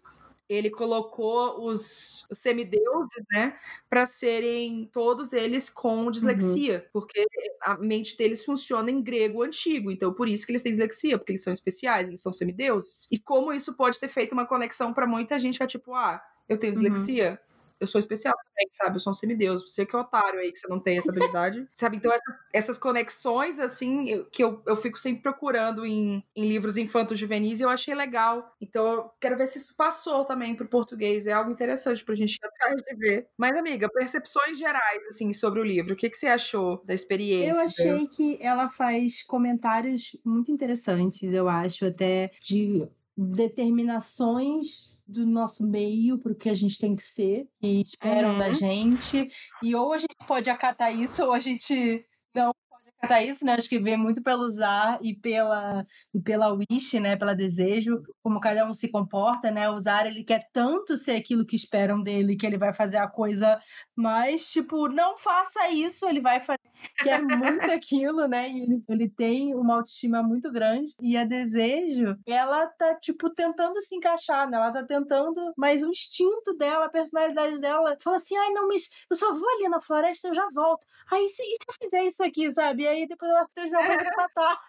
ele 0.48 0.70
colocou 0.70 1.66
os, 1.66 2.24
os 2.30 2.38
semideuses, 2.38 3.22
né, 3.32 3.58
para 3.88 4.06
serem 4.06 4.88
todos 4.92 5.32
eles 5.32 5.68
com 5.68 6.10
dislexia, 6.10 6.88
porque 6.92 7.26
a 7.62 7.76
mente 7.76 8.16
deles 8.16 8.44
funciona 8.44 8.90
em 8.90 9.02
grego 9.02 9.42
antigo, 9.42 9.90
então 9.90 10.12
por 10.12 10.28
isso 10.28 10.46
que 10.46 10.52
eles 10.52 10.62
têm 10.62 10.72
dislexia, 10.72 11.18
porque 11.18 11.32
eles 11.32 11.42
são 11.42 11.52
especiais, 11.52 12.08
eles 12.08 12.22
são 12.22 12.32
semideuses. 12.32 13.08
E 13.10 13.18
como 13.18 13.52
isso 13.52 13.76
pode 13.76 13.98
ter 14.00 14.08
feito 14.08 14.32
uma 14.32 14.46
conexão 14.46 14.92
para 14.94 15.06
muita 15.06 15.38
gente 15.38 15.58
que 15.58 15.64
é 15.64 15.66
tipo, 15.66 15.94
ah, 15.94 16.22
eu 16.48 16.58
tenho 16.58 16.74
Uhum. 16.74 17.38
Eu 17.80 17.86
sou 17.86 17.98
especial 17.98 18.34
também, 18.34 18.68
sabe? 18.72 18.96
Eu 18.96 19.00
sou 19.00 19.10
um 19.10 19.14
semideus. 19.14 19.62
Você 19.62 19.86
que 19.86 19.94
é 19.94 19.98
otário 19.98 20.40
aí, 20.40 20.50
que 20.52 20.58
você 20.58 20.68
não 20.68 20.80
tem 20.80 20.98
essa 20.98 21.10
habilidade. 21.10 21.66
sabe? 21.72 21.96
Então, 21.96 22.12
essa- 22.12 22.38
essas 22.52 22.78
conexões, 22.78 23.58
assim, 23.60 24.08
eu- 24.08 24.24
que 24.26 24.42
eu, 24.42 24.62
eu 24.66 24.76
fico 24.76 24.98
sempre 24.98 25.22
procurando 25.22 25.86
em, 25.86 26.22
em 26.34 26.48
livros 26.48 26.76
infantos 26.76 27.18
juvenis 27.18 27.60
e 27.60 27.62
eu 27.62 27.68
achei 27.68 27.94
legal. 27.94 28.52
Então, 28.60 28.86
eu 28.92 29.10
quero 29.20 29.36
ver 29.36 29.46
se 29.46 29.58
isso 29.58 29.76
passou 29.76 30.24
também 30.24 30.54
pro 30.56 30.66
português. 30.68 31.26
É 31.26 31.32
algo 31.32 31.50
interessante 31.50 32.04
pra 32.04 32.14
gente 32.14 32.34
ir 32.34 32.46
atrás 32.46 32.82
de 32.82 32.94
ver. 32.96 33.28
Mas, 33.36 33.56
amiga, 33.56 33.88
percepções 33.88 34.58
gerais, 34.58 35.06
assim, 35.08 35.32
sobre 35.32 35.60
o 35.60 35.64
livro. 35.64 35.94
O 35.94 35.96
que, 35.96 36.10
que 36.10 36.16
você 36.16 36.26
achou 36.26 36.82
da 36.84 36.94
experiência? 36.94 37.50
Eu 37.60 37.60
achei 37.64 38.06
que 38.08 38.38
ela 38.40 38.68
faz 38.70 39.22
comentários 39.22 40.16
muito 40.24 40.50
interessantes, 40.50 41.32
eu 41.32 41.48
acho, 41.48 41.86
até 41.86 42.30
de 42.42 42.86
determinações 43.16 44.97
do 45.08 45.24
nosso 45.26 45.66
meio 45.66 46.18
para 46.18 46.32
o 46.32 46.36
que 46.36 46.50
a 46.50 46.54
gente 46.54 46.78
tem 46.78 46.94
que 46.94 47.02
ser 47.02 47.48
e 47.62 47.80
esperam 47.80 48.32
Uhum. 48.32 48.38
da 48.38 48.50
gente. 48.50 49.30
E 49.62 49.74
ou 49.74 49.92
a 49.94 49.98
gente 49.98 50.14
pode 50.26 50.50
acatar 50.50 50.94
isso, 50.94 51.24
ou 51.24 51.32
a 51.32 51.40
gente 51.40 52.04
não 52.34 52.52
pode 52.70 52.88
acatar 52.98 53.24
isso, 53.24 53.44
né? 53.44 53.54
Acho 53.54 53.68
que 53.70 53.78
vem 53.78 53.96
muito 53.96 54.22
pelo 54.22 54.42
usar 54.42 54.98
e 55.02 55.14
pela, 55.14 55.84
e 56.14 56.20
pela 56.20 56.52
wish, 56.52 57.00
né? 57.00 57.16
Pela 57.16 57.34
desejo, 57.34 58.02
como 58.22 58.38
cada 58.38 58.68
um 58.68 58.74
se 58.74 58.90
comporta, 58.90 59.50
né? 59.50 59.70
O 59.70 59.80
Zara, 59.80 60.08
ele 60.08 60.22
quer 60.22 60.46
tanto 60.52 60.94
ser 60.96 61.12
aquilo 61.12 61.46
que 61.46 61.56
esperam 61.56 62.02
dele, 62.02 62.36
que 62.36 62.46
ele 62.46 62.58
vai 62.58 62.74
fazer 62.74 62.98
a 62.98 63.08
coisa 63.08 63.60
mais, 63.96 64.50
tipo, 64.50 64.88
não 64.88 65.16
faça 65.16 65.70
isso, 65.70 66.06
ele 66.06 66.20
vai 66.20 66.40
fazer 66.42 66.67
quer 67.02 67.22
muito 67.22 67.70
aquilo, 67.70 68.26
né? 68.26 68.48
E 68.50 68.62
ele, 68.62 68.82
ele 68.88 69.08
tem 69.08 69.54
uma 69.54 69.76
autoestima 69.76 70.22
muito 70.22 70.50
grande. 70.50 70.94
E 71.00 71.16
a 71.16 71.24
desejo, 71.24 72.16
ela 72.26 72.66
tá, 72.66 72.94
tipo, 72.96 73.30
tentando 73.30 73.80
se 73.80 73.94
encaixar, 73.94 74.48
né? 74.48 74.56
Ela 74.56 74.72
tá 74.72 74.84
tentando, 74.84 75.52
mas 75.56 75.82
o 75.82 75.90
instinto 75.90 76.54
dela, 76.56 76.86
a 76.86 76.90
personalidade 76.90 77.60
dela, 77.60 77.96
fala 78.00 78.16
assim: 78.16 78.36
ai, 78.36 78.50
não, 78.50 78.68
mas 78.68 78.90
eu 79.10 79.16
só 79.16 79.32
vou 79.32 79.48
ali 79.56 79.68
na 79.68 79.80
floresta, 79.80 80.28
eu 80.28 80.34
já 80.34 80.48
volto. 80.54 80.86
Aí, 81.10 81.28
se, 81.28 81.42
e 81.42 81.46
se 81.46 81.66
eu 81.68 81.74
fizer 81.82 82.04
isso 82.04 82.22
aqui, 82.24 82.50
sabe? 82.52 82.82
E 82.82 82.88
aí 82.88 83.06
depois 83.06 83.30
ela 83.30 83.48
Deus 83.54 83.70
vai 83.70 83.96
me 83.96 84.16
matar. 84.16 84.60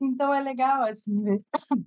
então 0.00 0.32
é 0.32 0.40
legal, 0.40 0.82
assim, 0.82 1.22
ver 1.22 1.40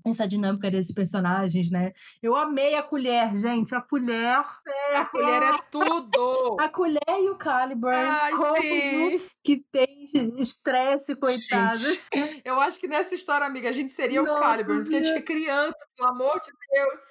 essa 0.06 0.28
dinâmica 0.28 0.70
desses 0.70 0.94
personagens, 0.94 1.72
né? 1.72 1.92
Eu 2.22 2.36
amei 2.36 2.76
a 2.76 2.84
colher, 2.84 3.36
gente. 3.36 3.74
A 3.74 3.82
colher. 3.82 4.38
A 4.96 5.06
colher 5.06 5.44
é 5.44 5.58
tudo! 5.72 6.58
A 6.60 6.70
colher 6.70 7.02
e 7.08 7.30
o 7.30 7.36
Caliburn. 7.36 7.98
Ai, 7.98 8.32
como 8.32 8.58
que 9.44 9.58
tem 9.72 10.06
estresse, 10.38 11.16
coitado. 11.16 11.80
Gente, 11.80 12.42
eu 12.46 12.60
acho 12.62 12.80
que 12.80 12.88
nessa 12.88 13.14
história, 13.16 13.46
amiga, 13.46 13.70
a 13.70 13.74
gente 13.74 13.92
seria 13.92 14.22
o 14.22 14.26
Nossa, 14.26 14.42
Caliburn, 14.42 14.82
porque 14.82 14.96
a 14.96 15.04
gente 15.04 15.18
é 15.18 15.22
criança, 15.22 15.78
pelo 15.96 16.10
amor 16.10 16.40
de 16.40 16.52
Deus. 16.74 17.02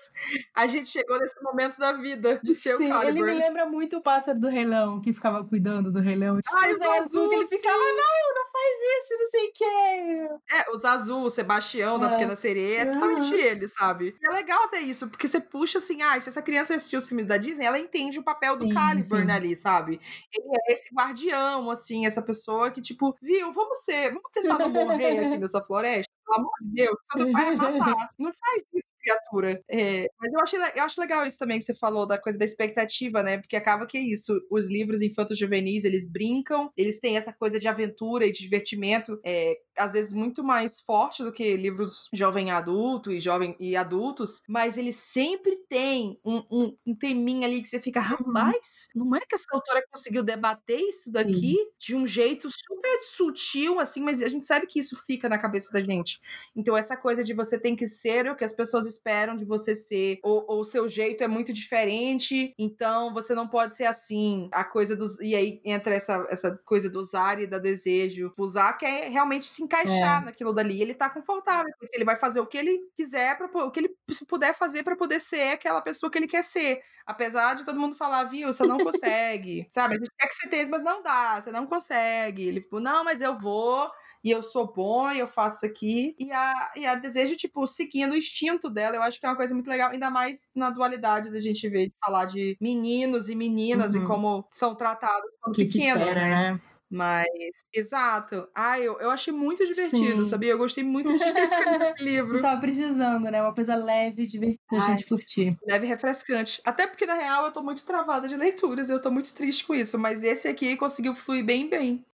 A 0.54 0.66
gente 0.66 0.88
chegou 0.88 1.18
nesse 1.18 1.40
momento 1.42 1.78
da 1.78 1.92
vida 1.92 2.40
de 2.42 2.54
ser 2.54 2.76
Sim, 2.76 2.92
o 2.92 3.02
ele 3.02 3.22
me 3.22 3.34
lembra 3.34 3.66
muito 3.66 3.98
o 3.98 4.02
pássaro 4.02 4.38
do 4.40 4.48
Rei 4.48 4.64
Leão, 4.64 5.00
que 5.00 5.12
ficava 5.12 5.44
cuidando 5.44 5.92
do 5.92 6.00
Rei 6.00 6.16
Leão. 6.16 6.38
Ai, 6.52 6.72
O 6.72 6.76
o 6.76 6.78
Zé 6.78 6.98
azul, 6.98 7.28
que 7.28 7.34
ele 7.34 7.46
ficava, 7.46 7.76
não, 7.76 8.34
não 8.34 8.52
faz 8.52 9.04
isso, 9.04 9.18
não 9.18 9.26
sei 9.26 9.48
o 9.48 9.52
quê. 9.52 10.54
É, 10.56 10.70
os 10.74 10.84
azul, 10.84 11.22
o 11.22 11.30
Sebastião 11.30 11.98
da 11.98 12.06
É. 12.06 12.10
Pequena 12.10 12.36
Sereia, 12.36 12.80
é 12.80 12.86
totalmente 12.86 13.34
ele, 13.34 13.68
sabe? 13.68 14.16
E 14.20 14.26
é 14.26 14.30
legal 14.30 14.64
até 14.64 14.80
isso, 14.80 15.08
porque 15.08 15.28
você 15.28 15.40
puxa 15.40 15.78
assim, 15.78 16.02
ah, 16.02 16.20
se 16.20 16.28
essa 16.28 16.42
criança 16.42 16.74
assistiu 16.74 16.98
os 16.98 17.06
filmes 17.08 17.26
da 17.26 17.36
Disney, 17.36 17.64
ela 17.66 17.78
entende 17.78 18.18
o 18.18 18.22
papel 18.22 18.56
do 18.56 18.66
Sim, 18.66 19.02
sim. 19.02 19.30
ali, 19.30 19.56
sabe? 19.56 20.00
Ele 20.32 20.46
é 20.68 20.72
esse 20.72 20.94
guardião, 20.94 21.61
assim, 21.70 22.06
essa 22.06 22.22
pessoa 22.22 22.70
que, 22.70 22.80
tipo, 22.80 23.16
viu, 23.20 23.52
vamos 23.52 23.84
ser, 23.84 24.08
vamos 24.08 24.30
tentar 24.32 24.58
não 24.58 24.70
morrer 24.70 25.18
aqui 25.18 25.38
nessa 25.38 25.62
floresta. 25.62 26.10
Pelo 26.24 26.38
amor 26.38 26.52
de 26.60 26.74
Deus, 26.74 26.96
pai 27.32 27.56
vai 27.56 27.78
matar. 27.78 28.10
Não 28.18 28.32
faz 28.32 28.62
isso, 28.72 28.86
criatura. 29.02 29.62
É, 29.68 30.06
mas 30.18 30.32
eu, 30.32 30.40
achei, 30.40 30.58
eu 30.76 30.84
acho 30.84 31.00
legal 31.00 31.26
isso 31.26 31.38
também 31.38 31.58
que 31.58 31.64
você 31.64 31.74
falou, 31.74 32.06
da 32.06 32.18
coisa 32.18 32.38
da 32.38 32.44
expectativa, 32.44 33.22
né? 33.22 33.38
Porque 33.38 33.56
acaba 33.56 33.86
que 33.86 33.98
é 33.98 34.00
isso. 34.00 34.40
Os 34.50 34.68
livros 34.68 35.02
infantos 35.02 35.38
juvenis, 35.38 35.84
eles 35.84 36.10
brincam, 36.10 36.70
eles 36.76 37.00
têm 37.00 37.16
essa 37.16 37.32
coisa 37.32 37.58
de 37.58 37.68
aventura 37.68 38.24
e 38.24 38.32
de 38.32 38.40
divertimento, 38.40 39.20
é, 39.24 39.54
às 39.76 39.92
vezes 39.92 40.12
muito 40.12 40.44
mais 40.44 40.80
forte 40.80 41.22
do 41.22 41.32
que 41.32 41.56
livros 41.56 42.08
jovem 42.12 42.50
adulto 42.50 43.12
e 43.12 43.20
jovem 43.20 43.56
e 43.58 43.76
adultos, 43.76 44.42
mas 44.48 44.76
eles 44.76 44.96
sempre 44.96 45.56
têm 45.68 46.18
um, 46.24 46.42
um, 46.50 46.76
um 46.86 46.94
teminha 46.94 47.46
ali 47.46 47.60
que 47.60 47.68
você 47.68 47.80
fica, 47.80 48.00
rapaz, 48.00 48.88
não 48.94 49.14
é 49.16 49.20
que 49.20 49.34
essa 49.34 49.48
autora 49.52 49.82
conseguiu 49.90 50.22
debater 50.22 50.80
isso 50.80 51.10
daqui 51.12 51.56
de 51.78 51.96
um 51.96 52.06
jeito 52.06 52.48
super 52.50 53.02
sutil, 53.02 53.80
assim, 53.80 54.00
mas 54.00 54.22
a 54.22 54.28
gente 54.28 54.46
sabe 54.46 54.66
que 54.66 54.78
isso 54.78 54.96
fica 55.06 55.28
na 55.28 55.38
cabeça 55.38 55.72
da 55.72 55.80
gente. 55.80 56.20
Então, 56.54 56.76
essa 56.76 56.96
coisa 56.96 57.24
de 57.24 57.34
você 57.34 57.58
tem 57.58 57.74
que 57.74 57.86
ser 57.86 58.30
o 58.30 58.36
que 58.36 58.44
as 58.44 58.52
pessoas 58.52 58.86
esperam 58.86 59.36
de 59.36 59.44
você 59.44 59.74
ser, 59.74 60.18
ou 60.22 60.42
ou 60.48 60.60
o 60.60 60.64
seu 60.64 60.88
jeito 60.88 61.24
é 61.24 61.28
muito 61.28 61.52
diferente, 61.52 62.54
então 62.58 63.12
você 63.12 63.34
não 63.34 63.48
pode 63.48 63.74
ser 63.74 63.84
assim. 63.84 64.48
A 64.52 64.64
coisa 64.64 64.94
dos. 64.96 65.18
E 65.20 65.34
aí 65.34 65.60
entra 65.64 65.94
essa, 65.94 66.26
essa 66.28 66.56
coisa 66.64 66.90
do 66.90 67.00
usar 67.00 67.40
e 67.40 67.46
da 67.46 67.58
desejo. 67.58 68.32
Usar 68.38 68.74
quer 68.74 69.10
realmente 69.10 69.46
se 69.46 69.61
encaixar 69.62 70.22
É. 70.22 70.24
naquilo 70.26 70.52
dali. 70.52 70.80
Ele 70.80 70.94
tá 70.94 71.08
confortável. 71.10 71.72
Ele 71.94 72.04
vai 72.04 72.16
fazer 72.16 72.40
o 72.40 72.46
que 72.46 72.58
ele 72.58 72.78
quiser, 72.96 73.36
pra, 73.38 73.46
o 73.66 73.70
que 73.70 73.80
ele 73.80 73.90
puder 74.28 74.54
fazer 74.54 74.82
pra 74.82 74.96
poder 74.96 75.20
ser 75.20 75.52
aquela 75.52 75.80
pessoa 75.80 76.10
que 76.10 76.18
ele 76.18 76.26
quer 76.28 76.42
ser. 76.44 76.80
Apesar 77.06 77.54
de 77.54 77.64
todo 77.64 77.78
mundo 77.80 77.96
falar, 77.96 78.24
viu, 78.24 78.52
você 78.52 78.64
não 78.66 78.78
consegue. 78.78 79.66
Sabe? 79.68 79.94
A 79.96 79.98
gente 79.98 80.10
quer 80.18 80.28
que 80.28 80.34
você 80.34 80.48
tenha, 80.48 80.68
mas 80.68 80.82
não 80.82 81.02
dá, 81.02 81.40
você 81.42 81.50
não 81.50 81.66
consegue. 81.66 82.42
Ele, 82.46 82.60
tipo, 82.60 82.80
não, 82.80 83.04
mas 83.04 83.20
eu 83.20 83.36
vou 83.36 83.90
e 84.24 84.30
eu 84.30 84.40
sou 84.42 84.72
bom 84.72 85.10
e 85.10 85.18
eu 85.18 85.26
faço 85.26 85.56
isso 85.56 85.66
aqui. 85.66 86.14
E 86.18 86.30
a, 86.32 86.72
e 86.76 86.86
a 86.86 86.94
desejo, 86.94 87.36
tipo, 87.36 87.66
seguindo 87.66 88.12
o 88.12 88.16
instinto 88.16 88.70
dela, 88.70 88.94
eu 88.96 89.02
acho 89.02 89.18
que 89.18 89.26
é 89.26 89.28
uma 89.28 89.36
coisa 89.36 89.52
muito 89.54 89.68
legal, 89.68 89.90
ainda 89.90 90.10
mais 90.10 90.50
na 90.54 90.70
dualidade 90.70 91.30
da 91.32 91.38
gente 91.40 91.68
ver, 91.68 91.86
de 91.88 91.94
falar 92.04 92.26
de 92.26 92.56
meninos 92.60 93.28
e 93.28 93.34
meninas 93.34 93.94
Uhum. 93.94 94.04
e 94.04 94.06
como 94.06 94.46
são 94.52 94.76
tratados 94.76 95.28
quando 95.40 95.56
Que 95.56 95.64
pequenos, 95.64 96.02
espera, 96.02 96.20
né? 96.20 96.52
né? 96.52 96.60
Mas, 96.92 97.64
exato. 97.72 98.46
Ah, 98.54 98.78
eu, 98.78 99.00
eu 99.00 99.10
achei 99.10 99.32
muito 99.32 99.64
divertido, 99.64 100.22
Sim. 100.24 100.30
sabia? 100.30 100.50
Eu 100.50 100.58
gostei 100.58 100.84
muito 100.84 101.10
de 101.10 101.18
ter 101.32 101.44
escolhido 101.44 101.84
esse 101.84 102.02
livro. 102.02 102.34
Estava 102.34 102.60
precisando, 102.60 103.30
né? 103.30 103.40
Uma 103.40 103.54
coisa 103.54 103.74
leve, 103.74 104.26
divertida 104.26 104.60
pra 104.68 104.78
gente 104.78 105.06
curtir. 105.06 105.56
Leve 105.66 105.86
e 105.86 105.88
refrescante. 105.88 106.60
Até 106.66 106.86
porque, 106.86 107.06
na 107.06 107.14
real, 107.14 107.46
eu 107.46 107.52
tô 107.52 107.62
muito 107.62 107.82
travada 107.86 108.28
de 108.28 108.36
leituras 108.36 108.90
e 108.90 108.92
eu 108.92 109.00
tô 109.00 109.10
muito 109.10 109.32
triste 109.32 109.66
com 109.66 109.74
isso. 109.74 109.98
Mas 109.98 110.22
esse 110.22 110.46
aqui 110.46 110.76
conseguiu 110.76 111.14
fluir 111.14 111.42
bem, 111.42 111.70
bem. 111.70 112.04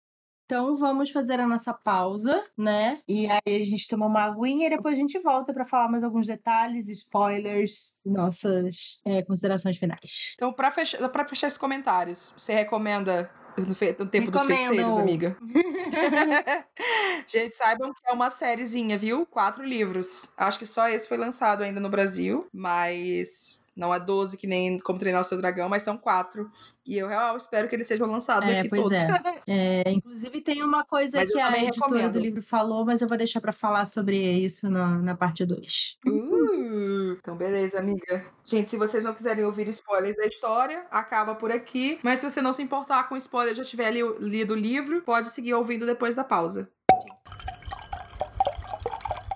Então 0.44 0.76
vamos 0.76 1.10
fazer 1.10 1.40
a 1.40 1.46
nossa 1.46 1.74
pausa, 1.74 2.42
né? 2.56 3.02
E 3.06 3.26
aí 3.26 3.60
a 3.60 3.64
gente 3.64 3.86
toma 3.86 4.06
uma 4.06 4.22
aguinha 4.22 4.66
e 4.66 4.70
depois 4.70 4.94
a 4.94 5.00
gente 5.00 5.18
volta 5.18 5.52
para 5.52 5.64
falar 5.64 5.90
mais 5.90 6.02
alguns 6.02 6.26
detalhes, 6.26 6.88
spoilers 6.88 7.98
nossas 8.06 8.98
é, 9.04 9.22
considerações 9.22 9.76
finais. 9.76 10.32
Então, 10.36 10.50
pra 10.50 10.70
fechar, 10.70 11.06
pra 11.10 11.28
fechar 11.28 11.48
esses 11.48 11.58
comentários, 11.58 12.32
você 12.34 12.54
recomenda 12.54 13.30
no, 13.66 13.74
fe... 13.74 13.96
no 13.98 14.06
tempo 14.06 14.30
dos 14.30 14.44
feiticeiros, 14.44 14.96
amiga. 14.96 15.36
Gente, 17.26 17.54
saibam 17.54 17.92
que 17.92 18.00
é 18.06 18.12
uma 18.12 18.30
sériezinha, 18.30 18.96
viu? 18.96 19.26
Quatro 19.26 19.62
livros. 19.62 20.30
Acho 20.36 20.58
que 20.58 20.66
só 20.66 20.88
esse 20.88 21.08
foi 21.08 21.16
lançado 21.16 21.62
ainda 21.62 21.80
no 21.80 21.90
Brasil, 21.90 22.46
mas 22.52 23.66
não 23.78 23.94
é 23.94 24.00
12 24.00 24.36
que 24.36 24.46
nem 24.46 24.76
Como 24.78 24.98
Treinar 24.98 25.20
o 25.20 25.24
Seu 25.24 25.38
Dragão, 25.38 25.68
mas 25.68 25.84
são 25.84 25.96
quatro. 25.96 26.50
E 26.84 26.98
eu 26.98 27.06
real 27.06 27.36
espero 27.36 27.68
que 27.68 27.76
eles 27.76 27.86
sejam 27.86 28.10
lançados 28.10 28.48
é, 28.48 28.60
aqui 28.60 28.70
todos. 28.70 28.98
É. 28.98 29.42
é. 29.46 29.90
inclusive 29.90 30.40
tem 30.40 30.62
uma 30.62 30.84
coisa 30.84 31.18
Mas 31.18 31.32
que 31.32 31.38
a 31.38 31.56
editora 31.58 31.86
recomendo. 31.86 32.12
do 32.14 32.18
livro 32.18 32.42
falou, 32.42 32.84
mas 32.84 33.00
eu 33.00 33.08
vou 33.08 33.16
deixar 33.16 33.40
pra 33.40 33.52
falar 33.52 33.84
sobre 33.84 34.16
isso 34.16 34.68
na, 34.68 34.98
na 34.98 35.16
parte 35.16 35.46
2. 35.46 35.98
Uh, 36.06 37.12
então, 37.12 37.36
beleza, 37.36 37.78
amiga. 37.78 38.24
Gente, 38.44 38.68
se 38.68 38.76
vocês 38.76 39.04
não 39.04 39.14
quiserem 39.14 39.44
ouvir 39.44 39.68
spoilers 39.68 40.16
da 40.16 40.26
história, 40.26 40.84
acaba 40.90 41.34
por 41.34 41.52
aqui. 41.52 42.00
Mas 42.02 42.18
se 42.18 42.28
você 42.28 42.42
não 42.42 42.52
se 42.52 42.62
importar 42.62 43.08
com 43.08 43.16
spoiler 43.16 43.54
já 43.54 43.64
tiver 43.64 43.92
li- 43.92 44.18
lido 44.18 44.54
o 44.54 44.56
livro, 44.56 45.02
pode 45.02 45.28
seguir 45.30 45.54
ouvindo 45.54 45.86
depois 45.86 46.16
da 46.16 46.24
pausa. 46.24 46.68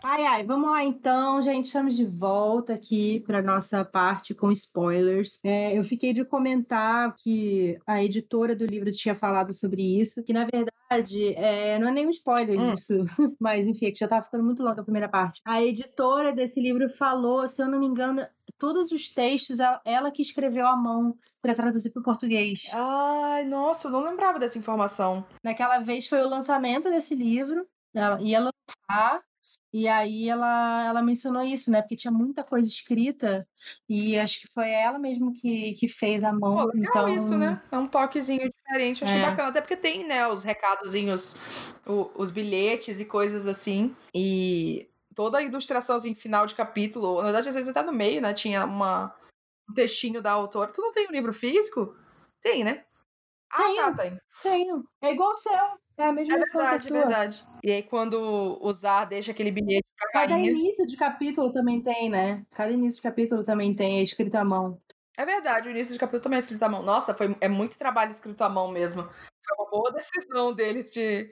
Ai, 0.05 0.27
ai, 0.27 0.45
vamos 0.45 0.69
lá 0.69 0.83
então, 0.83 1.41
gente. 1.41 1.67
Estamos 1.67 1.97
de 1.97 2.05
volta 2.05 2.75
aqui 2.75 3.21
para 3.21 3.41
nossa 3.41 3.85
parte 3.85 4.35
com 4.35 4.51
spoilers. 4.51 5.39
É, 5.45 5.79
eu 5.79 5.85
fiquei 5.85 6.13
de 6.13 6.25
comentar 6.25 7.15
que 7.15 7.79
a 7.87 8.03
editora 8.03 8.57
do 8.57 8.67
livro 8.67 8.91
tinha 8.91 9.15
falado 9.15 9.53
sobre 9.53 10.01
isso, 10.01 10.25
que 10.25 10.33
na 10.33 10.45
verdade 10.45 11.35
é, 11.35 11.79
não 11.79 11.89
é 11.89 11.93
nenhum 11.93 12.11
spoiler 12.11 12.59
Hum. 12.59 12.73
isso, 12.73 12.95
mas 13.41 13.67
enfim, 13.67 13.87
é 13.87 13.93
que 13.93 13.99
já 14.01 14.07
estava 14.07 14.25
ficando 14.25 14.43
muito 14.43 14.63
longa 14.63 14.81
a 14.81 14.85
primeira 14.85 15.09
parte. 15.09 15.41
A 15.45 15.63
editora 15.63 16.33
desse 16.33 16.61
livro 16.61 16.89
falou, 16.91 17.47
se 17.47 17.63
eu 17.63 17.69
não 17.69 17.79
me 17.79 17.87
engano, 17.87 18.27
todos 18.59 18.91
os 18.91 19.09
textos 19.09 19.61
ela, 19.61 19.81
ela 19.85 20.11
que 20.11 20.21
escreveu 20.21 20.67
à 20.67 20.77
mão 20.77 21.17
para 21.41 21.55
traduzir 21.55 21.91
para 21.91 22.01
o 22.01 22.05
português. 22.05 22.71
Ai, 22.73 23.45
nossa, 23.45 23.87
eu 23.87 23.93
não 23.93 24.05
lembrava 24.05 24.39
dessa 24.41 24.59
informação. 24.59 25.25
Naquela 25.45 25.79
vez 25.79 26.09
foi 26.09 26.21
o 26.23 26.29
lançamento 26.29 26.91
desse 26.91 27.15
livro, 27.15 27.65
ela 27.95 28.21
ia 28.21 28.41
lançar, 28.41 29.23
e 29.73 29.89
aí 29.89 30.29
ela, 30.29 30.87
ela 30.87 31.03
mencionou 31.03 31.43
isso, 31.43 31.71
né? 31.71 31.81
Porque 31.81 31.97
tinha 31.97 32.13
muita 32.13 32.45
coisa 32.45 32.69
escrita, 32.69 33.47
e 33.89 34.19
acho 34.19 34.41
que 34.41 34.49
foi 34.53 34.71
ela 34.71 34.99
mesmo 34.99 35.33
que, 35.33 35.75
que 35.75 35.89
fez 35.89 36.23
a 36.25 36.33
mão. 36.33 36.57
Pô, 36.57 36.67
legal 36.67 37.09
então, 37.09 37.09
isso, 37.09 37.39
né? 37.39 37.61
É 37.71 37.79
um 37.79 37.87
toquezinho 37.87 38.53
diferente, 38.53 39.05
achei 39.05 39.19
É. 39.19 39.23
bacana. 39.23 39.49
Até 39.49 39.61
porque 39.61 39.77
tem, 39.77 40.07
né, 40.07 40.27
os 40.29 40.43
recadozinhos, 40.43 41.37
o- 41.87 42.11
os 42.17 42.31
bilhetes 42.31 43.01
e 43.01 43.05
coisas 43.05 43.47
assim. 43.47 43.95
E 44.15 44.89
toda 45.15 45.39
a 45.39 45.43
ilustraçãozinha 45.43 46.15
final 46.17 46.47
de 46.47 46.55
capítulo, 46.55 47.17
na 47.19 47.25
verdade, 47.25 47.49
às 47.49 47.55
vezes 47.55 47.69
até 47.71 47.83
no 47.83 47.93
meio, 47.93 48.21
né, 48.21 48.33
tinha 48.35 48.65
uma, 48.65 49.15
um 49.71 49.75
textinho 49.75 50.21
da 50.23 50.33
autora. 50.33 50.73
Tu 50.73 50.81
não 50.83 50.93
tem 50.93 51.09
um 51.09 51.13
livro 51.13 51.33
físico? 51.33 51.97
Tem, 52.41 52.65
né? 52.65 52.85
Ah, 53.51 53.59
Tenho. 53.63 53.77
tá, 53.77 53.93
tem. 53.95 54.21
Tenho. 54.43 54.85
É 55.03 55.13
igual 55.13 55.31
o 55.31 55.35
seu. 55.35 55.53
É 55.97 56.05
a 56.05 56.13
mesma 56.13 56.35
É 56.35 56.41
edição 56.41 56.61
que 56.61 56.67
a 56.67 56.71
verdade, 56.71 56.93
verdade. 56.93 57.49
E 57.63 57.71
aí, 57.71 57.83
quando 57.83 58.59
usar, 58.61 59.05
deixa 59.05 59.31
aquele 59.33 59.51
bilhete 59.53 59.87
pra 59.97 60.11
Cada 60.13 60.29
carinha. 60.29 60.51
início 60.51 60.87
de 60.87 60.97
capítulo 60.97 61.53
também 61.53 61.83
tem, 61.83 62.11
né? 62.11 62.45
Cada 62.51 62.73
início 62.73 62.99
de 62.99 63.03
capítulo 63.03 63.45
também 63.45 63.75
tem, 63.75 63.99
é 63.99 64.03
escrito 64.03 64.35
à 64.37 64.45
mão. 64.45 64.81
É 65.17 65.27
verdade, 65.27 65.69
o 65.69 65.71
início 65.71 65.93
de 65.93 66.01
capítulo 66.01 66.23
também 66.23 66.37
é 66.37 66.41
escrito 66.41 66.63
à 66.63 66.69
mão. 66.69 66.83
Nossa, 66.83 67.15
foi, 67.15 67.37
é 67.41 67.49
muito 67.49 67.79
trabalho 67.79 68.11
escrito 68.11 68.43
à 68.43 68.49
mão 68.49 68.69
mesmo. 68.69 69.03
Foi 69.05 69.57
uma 69.59 69.71
boa 69.71 69.93
decisão 69.93 70.53
deles 70.55 70.91
de, 70.91 71.31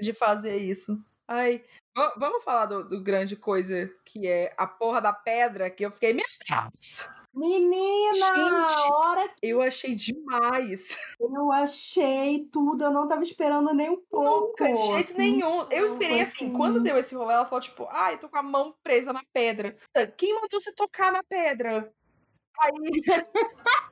de 0.00 0.12
fazer 0.12 0.56
isso. 0.56 1.02
Ai, 1.32 1.62
va- 1.96 2.12
vamos 2.18 2.42
falar 2.42 2.66
do, 2.66 2.88
do 2.88 3.00
grande 3.00 3.36
coisa 3.36 3.88
que 4.04 4.26
é 4.26 4.52
a 4.58 4.66
porra 4.66 5.00
da 5.00 5.12
pedra, 5.12 5.70
que 5.70 5.84
eu 5.86 5.90
fiquei, 5.90 6.12
meu 6.12 6.24
Deus! 6.48 7.08
Menina, 7.32 8.12
Gente. 8.12 8.34
a 8.36 8.92
hora 8.96 9.32
Eu 9.40 9.62
achei 9.62 9.94
demais. 9.94 10.98
eu 11.20 11.52
achei 11.52 12.48
tudo, 12.50 12.82
eu 12.84 12.90
não 12.90 13.06
tava 13.06 13.22
esperando 13.22 13.72
nem 13.72 13.88
um 13.90 14.00
pouco. 14.10 14.48
Nunca, 14.64 14.72
de 14.72 14.86
jeito 14.94 15.16
nenhum. 15.16 15.62
Eu 15.70 15.84
esperei 15.84 16.20
assim, 16.20 16.46
assim. 16.46 16.52
quando 16.52 16.80
deu 16.80 16.98
esse 16.98 17.14
rolê, 17.14 17.34
ela 17.34 17.44
falou, 17.46 17.60
tipo, 17.60 17.86
ai, 17.88 18.18
tô 18.18 18.28
com 18.28 18.38
a 18.38 18.42
mão 18.42 18.74
presa 18.82 19.12
na 19.12 19.22
pedra. 19.32 19.76
Quem 20.18 20.34
mandou 20.34 20.60
você 20.60 20.74
tocar 20.74 21.12
na 21.12 21.22
pedra? 21.22 21.92
Aí. 22.60 22.72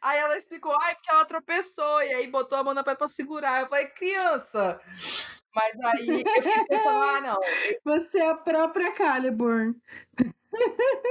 Aí 0.00 0.18
ela 0.18 0.36
explicou, 0.36 0.76
ai, 0.80 0.94
porque 0.94 1.10
ela 1.10 1.24
tropeçou, 1.24 2.02
e 2.02 2.14
aí 2.14 2.26
botou 2.26 2.58
a 2.58 2.64
mão 2.64 2.74
na 2.74 2.82
pedra 2.82 2.98
pra 2.98 3.08
segurar. 3.08 3.60
Eu 3.60 3.68
falei, 3.68 3.86
criança. 3.88 4.80
Mas 5.54 5.76
aí 5.84 6.08
eu 6.08 6.42
fiquei 6.42 6.64
pensando, 6.64 7.02
ah, 7.02 7.20
não. 7.20 7.38
Você 7.84 8.18
é 8.18 8.28
a 8.28 8.34
própria 8.34 8.92
Caliburn. 8.92 9.74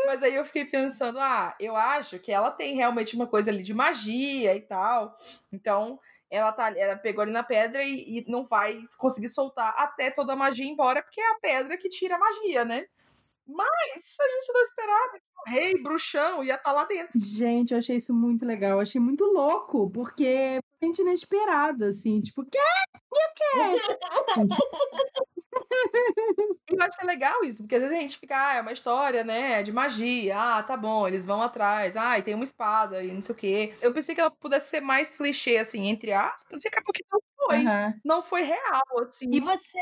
Mas 0.05 0.23
aí 0.23 0.35
eu 0.35 0.45
fiquei 0.45 0.65
pensando, 0.65 1.19
ah, 1.19 1.55
eu 1.59 1.75
acho 1.75 2.19
que 2.19 2.31
ela 2.31 2.51
tem 2.51 2.75
realmente 2.75 3.15
uma 3.15 3.27
coisa 3.27 3.51
ali 3.51 3.63
de 3.63 3.73
magia 3.73 4.55
e 4.55 4.61
tal. 4.61 5.15
Então, 5.51 5.99
ela 6.29 6.51
tá 6.51 6.77
ela 6.77 6.95
pegou 6.95 7.21
ali 7.21 7.31
na 7.31 7.43
pedra 7.43 7.83
e, 7.83 8.19
e 8.19 8.25
não 8.29 8.45
vai 8.45 8.81
conseguir 8.97 9.29
soltar 9.29 9.73
até 9.77 10.11
toda 10.11 10.33
a 10.33 10.35
magia 10.35 10.65
ir 10.65 10.69
embora, 10.69 11.01
porque 11.01 11.19
é 11.21 11.31
a 11.31 11.39
pedra 11.39 11.77
que 11.77 11.89
tira 11.89 12.15
a 12.15 12.19
magia, 12.19 12.65
né? 12.65 12.85
Mas 13.51 14.17
a 14.21 14.27
gente 14.27 14.53
não 14.53 14.61
esperava 14.61 15.13
que 15.13 15.19
o 15.19 15.51
rei, 15.51 15.83
bruxão, 15.83 16.43
ia 16.43 16.55
estar 16.55 16.71
lá 16.71 16.83
dentro. 16.83 17.19
Gente, 17.19 17.73
eu 17.73 17.79
achei 17.79 17.97
isso 17.97 18.13
muito 18.13 18.45
legal. 18.45 18.73
Eu 18.73 18.79
achei 18.81 19.01
muito 19.01 19.25
louco, 19.25 19.89
porque 19.89 20.25
é 20.25 20.59
realmente 20.79 21.01
inesperado, 21.01 21.85
assim. 21.85 22.21
Tipo, 22.21 22.45
quê? 22.45 22.59
E 22.95 23.27
o 23.27 23.33
quê? 23.35 24.55
Eu 26.69 26.81
acho 26.81 26.97
que 26.97 27.03
é 27.03 27.07
legal 27.07 27.43
isso, 27.43 27.63
porque 27.63 27.75
às 27.75 27.81
vezes 27.81 27.97
a 27.97 27.99
gente 27.99 28.17
fica, 28.17 28.35
ah, 28.35 28.55
é 28.55 28.61
uma 28.61 28.71
história, 28.71 29.23
né, 29.23 29.63
de 29.63 29.71
magia, 29.71 30.37
ah, 30.37 30.63
tá 30.63 30.77
bom, 30.77 31.07
eles 31.07 31.25
vão 31.25 31.41
atrás, 31.41 31.97
ah, 31.97 32.17
e 32.17 32.21
tem 32.21 32.35
uma 32.35 32.43
espada 32.43 33.03
e 33.03 33.11
não 33.11 33.21
sei 33.21 33.33
o 33.35 33.37
quê. 33.37 33.73
Eu 33.81 33.93
pensei 33.93 34.13
que 34.13 34.21
ela 34.21 34.31
pudesse 34.31 34.69
ser 34.69 34.81
mais 34.81 35.15
clichê, 35.17 35.57
assim, 35.57 35.87
entre 35.87 36.13
aspas, 36.13 36.63
e 36.63 36.67
acabou 36.67 36.93
que 36.93 37.03
não 37.11 37.19
foi. 37.35 37.65
Aham. 37.65 37.93
Não 38.05 38.21
foi 38.21 38.41
real, 38.43 38.83
assim. 39.03 39.25
E 39.31 39.39
você, 39.39 39.79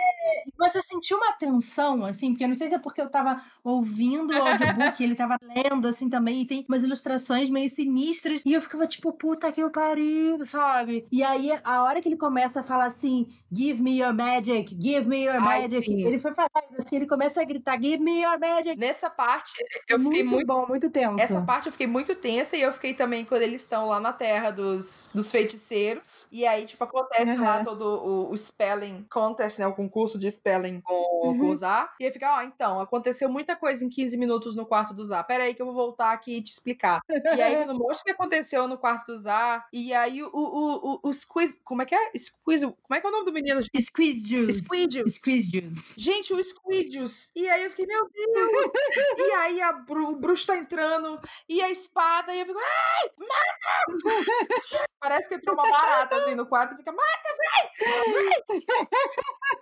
você 0.57 0.81
sentiu 0.81 1.17
uma 1.17 1.33
tensão, 1.33 2.05
assim? 2.05 2.31
Porque 2.31 2.45
eu 2.45 2.47
não 2.47 2.55
sei 2.55 2.67
se 2.67 2.75
é 2.75 2.79
porque 2.79 3.01
eu 3.01 3.09
tava 3.09 3.41
ouvindo 3.63 4.33
o 4.33 4.41
audiobook, 4.41 5.03
ele 5.03 5.15
tava 5.15 5.37
lendo, 5.41 5.87
assim, 5.87 6.09
também, 6.09 6.41
e 6.41 6.45
tem 6.45 6.65
umas 6.67 6.83
ilustrações 6.83 7.49
meio 7.49 7.69
sinistras, 7.69 8.41
e 8.45 8.53
eu 8.53 8.61
ficava 8.61 8.87
tipo, 8.87 9.11
puta 9.11 9.51
que 9.51 9.67
pariu, 9.69 10.45
sabe? 10.45 11.05
E 11.11 11.21
aí, 11.23 11.51
a 11.63 11.83
hora 11.83 12.01
que 12.01 12.07
ele 12.07 12.17
começa 12.17 12.61
a 12.61 12.63
falar 12.63 12.85
assim, 12.85 13.27
give 13.51 13.81
me 13.81 13.99
your 13.99 14.13
magic, 14.13 14.75
give 14.79 15.07
me 15.07 15.25
your 15.25 15.35
Ai, 15.35 15.61
magic, 15.61 15.86
sim. 15.87 16.05
ele 16.07 16.19
foi 16.19 16.33
falar 16.33 16.49
assim, 16.77 16.95
ele 16.97 17.07
começa 17.07 17.41
a 17.41 17.45
gritar, 17.45 17.81
give 17.81 17.97
me 18.03 18.21
your 18.21 18.39
magic. 18.39 18.77
Nessa 18.77 19.09
parte, 19.09 19.53
eu 19.87 19.99
fiquei 19.99 20.23
muito. 20.23 20.45
bom, 20.47 20.65
muito 20.67 20.89
tenso. 20.89 21.19
Essa 21.19 21.41
parte 21.41 21.67
eu 21.67 21.71
fiquei 21.71 21.87
muito 21.87 22.13
tensa 22.15 22.55
e 22.55 22.61
eu 22.61 22.71
fiquei 22.73 22.93
também 22.93 23.25
quando 23.25 23.41
eles 23.41 23.61
estão 23.61 23.87
lá 23.87 23.99
na 23.99 24.13
terra 24.13 24.51
dos, 24.51 25.09
dos 25.13 25.31
feiticeiros. 25.31 26.27
E 26.31 26.45
aí, 26.45 26.65
tipo, 26.65 26.83
acontece 26.83 27.35
Uhum. 27.37 27.43
lá 27.43 27.63
todo 27.63 27.81
o, 27.81 28.31
o 28.31 28.37
spelling 28.37 29.05
contest, 29.09 29.59
né? 29.59 29.67
O 29.67 29.73
concurso 29.73 30.17
de 30.19 30.29
spelling 30.31 30.81
com, 30.81 30.93
com 31.21 31.27
Uhum. 31.27 31.49
o 31.49 31.55
Zá. 31.55 31.93
E 31.99 32.05
aí 32.05 32.11
fica, 32.11 32.37
ó, 32.37 32.41
então, 32.43 32.79
aconteceu 32.79 33.29
muita 33.29 33.55
coisa 33.55 33.83
em 33.83 33.89
15 33.89 34.17
minutos 34.17 34.55
no 34.55 34.65
quarto 34.65 34.93
do 34.93 35.03
Zá. 35.03 35.23
Pera 35.23 35.43
aí 35.43 35.53
que 35.53 35.61
eu 35.61 35.65
vou 35.65 35.75
voltar 35.75 36.11
aqui 36.11 36.37
e 36.37 36.41
te 36.41 36.51
explicar. 36.51 37.01
E 37.09 37.41
aí, 37.41 37.55
quando 37.57 37.77
mostra 37.77 38.01
o 38.01 38.05
que 38.05 38.11
aconteceu 38.11 38.67
no 38.67 38.77
quarto 38.77 39.07
do 39.07 39.17
Zá, 39.17 39.65
e 39.73 39.93
aí 39.93 40.23
o, 40.23 40.29
o, 40.33 40.93
o, 40.95 40.99
o 41.03 41.13
Squeeze. 41.13 41.61
Como 41.63 41.81
é 41.81 41.85
que 41.85 41.95
é? 41.95 42.11
Squeeze. 42.17 42.65
Como 42.65 42.95
é 42.97 42.99
que 43.01 43.05
é 43.07 43.09
o 43.09 43.13
nome 43.13 43.25
do 43.25 43.33
menino? 43.33 43.59
Squeeze 43.79 44.27
juice. 44.27 44.63
Squeedius. 44.63 45.15
Squeeze 45.15 45.49
juice. 45.51 45.76
Gente, 45.97 46.33
o 46.33 46.43
Squeedius. 46.43 47.31
E 47.35 47.47
aí 47.49 47.63
eu 47.63 47.69
fiquei, 47.69 47.85
meu 47.85 48.09
Deus. 48.09 48.71
e 49.17 49.31
aí 49.33 49.61
a 49.61 49.71
bru- 49.73 50.11
o 50.11 50.15
bruxo 50.15 50.47
tá 50.47 50.55
entrando. 50.57 51.19
E 51.47 51.61
a 51.61 51.69
espada. 51.69 52.33
E 52.33 52.39
eu 52.39 52.45
fico, 52.45 52.59
ai, 52.59 53.09
mata! 53.17 54.87
Parece 54.99 55.29
que 55.29 55.35
entrou 55.35 55.55
uma 55.55 55.69
barata 55.69 56.17
assim 56.17 56.35
no 56.35 56.45
quarto. 56.47 56.75
Fica, 56.75 56.91
mata, 56.91 57.37
vai! 57.37 57.69
Vai! 58.13 58.43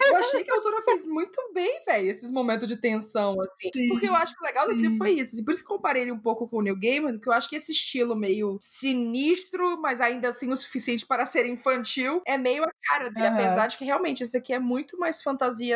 Eu 0.08 0.16
achei 0.18 0.44
que 0.44 0.52
a 0.52 0.56
autora 0.56 0.82
fez 0.82 1.06
muito 1.06 1.40
bem, 1.54 1.84
velho, 1.86 2.10
esses 2.10 2.32
momentos 2.32 2.68
de 2.68 2.76
tensão, 2.78 3.36
assim. 3.42 3.70
Sim, 3.74 3.88
Porque 3.90 4.08
eu 4.08 4.16
acho 4.16 4.36
que 4.36 4.44
o 4.44 4.48
legal 4.48 4.68
desse 4.68 4.82
livro 4.82 4.98
foi 4.98 5.12
isso. 5.12 5.44
Por 5.44 5.54
isso 5.54 5.64
que 5.66 5.72
eu 5.72 5.76
comparei 5.76 6.02
ele 6.04 6.12
um 6.12 6.20
pouco 6.20 6.48
com 6.48 6.58
o 6.58 6.62
Neil 6.62 6.80
Gaiman, 6.80 7.20
que 7.20 7.28
eu 7.30 7.34
acho 7.34 7.50
que 7.50 7.56
esse 7.56 7.72
estilo 7.72 8.16
meio 8.16 8.58
sinistro, 8.60 9.80
mas 9.82 10.02
ainda 10.02 10.30
assim 10.30 10.52
o 10.52 10.56
suficiente 10.58 11.06
para 11.06 11.26
ser 11.26 11.46
infantil, 11.46 12.22
é 12.26 12.38
meio 12.38 12.64
a 12.64 12.72
cara 12.88 13.10
dele. 13.10 13.28
Aham. 13.28 13.36
Apesar 13.36 13.68
de 13.68 13.78
que 13.78 13.86
realmente 13.86 14.24
esse 14.24 14.38
aqui 14.38 14.54
é 14.54 14.60
muito 14.60 14.98
mais 14.98 15.22
fantasia, 15.22 15.76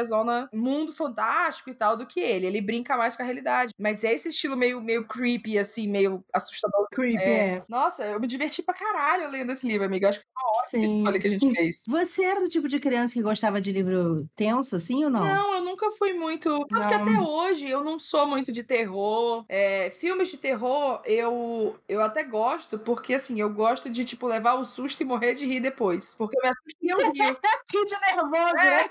mundo 0.54 0.94
fantástico 0.94 1.70
e 1.70 1.74
tal 1.74 1.96
do 1.98 2.06
que 2.06 2.20
ele. 2.20 2.46
Ele 2.46 2.62
brinca 2.62 2.98
mais 2.98 3.16
com 3.16 3.22
a 3.24 3.26
realidade. 3.26 3.74
Mas 3.78 4.04
é 4.04 4.14
esse 4.14 4.30
estilo 4.30 4.56
meio, 4.56 4.82
meio 4.82 5.06
creepy, 5.08 5.58
assim, 5.58 5.88
meio 5.88 6.24
assustador. 6.34 6.88
Creepy, 6.92 7.22
É. 7.22 7.48
é. 7.56 7.64
Nossa, 7.68 8.06
eu 8.06 8.20
me 8.20 8.28
diverti 8.28 8.62
pra 8.64 8.74
caralho 8.74 9.30
lendo 9.30 9.52
esse 9.52 9.68
livro, 9.68 9.86
amiga. 9.86 10.10
Acho 10.10 10.20
que 10.20 10.26
foi 10.26 10.44
uma 10.44 10.50
ótima 10.64 10.86
Sim. 10.88 10.98
escolha 10.98 11.20
que 11.20 11.28
a 11.28 11.30
gente 11.30 11.54
fez. 11.56 11.84
Você 11.88 12.24
era 12.24 12.42
do 12.42 12.50
tipo 12.50 12.68
de 12.68 12.80
criança 12.80 13.14
que 13.14 13.22
gostava 13.22 13.62
de 13.62 13.72
livro 13.72 14.28
tenso, 14.36 14.76
assim, 14.76 15.04
ou 15.04 15.10
não? 15.10 15.22
Não, 15.24 15.56
eu 15.56 15.62
nunca 15.62 15.92
fui 15.92 16.14
muito. 16.14 16.66
Tanto 16.68 16.88
que 16.88 16.94
até 16.94 17.20
hoje 17.20 17.70
eu 17.70 17.84
não 17.84 18.00
sou 18.00 18.26
muito 18.26 18.52
de 18.52 18.64
terror. 18.64 19.46
É, 19.48 19.90
filmes 19.90 20.30
de 20.30 20.38
terror 20.38 21.02
eu, 21.06 21.78
eu 21.88 22.02
até 22.02 22.24
gosto, 22.24 22.78
porque 22.80 23.14
assim, 23.16 23.40
eu 23.40 23.50
gosto 23.54 23.90
de, 23.90 24.06
tipo, 24.06 24.28
levar 24.28 24.56
o 24.56 24.66
susto 24.66 25.02
e 25.02 25.06
morrer 25.06 25.34
de 25.34 25.46
rir 25.46 25.60
depois. 25.60 26.16
Porque 26.16 26.38
eu 26.38 26.42
me 26.42 26.50
assusto 26.50 26.78
e 26.82 26.90
eu 26.90 26.98
rio. 27.12 27.38
Que 27.70 27.86
de 27.86 27.96
nervoso, 28.00 28.58
É. 28.58 28.84
né? 28.84 28.90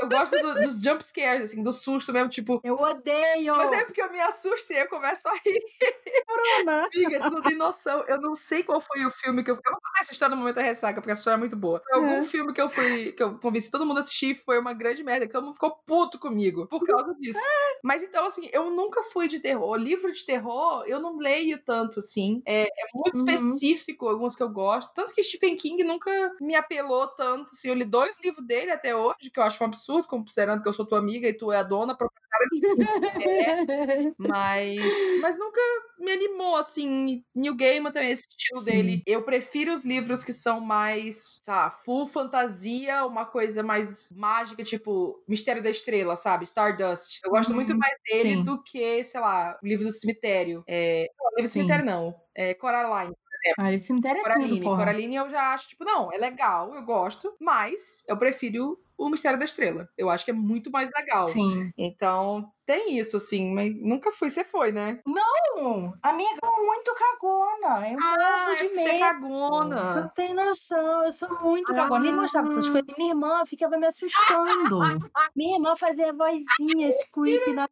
Eu 0.00 0.08
gosto 0.08 0.41
do- 0.42 0.54
dos 0.62 0.80
jump 0.82 1.02
scares, 1.04 1.50
assim, 1.52 1.62
do 1.62 1.72
susto 1.72 2.12
mesmo, 2.12 2.28
tipo. 2.28 2.60
Eu 2.64 2.74
odeio! 2.76 3.56
Mas 3.56 3.72
é 3.72 3.84
porque 3.84 4.02
eu 4.02 4.12
me 4.12 4.20
assusto 4.20 4.72
e 4.72 4.76
eu 4.78 4.88
começo 4.88 5.28
a 5.28 5.32
rir. 5.34 5.62
corona. 6.26 6.88
Amiga, 6.94 7.20
tu 7.20 7.30
não 7.30 7.42
tem 7.42 7.56
noção. 7.56 8.04
Eu 8.06 8.20
não 8.20 8.34
sei 8.34 8.62
qual 8.62 8.80
foi 8.80 9.04
o 9.04 9.10
filme 9.10 9.42
que 9.42 9.50
eu. 9.50 9.54
Eu 9.54 9.60
vou 9.72 9.80
contar 9.80 10.00
essa 10.00 10.12
história 10.12 10.34
no 10.34 10.40
momento 10.40 10.56
da 10.56 10.62
ressaca, 10.62 11.00
porque 11.00 11.10
essa 11.12 11.20
história 11.20 11.36
é 11.36 11.38
muito 11.40 11.56
boa. 11.56 11.82
Foi 11.88 11.98
algum 11.98 12.18
É. 12.18 12.22
filme 12.22 12.52
que 12.52 12.60
eu 12.60 12.68
fui. 12.68 13.12
que 13.12 13.22
eu 13.22 13.38
convenci 13.38 13.70
todo 13.70 13.86
mundo 13.86 13.98
a 13.98 14.00
assistir, 14.00 14.34
foi 14.34 14.58
uma 14.58 14.72
grande 14.74 15.02
merda, 15.02 15.26
que 15.26 15.32
todo 15.32 15.44
mundo 15.44 15.54
ficou 15.54 15.70
puto 15.86 16.18
comigo 16.18 16.66
por 16.66 16.84
causa 16.84 17.14
disso. 17.18 17.38
Mas 17.82 18.02
então, 18.02 18.26
assim, 18.26 18.48
eu 18.52 18.70
nunca 18.70 19.02
fui 19.04 19.28
de 19.28 19.40
terror. 19.40 19.76
Livro 19.76 20.12
de 20.12 20.24
terror, 20.24 20.84
eu 20.86 21.00
não 21.00 21.16
leio 21.18 21.58
tanto, 21.62 21.98
assim. 22.00 22.42
É, 22.46 22.64
é 22.64 22.86
muito 22.94 23.16
Uhum. 23.18 23.24
específico, 23.24 24.08
alguns 24.08 24.34
que 24.36 24.42
eu 24.42 24.48
gosto. 24.48 24.94
Tanto 24.94 25.12
que 25.14 25.22
Stephen 25.22 25.56
King 25.56 25.84
nunca 25.84 26.10
me 26.40 26.54
apelou 26.54 27.06
tanto, 27.08 27.50
assim. 27.50 27.68
Eu 27.68 27.74
li 27.74 27.84
dois 27.84 28.18
livros 28.22 28.46
dele 28.46 28.70
até 28.70 28.94
hoje, 28.94 29.30
que 29.32 29.38
eu 29.38 29.42
acho 29.44 29.62
um 29.62 29.66
absurdo, 29.66 30.08
considerando 30.22 30.62
que 30.62 30.68
eu 30.68 30.72
sou 30.72 30.86
tua 30.86 30.98
amiga 30.98 31.28
e 31.28 31.34
tu 31.34 31.52
é 31.52 31.58
a 31.58 31.62
dona, 31.62 31.96
proprietária 31.96 32.46
de. 32.52 32.62
É, 33.24 34.12
mas, 34.18 34.92
mas 35.20 35.38
nunca 35.38 35.60
me 35.98 36.12
animou, 36.12 36.56
assim. 36.56 37.24
New 37.34 37.54
Gaiman 37.56 37.92
também, 37.92 38.10
esse 38.10 38.26
estilo 38.28 38.60
Sim. 38.60 38.70
dele. 38.72 39.02
Eu 39.06 39.22
prefiro 39.22 39.72
os 39.72 39.84
livros 39.84 40.24
que 40.24 40.32
são 40.32 40.60
mais, 40.60 41.40
lá, 41.46 41.70
full 41.70 42.06
fantasia, 42.06 43.04
uma 43.04 43.26
coisa 43.26 43.62
mais 43.62 44.10
mágica, 44.12 44.62
tipo 44.62 45.22
Mistério 45.28 45.62
da 45.62 45.70
Estrela, 45.70 46.16
sabe? 46.16 46.44
Stardust. 46.44 47.20
Eu 47.24 47.30
gosto 47.30 47.50
Uhum, 47.50 47.56
muito 47.56 47.76
mais 47.76 47.94
dele 48.04 48.36
sim. 48.36 48.42
do 48.42 48.62
que, 48.62 49.04
sei 49.04 49.20
lá, 49.20 49.58
o 49.62 49.66
livro 49.66 49.84
do 49.84 49.92
cemitério. 49.92 50.64
É, 50.66 51.06
não, 51.18 51.30
livro 51.30 51.42
do 51.42 51.48
Sim. 51.48 51.58
cemitério 51.60 51.84
não. 51.84 52.14
É 52.34 52.54
Coraline. 52.54 53.14
Ah, 53.58 53.72
esse 53.72 53.86
cemitério 53.88 54.20
é 54.20 54.22
Coraline. 54.22 54.60
tudo. 54.60 54.76
Coraline 54.76 55.16
eu 55.16 55.28
já 55.28 55.52
acho, 55.52 55.68
tipo, 55.68 55.84
não, 55.84 56.12
é 56.12 56.16
legal, 56.16 56.74
eu 56.74 56.84
gosto, 56.84 57.36
mas 57.40 58.04
eu 58.08 58.16
prefiro 58.16 58.78
o 59.06 59.10
Mistério 59.10 59.38
da 59.38 59.44
Estrela. 59.44 59.88
Eu 59.96 60.08
acho 60.10 60.24
que 60.24 60.30
é 60.30 60.34
muito 60.34 60.70
mais 60.70 60.90
legal. 60.94 61.28
Sim. 61.28 61.70
Então, 61.76 62.50
tem 62.66 62.98
isso, 62.98 63.16
assim, 63.16 63.52
mas 63.52 63.74
nunca 63.74 64.12
fui, 64.12 64.30
você 64.30 64.44
foi, 64.44 64.72
né? 64.72 65.00
Não, 65.06 65.92
amiga, 66.02 66.38
eu 66.42 66.50
sou 66.54 66.66
muito 66.66 66.94
cagona. 66.94 67.90
Eu 67.90 67.98
Ah, 68.00 68.38
morro 68.38 68.52
é 68.52 68.54
de 68.54 68.68
você 68.68 68.80
é 68.80 68.84
medo. 68.84 68.92
Você 68.92 68.98
cagona. 68.98 70.00
não 70.00 70.08
tem 70.10 70.34
noção, 70.34 71.04
eu 71.04 71.12
sou 71.12 71.40
muito 71.40 71.74
cagona. 71.74 72.00
Nem 72.00 72.16
gostava 72.16 72.48
dessas 72.48 72.66
Ah. 72.66 72.72
coisas. 72.72 72.94
Minha 72.98 73.10
irmã 73.12 73.46
ficava 73.46 73.76
me 73.78 73.86
assustando. 73.86 74.78
Minha 75.36 75.56
irmã 75.56 75.76
fazia 75.76 76.12
vozinha, 76.12 76.88
esse 76.88 77.10
creepy 77.10 77.52
na. 77.54 77.68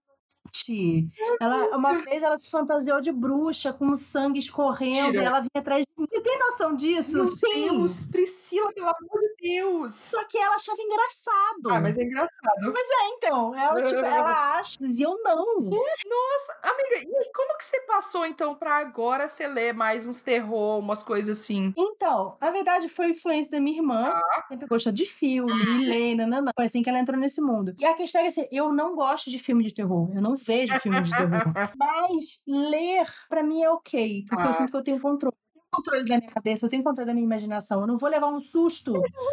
Ela, 1.41 1.77
uma 1.77 2.03
vez 2.03 2.23
ela 2.23 2.37
se 2.37 2.51
fantasiou 2.51 3.01
de 3.01 3.13
bruxa 3.13 3.73
com 3.73 3.95
sangue 3.95 4.39
escorrendo 4.39 5.03
Mentira. 5.03 5.23
e 5.23 5.27
ela 5.27 5.41
vinha 5.41 5.51
atrás 5.59 5.85
de 5.85 5.93
mim. 5.97 6.07
Você 6.09 6.21
tem 6.21 6.39
noção 6.39 6.75
disso? 6.75 7.17
Meu 7.17 7.37
Sim. 7.37 7.63
Deus, 7.65 8.05
Priscila, 8.07 8.73
pelo 8.73 8.89
amor 8.89 9.21
de 9.21 9.49
Deus. 9.49 9.95
Só 9.95 10.25
que 10.25 10.39
ela 10.39 10.55
achava 10.55 10.81
engraçado. 10.81 11.71
Ah, 11.71 11.81
mas 11.81 11.97
é 11.99 12.03
engraçado. 12.03 12.75
Então, 13.17 13.55
ela, 13.55 13.83
tipo, 13.85 14.05
ela 14.05 14.59
acha, 14.59 14.79
e 14.81 15.03
eu 15.03 15.17
não. 15.23 15.47
Nossa, 15.61 16.59
amiga, 16.63 17.09
e 17.09 17.33
como 17.33 17.57
que 17.57 17.65
você 17.65 17.81
passou, 17.83 18.27
então, 18.27 18.55
pra 18.55 18.79
agora 18.79 19.29
você 19.29 19.47
ler 19.47 19.73
mais 19.73 20.07
uns 20.07 20.21
terror, 20.21 20.79
umas 20.79 21.03
coisas 21.03 21.39
assim? 21.39 21.73
Então, 21.77 22.37
a 22.41 22.51
verdade 22.51 22.89
foi 22.89 23.11
influência 23.11 23.53
da 23.53 23.61
minha 23.61 23.79
irmã. 23.79 24.13
Sempre 24.49 24.67
gostou 24.67 24.93
de 24.93 25.05
filme, 25.05 25.53
e 25.53 25.87
ler, 25.87 26.15
nananã. 26.15 26.51
Foi 26.55 26.65
assim 26.65 26.83
que 26.83 26.89
ela 26.89 26.99
entrou 26.99 27.19
nesse 27.19 27.41
mundo. 27.41 27.75
E 27.79 27.85
a 27.85 27.95
questão 27.95 28.21
é 28.21 28.25
que 28.25 28.29
assim, 28.29 28.49
eu 28.51 28.73
não 28.73 28.95
gosto 28.95 29.31
de 29.31 29.39
filme 29.39 29.65
de 29.65 29.75
terror. 29.75 30.11
Eu 30.15 30.23
não 30.23 30.37
vejo 30.47 30.79
filme 30.81 31.03
de 31.03 31.11
terror. 31.11 31.31
Mas 31.79 32.43
ler, 32.47 33.07
pra 33.29 33.43
mim, 33.43 33.63
é 33.63 33.71
ok. 33.71 34.25
Porque 34.29 34.43
Ah. 34.43 34.47
eu 34.49 34.53
sinto 34.53 34.71
que 34.71 34.77
eu 34.77 34.83
tenho 34.85 35.01
controle. 35.01 35.37
Controle 35.83 36.05
da 36.05 36.19
minha 36.19 36.31
cabeça, 36.31 36.67
eu 36.67 36.71
tenho 36.71 36.83
controle 36.83 37.07
da 37.07 37.15
minha 37.15 37.25
imaginação. 37.25 37.81
Eu 37.81 37.87
não 37.87 37.97
vou 37.97 38.09
levar 38.11 38.29
um 38.29 38.41
susto 38.41 38.93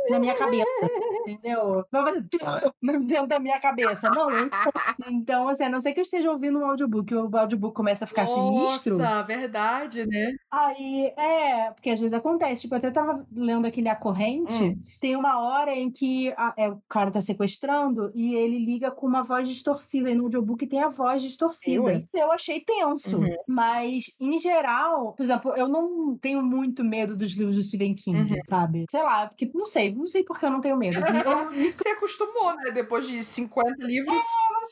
na 0.10 0.20
minha 0.20 0.36
cabeça. 0.36 0.66
Entendeu? 1.28 1.84
Não 1.92 2.04
vai 2.04 2.14
fazer 2.14 2.28
dentro 2.82 3.28
da 3.28 3.40
minha 3.40 3.60
cabeça. 3.60 4.10
Não, 4.10 4.30
eu 4.30 4.50
Então, 5.10 5.48
assim, 5.48 5.64
a 5.64 5.70
não 5.70 5.80
ser 5.80 5.94
que 5.94 6.00
eu 6.00 6.04
esteja 6.04 6.32
ouvindo 6.32 6.60
um 6.60 6.66
audiobook 6.66 7.12
e 7.12 7.16
o 7.16 7.38
audiobook 7.38 7.76
começa 7.76 8.06
a 8.06 8.08
ficar 8.08 8.26
sinistro. 8.26 8.98
Nossa, 8.98 9.24
verdade, 9.24 10.06
né? 10.08 10.34
Aí, 10.52 11.12
é, 11.18 11.72
porque 11.72 11.90
às 11.90 12.00
vezes 12.00 12.14
acontece. 12.14 12.62
Tipo, 12.64 12.76
eu 12.76 12.78
até 12.78 12.92
tava 12.92 13.26
lendo 13.32 13.66
aquele 13.68 13.90
A 13.90 13.96
Corrente. 13.96 14.64
Hum. 14.64 14.82
Tem 15.02 15.16
uma 15.16 15.40
hora 15.40 15.76
em 15.76 15.92
que 15.92 16.34
a- 16.38 16.54
é, 16.58 16.70
o 16.70 16.82
cara 16.88 17.12
tá 17.12 17.22
sequestrando 17.22 18.12
e 18.16 18.36
ele 18.36 18.64
liga 18.64 18.92
com 18.92 19.06
uma 19.08 19.24
voz 19.24 19.48
distorcida. 19.48 20.10
E 20.10 20.16
no 20.16 20.24
audiobook 20.24 20.66
tem 20.68 20.82
a 20.82 20.90
voz 20.90 21.22
distorcida. 21.22 22.06
Eu? 22.14 22.22
Eu 22.28 22.32
achei 22.32 22.60
tenso. 22.60 23.18
Uhum. 23.18 23.36
Mas, 23.48 24.16
em 24.20 24.38
geral, 24.40 25.14
por 25.14 25.24
exemplo, 25.24 25.54
eu 25.56 25.68
não 25.68 26.18
tenho 26.18 26.37
muito 26.44 26.84
medo 26.84 27.16
dos 27.18 27.32
livros 27.34 27.56
do 27.56 27.62
Stephen 27.64 27.94
King, 27.96 28.18
Uhum. 28.34 28.38
sabe? 28.50 28.86
Sei 28.90 29.02
lá, 29.04 29.28
porque 29.28 29.50
não 29.54 29.66
sei, 29.66 29.94
não 29.94 30.08
sei 30.08 30.24
por 30.24 30.40
que 30.40 30.46
eu 30.46 30.52
não 30.52 30.62
tenho 30.62 30.78
medo. 30.78 30.98
Assim, 31.00 31.18
eu 31.18 31.24
não 31.52 31.72
Você 31.72 31.90
acostumou, 31.90 32.56
né? 32.56 32.72
Depois 32.74 33.08
de 33.08 33.24
50 33.24 33.86
livros. 33.86 34.24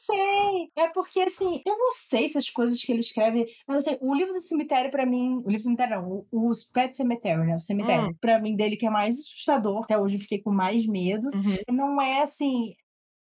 sei. 0.05 0.69
É 0.75 0.87
porque, 0.89 1.19
assim, 1.21 1.61
eu 1.65 1.77
não 1.77 1.91
sei 1.93 2.29
se 2.29 2.37
as 2.37 2.49
coisas 2.49 2.81
que 2.81 2.91
ele 2.91 2.99
escreve. 3.01 3.45
Mas, 3.67 3.79
assim, 3.87 3.97
o 4.01 4.13
livro 4.13 4.33
do 4.33 4.41
cemitério, 4.41 4.91
pra 4.91 5.05
mim. 5.05 5.35
O 5.43 5.49
livro 5.49 5.57
do 5.57 5.61
cemitério, 5.63 5.95
não. 6.01 6.25
O, 6.31 6.49
o 6.49 6.51
Pet 6.73 6.95
Cemetery, 6.95 7.45
né? 7.45 7.55
O 7.55 7.59
cemitério. 7.59 8.09
Hum. 8.09 8.15
Pra 8.19 8.39
mim, 8.39 8.55
dele, 8.55 8.75
que 8.77 8.85
é 8.85 8.89
mais 8.89 9.17
assustador. 9.17 9.83
Até 9.83 9.97
hoje 9.97 10.15
eu 10.15 10.21
fiquei 10.21 10.41
com 10.41 10.51
mais 10.51 10.85
medo. 10.87 11.27
Uhum. 11.33 11.57
Não 11.75 12.01
é 12.01 12.21
assim. 12.21 12.73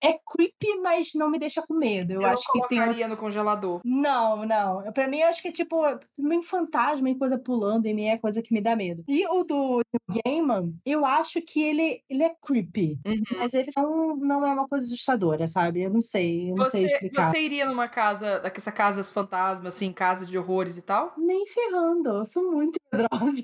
É 0.03 0.13
creepy, 0.13 0.79
mas 0.81 1.13
não 1.15 1.29
me 1.29 1.39
deixa 1.39 1.61
com 1.61 1.73
medo. 1.73 2.13
Eu, 2.13 2.21
Eu, 2.21 2.27
acho 2.27 2.43
que 2.51 2.59
tem. 2.67 2.77
colocaria 2.77 3.07
no 3.07 3.17
congelador. 3.17 3.81
Não, 3.83 4.45
não. 4.45 4.83
Pra 4.93 5.07
mim, 5.07 5.19
eu 5.19 5.27
acho 5.27 5.41
que 5.41 5.47
é 5.47 5.51
tipo, 5.51 5.81
meio 6.17 6.43
fantasma 6.43 7.09
e 7.09 7.15
coisa 7.15 7.37
pulando 7.37 7.85
em 7.87 7.93
mim 7.93 8.05
é 8.05 8.17
coisa 8.17 8.41
que 8.41 8.53
me 8.53 8.61
dá 8.61 8.75
medo. 8.75 9.03
E 9.07 9.25
o 9.27 9.43
do 9.43 9.81
Gaiman, 10.23 10.73
eu 10.85 11.05
acho 11.05 11.41
que 11.41 11.61
ele, 11.61 12.01
ele 12.09 12.23
é 12.23 12.35
creepy. 12.45 12.99
Uhum. 13.05 13.23
Mas 13.39 13.53
ele 13.53 13.71
não, 13.75 14.15
não 14.17 14.45
é 14.45 14.53
uma 14.53 14.67
coisa 14.67 14.85
assustadora, 14.85 15.47
sabe? 15.47 15.81
Eu 15.81 15.89
não 15.89 16.01
sei, 16.01 16.51
eu 16.51 16.55
não 16.55 16.65
sei 16.69 16.87
Você, 16.87 16.93
explicar. 16.93 17.31
você 17.31 17.39
iria 17.39 17.65
numa 17.65 17.87
casa, 17.87 18.39
dessa 18.39 18.71
casas 18.71 19.09
fantasma, 19.11 19.69
assim, 19.69 19.91
casa 19.91 20.25
de 20.25 20.37
horrores 20.37 20.77
e 20.77 20.81
tal? 20.81 21.13
Nem 21.17 21.45
ferrando, 21.47 22.09
eu 22.09 22.25
sou 22.25 22.51
muito 22.51 22.77
medrosa. 22.93 23.43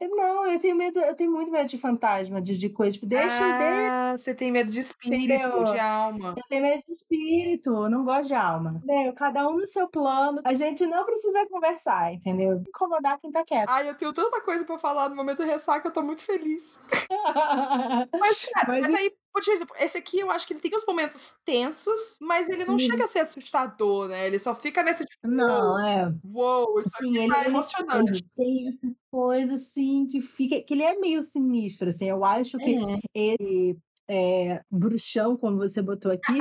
não, 0.00 0.46
eu 0.50 0.58
tenho 0.60 0.76
medo, 0.76 0.98
eu 0.98 1.14
tenho 1.14 1.30
muito 1.30 1.50
medo 1.52 1.68
de 1.68 1.78
fantasma, 1.78 2.40
de, 2.40 2.56
de 2.56 2.68
coisa. 2.70 2.92
Tipo, 2.94 3.06
deixa, 3.06 3.28
deixa. 3.38 3.88
ah, 3.90 4.16
você 4.16 4.34
tem 4.34 4.45
medo 4.52 4.70
de 4.70 4.80
espírito, 4.80 5.24
Entendeu? 5.32 5.64
de 5.64 5.78
alma. 5.78 6.34
Eu 6.36 6.42
tenho 6.48 6.62
medo 6.62 6.82
de 6.86 6.92
espírito, 6.92 7.70
eu 7.70 7.90
não 7.90 8.04
gosto 8.04 8.28
de 8.28 8.34
alma. 8.34 8.80
Entendeu? 8.84 9.12
Cada 9.14 9.48
um 9.48 9.56
no 9.56 9.66
seu 9.66 9.88
plano. 9.88 10.40
A 10.44 10.54
gente 10.54 10.84
não 10.86 11.04
precisa 11.04 11.46
conversar, 11.48 12.12
entendeu? 12.12 12.62
Incomodar 12.68 13.18
quem 13.20 13.30
tá 13.30 13.44
quieto. 13.44 13.68
Ai, 13.68 13.88
eu 13.88 13.94
tenho 13.96 14.12
tanta 14.12 14.40
coisa 14.40 14.64
pra 14.64 14.78
falar 14.78 15.08
no 15.08 15.16
momento 15.16 15.38
do 15.38 15.44
ressaca, 15.44 15.88
eu 15.88 15.92
tô 15.92 16.02
muito 16.02 16.22
feliz. 16.24 16.80
Mas, 18.20 18.44
cara, 18.46 18.66
Mas 18.68 18.80
mas 18.86 18.94
aí, 18.94 19.12
por 19.32 19.42
exemplo, 19.52 19.74
esse 19.78 19.98
aqui 19.98 20.18
eu 20.20 20.30
acho 20.30 20.46
que 20.46 20.52
ele 20.54 20.60
tem 20.60 20.74
uns 20.74 20.86
momentos 20.86 21.38
tensos, 21.44 22.16
mas 22.20 22.48
ele 22.48 22.64
não 22.64 22.74
Hum. 22.74 22.78
chega 22.78 23.04
a 23.04 23.08
ser 23.08 23.18
assustador, 23.20 24.08
né? 24.08 24.26
Ele 24.26 24.38
só 24.38 24.54
fica 24.54 24.82
nesse 24.82 25.04
tipo, 25.04 25.26
Não, 25.28 25.78
é. 25.78 26.12
uou, 26.24 26.78
isso 26.78 26.88
Sim, 26.98 27.10
aqui 27.10 27.18
ele, 27.18 27.32
tá 27.32 27.40
ele- 27.40 27.48
emocionante. 27.50 28.10
ele 28.10 28.30
tem 28.36 28.68
essa 28.68 28.86
coisa 29.10 29.54
assim 29.54 30.06
que 30.06 30.20
fica. 30.20 30.60
que 30.62 30.72
ele 30.74 30.82
é 30.82 30.98
meio 30.98 31.22
sinistro, 31.22 31.88
assim. 31.88 32.08
Eu 32.08 32.24
acho 32.24 32.58
que 32.58 32.72
Uhum. 32.76 32.98
ele. 33.14 33.78
É, 34.08 34.60
bruxão, 34.70 35.36
como 35.36 35.56
você 35.56 35.82
botou 35.82 36.12
aqui, 36.12 36.38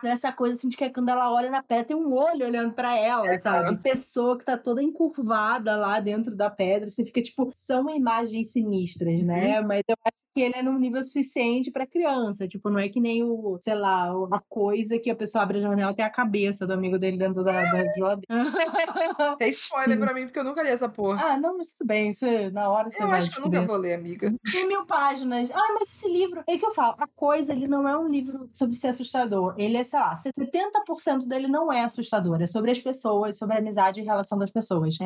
tem 0.00 0.10
essa 0.12 0.32
coisa 0.32 0.54
assim 0.54 0.68
de 0.68 0.76
que 0.76 0.88
quando 0.90 1.08
ela 1.08 1.32
olha 1.32 1.50
na 1.50 1.62
pedra, 1.62 1.86
tem 1.86 1.96
um 1.96 2.12
olho 2.12 2.46
olhando 2.46 2.72
pra 2.74 2.96
ela, 2.96 3.36
sabe? 3.38 3.76
Pessoa 3.82 4.38
que 4.38 4.44
tá 4.44 4.56
toda 4.56 4.82
encurvada 4.82 5.76
lá 5.76 5.98
dentro 5.98 6.36
da 6.36 6.48
pedra, 6.48 6.86
você 6.86 7.04
fica 7.04 7.20
tipo, 7.20 7.50
são 7.52 7.90
imagens 7.90 8.52
sinistras, 8.52 9.22
né? 9.24 9.60
Mas 9.60 9.82
eu 9.88 9.96
acho 10.04 10.27
que 10.38 10.42
ele 10.42 10.54
é 10.54 10.62
num 10.62 10.78
nível 10.78 11.02
suficiente 11.02 11.68
pra 11.68 11.84
criança, 11.84 12.46
tipo, 12.46 12.70
não 12.70 12.78
é 12.78 12.88
que 12.88 13.00
nem 13.00 13.24
o, 13.24 13.58
sei 13.60 13.74
lá, 13.74 14.08
a 14.30 14.40
coisa 14.48 14.96
que 14.96 15.10
a 15.10 15.16
pessoa 15.16 15.42
abre 15.42 15.58
a 15.58 15.62
janela 15.62 15.90
e 15.90 15.96
tem 15.96 16.04
a 16.04 16.10
cabeça 16.10 16.64
do 16.64 16.72
amigo 16.72 16.96
dele 16.96 17.18
dentro 17.18 17.42
da, 17.42 17.60
da 17.64 17.92
geladeira. 17.92 18.28
Tem 19.38 19.50
spoiler 19.50 19.98
pra 19.98 20.14
mim, 20.14 20.26
porque 20.26 20.38
eu 20.38 20.44
nunca 20.44 20.62
li 20.62 20.68
essa 20.68 20.88
porra. 20.88 21.32
ah, 21.32 21.36
não, 21.36 21.58
mas 21.58 21.68
tudo 21.72 21.86
bem, 21.88 22.12
você, 22.12 22.50
na 22.50 22.70
hora 22.70 22.88
você 22.88 23.02
eu 23.02 23.08
vai 23.08 23.18
acho 23.18 23.32
que 23.32 23.38
eu 23.40 23.44
nunca 23.44 23.62
vou 23.62 23.76
ler, 23.76 23.94
amiga. 23.94 24.32
Tem 24.52 24.68
mil 24.68 24.86
páginas. 24.86 25.50
Ah, 25.50 25.74
mas 25.74 25.88
esse 25.88 26.08
livro. 26.08 26.44
É 26.46 26.56
que 26.56 26.64
eu 26.64 26.70
falo. 26.70 26.94
A 26.98 27.08
coisa, 27.08 27.52
ele 27.52 27.66
não 27.66 27.88
é 27.88 27.98
um 27.98 28.06
livro 28.06 28.48
sobre 28.54 28.76
ser 28.76 28.88
assustador. 28.88 29.54
Ele 29.58 29.76
é, 29.76 29.84
sei 29.84 29.98
lá, 29.98 30.14
70% 30.14 31.26
dele 31.26 31.48
não 31.48 31.72
é 31.72 31.82
assustador. 31.82 32.40
É 32.40 32.46
sobre 32.46 32.70
as 32.70 32.78
pessoas, 32.78 33.36
sobre 33.36 33.56
a 33.56 33.58
amizade 33.58 34.00
e 34.00 34.04
relação 34.04 34.38
das 34.38 34.50
pessoas. 34.50 34.96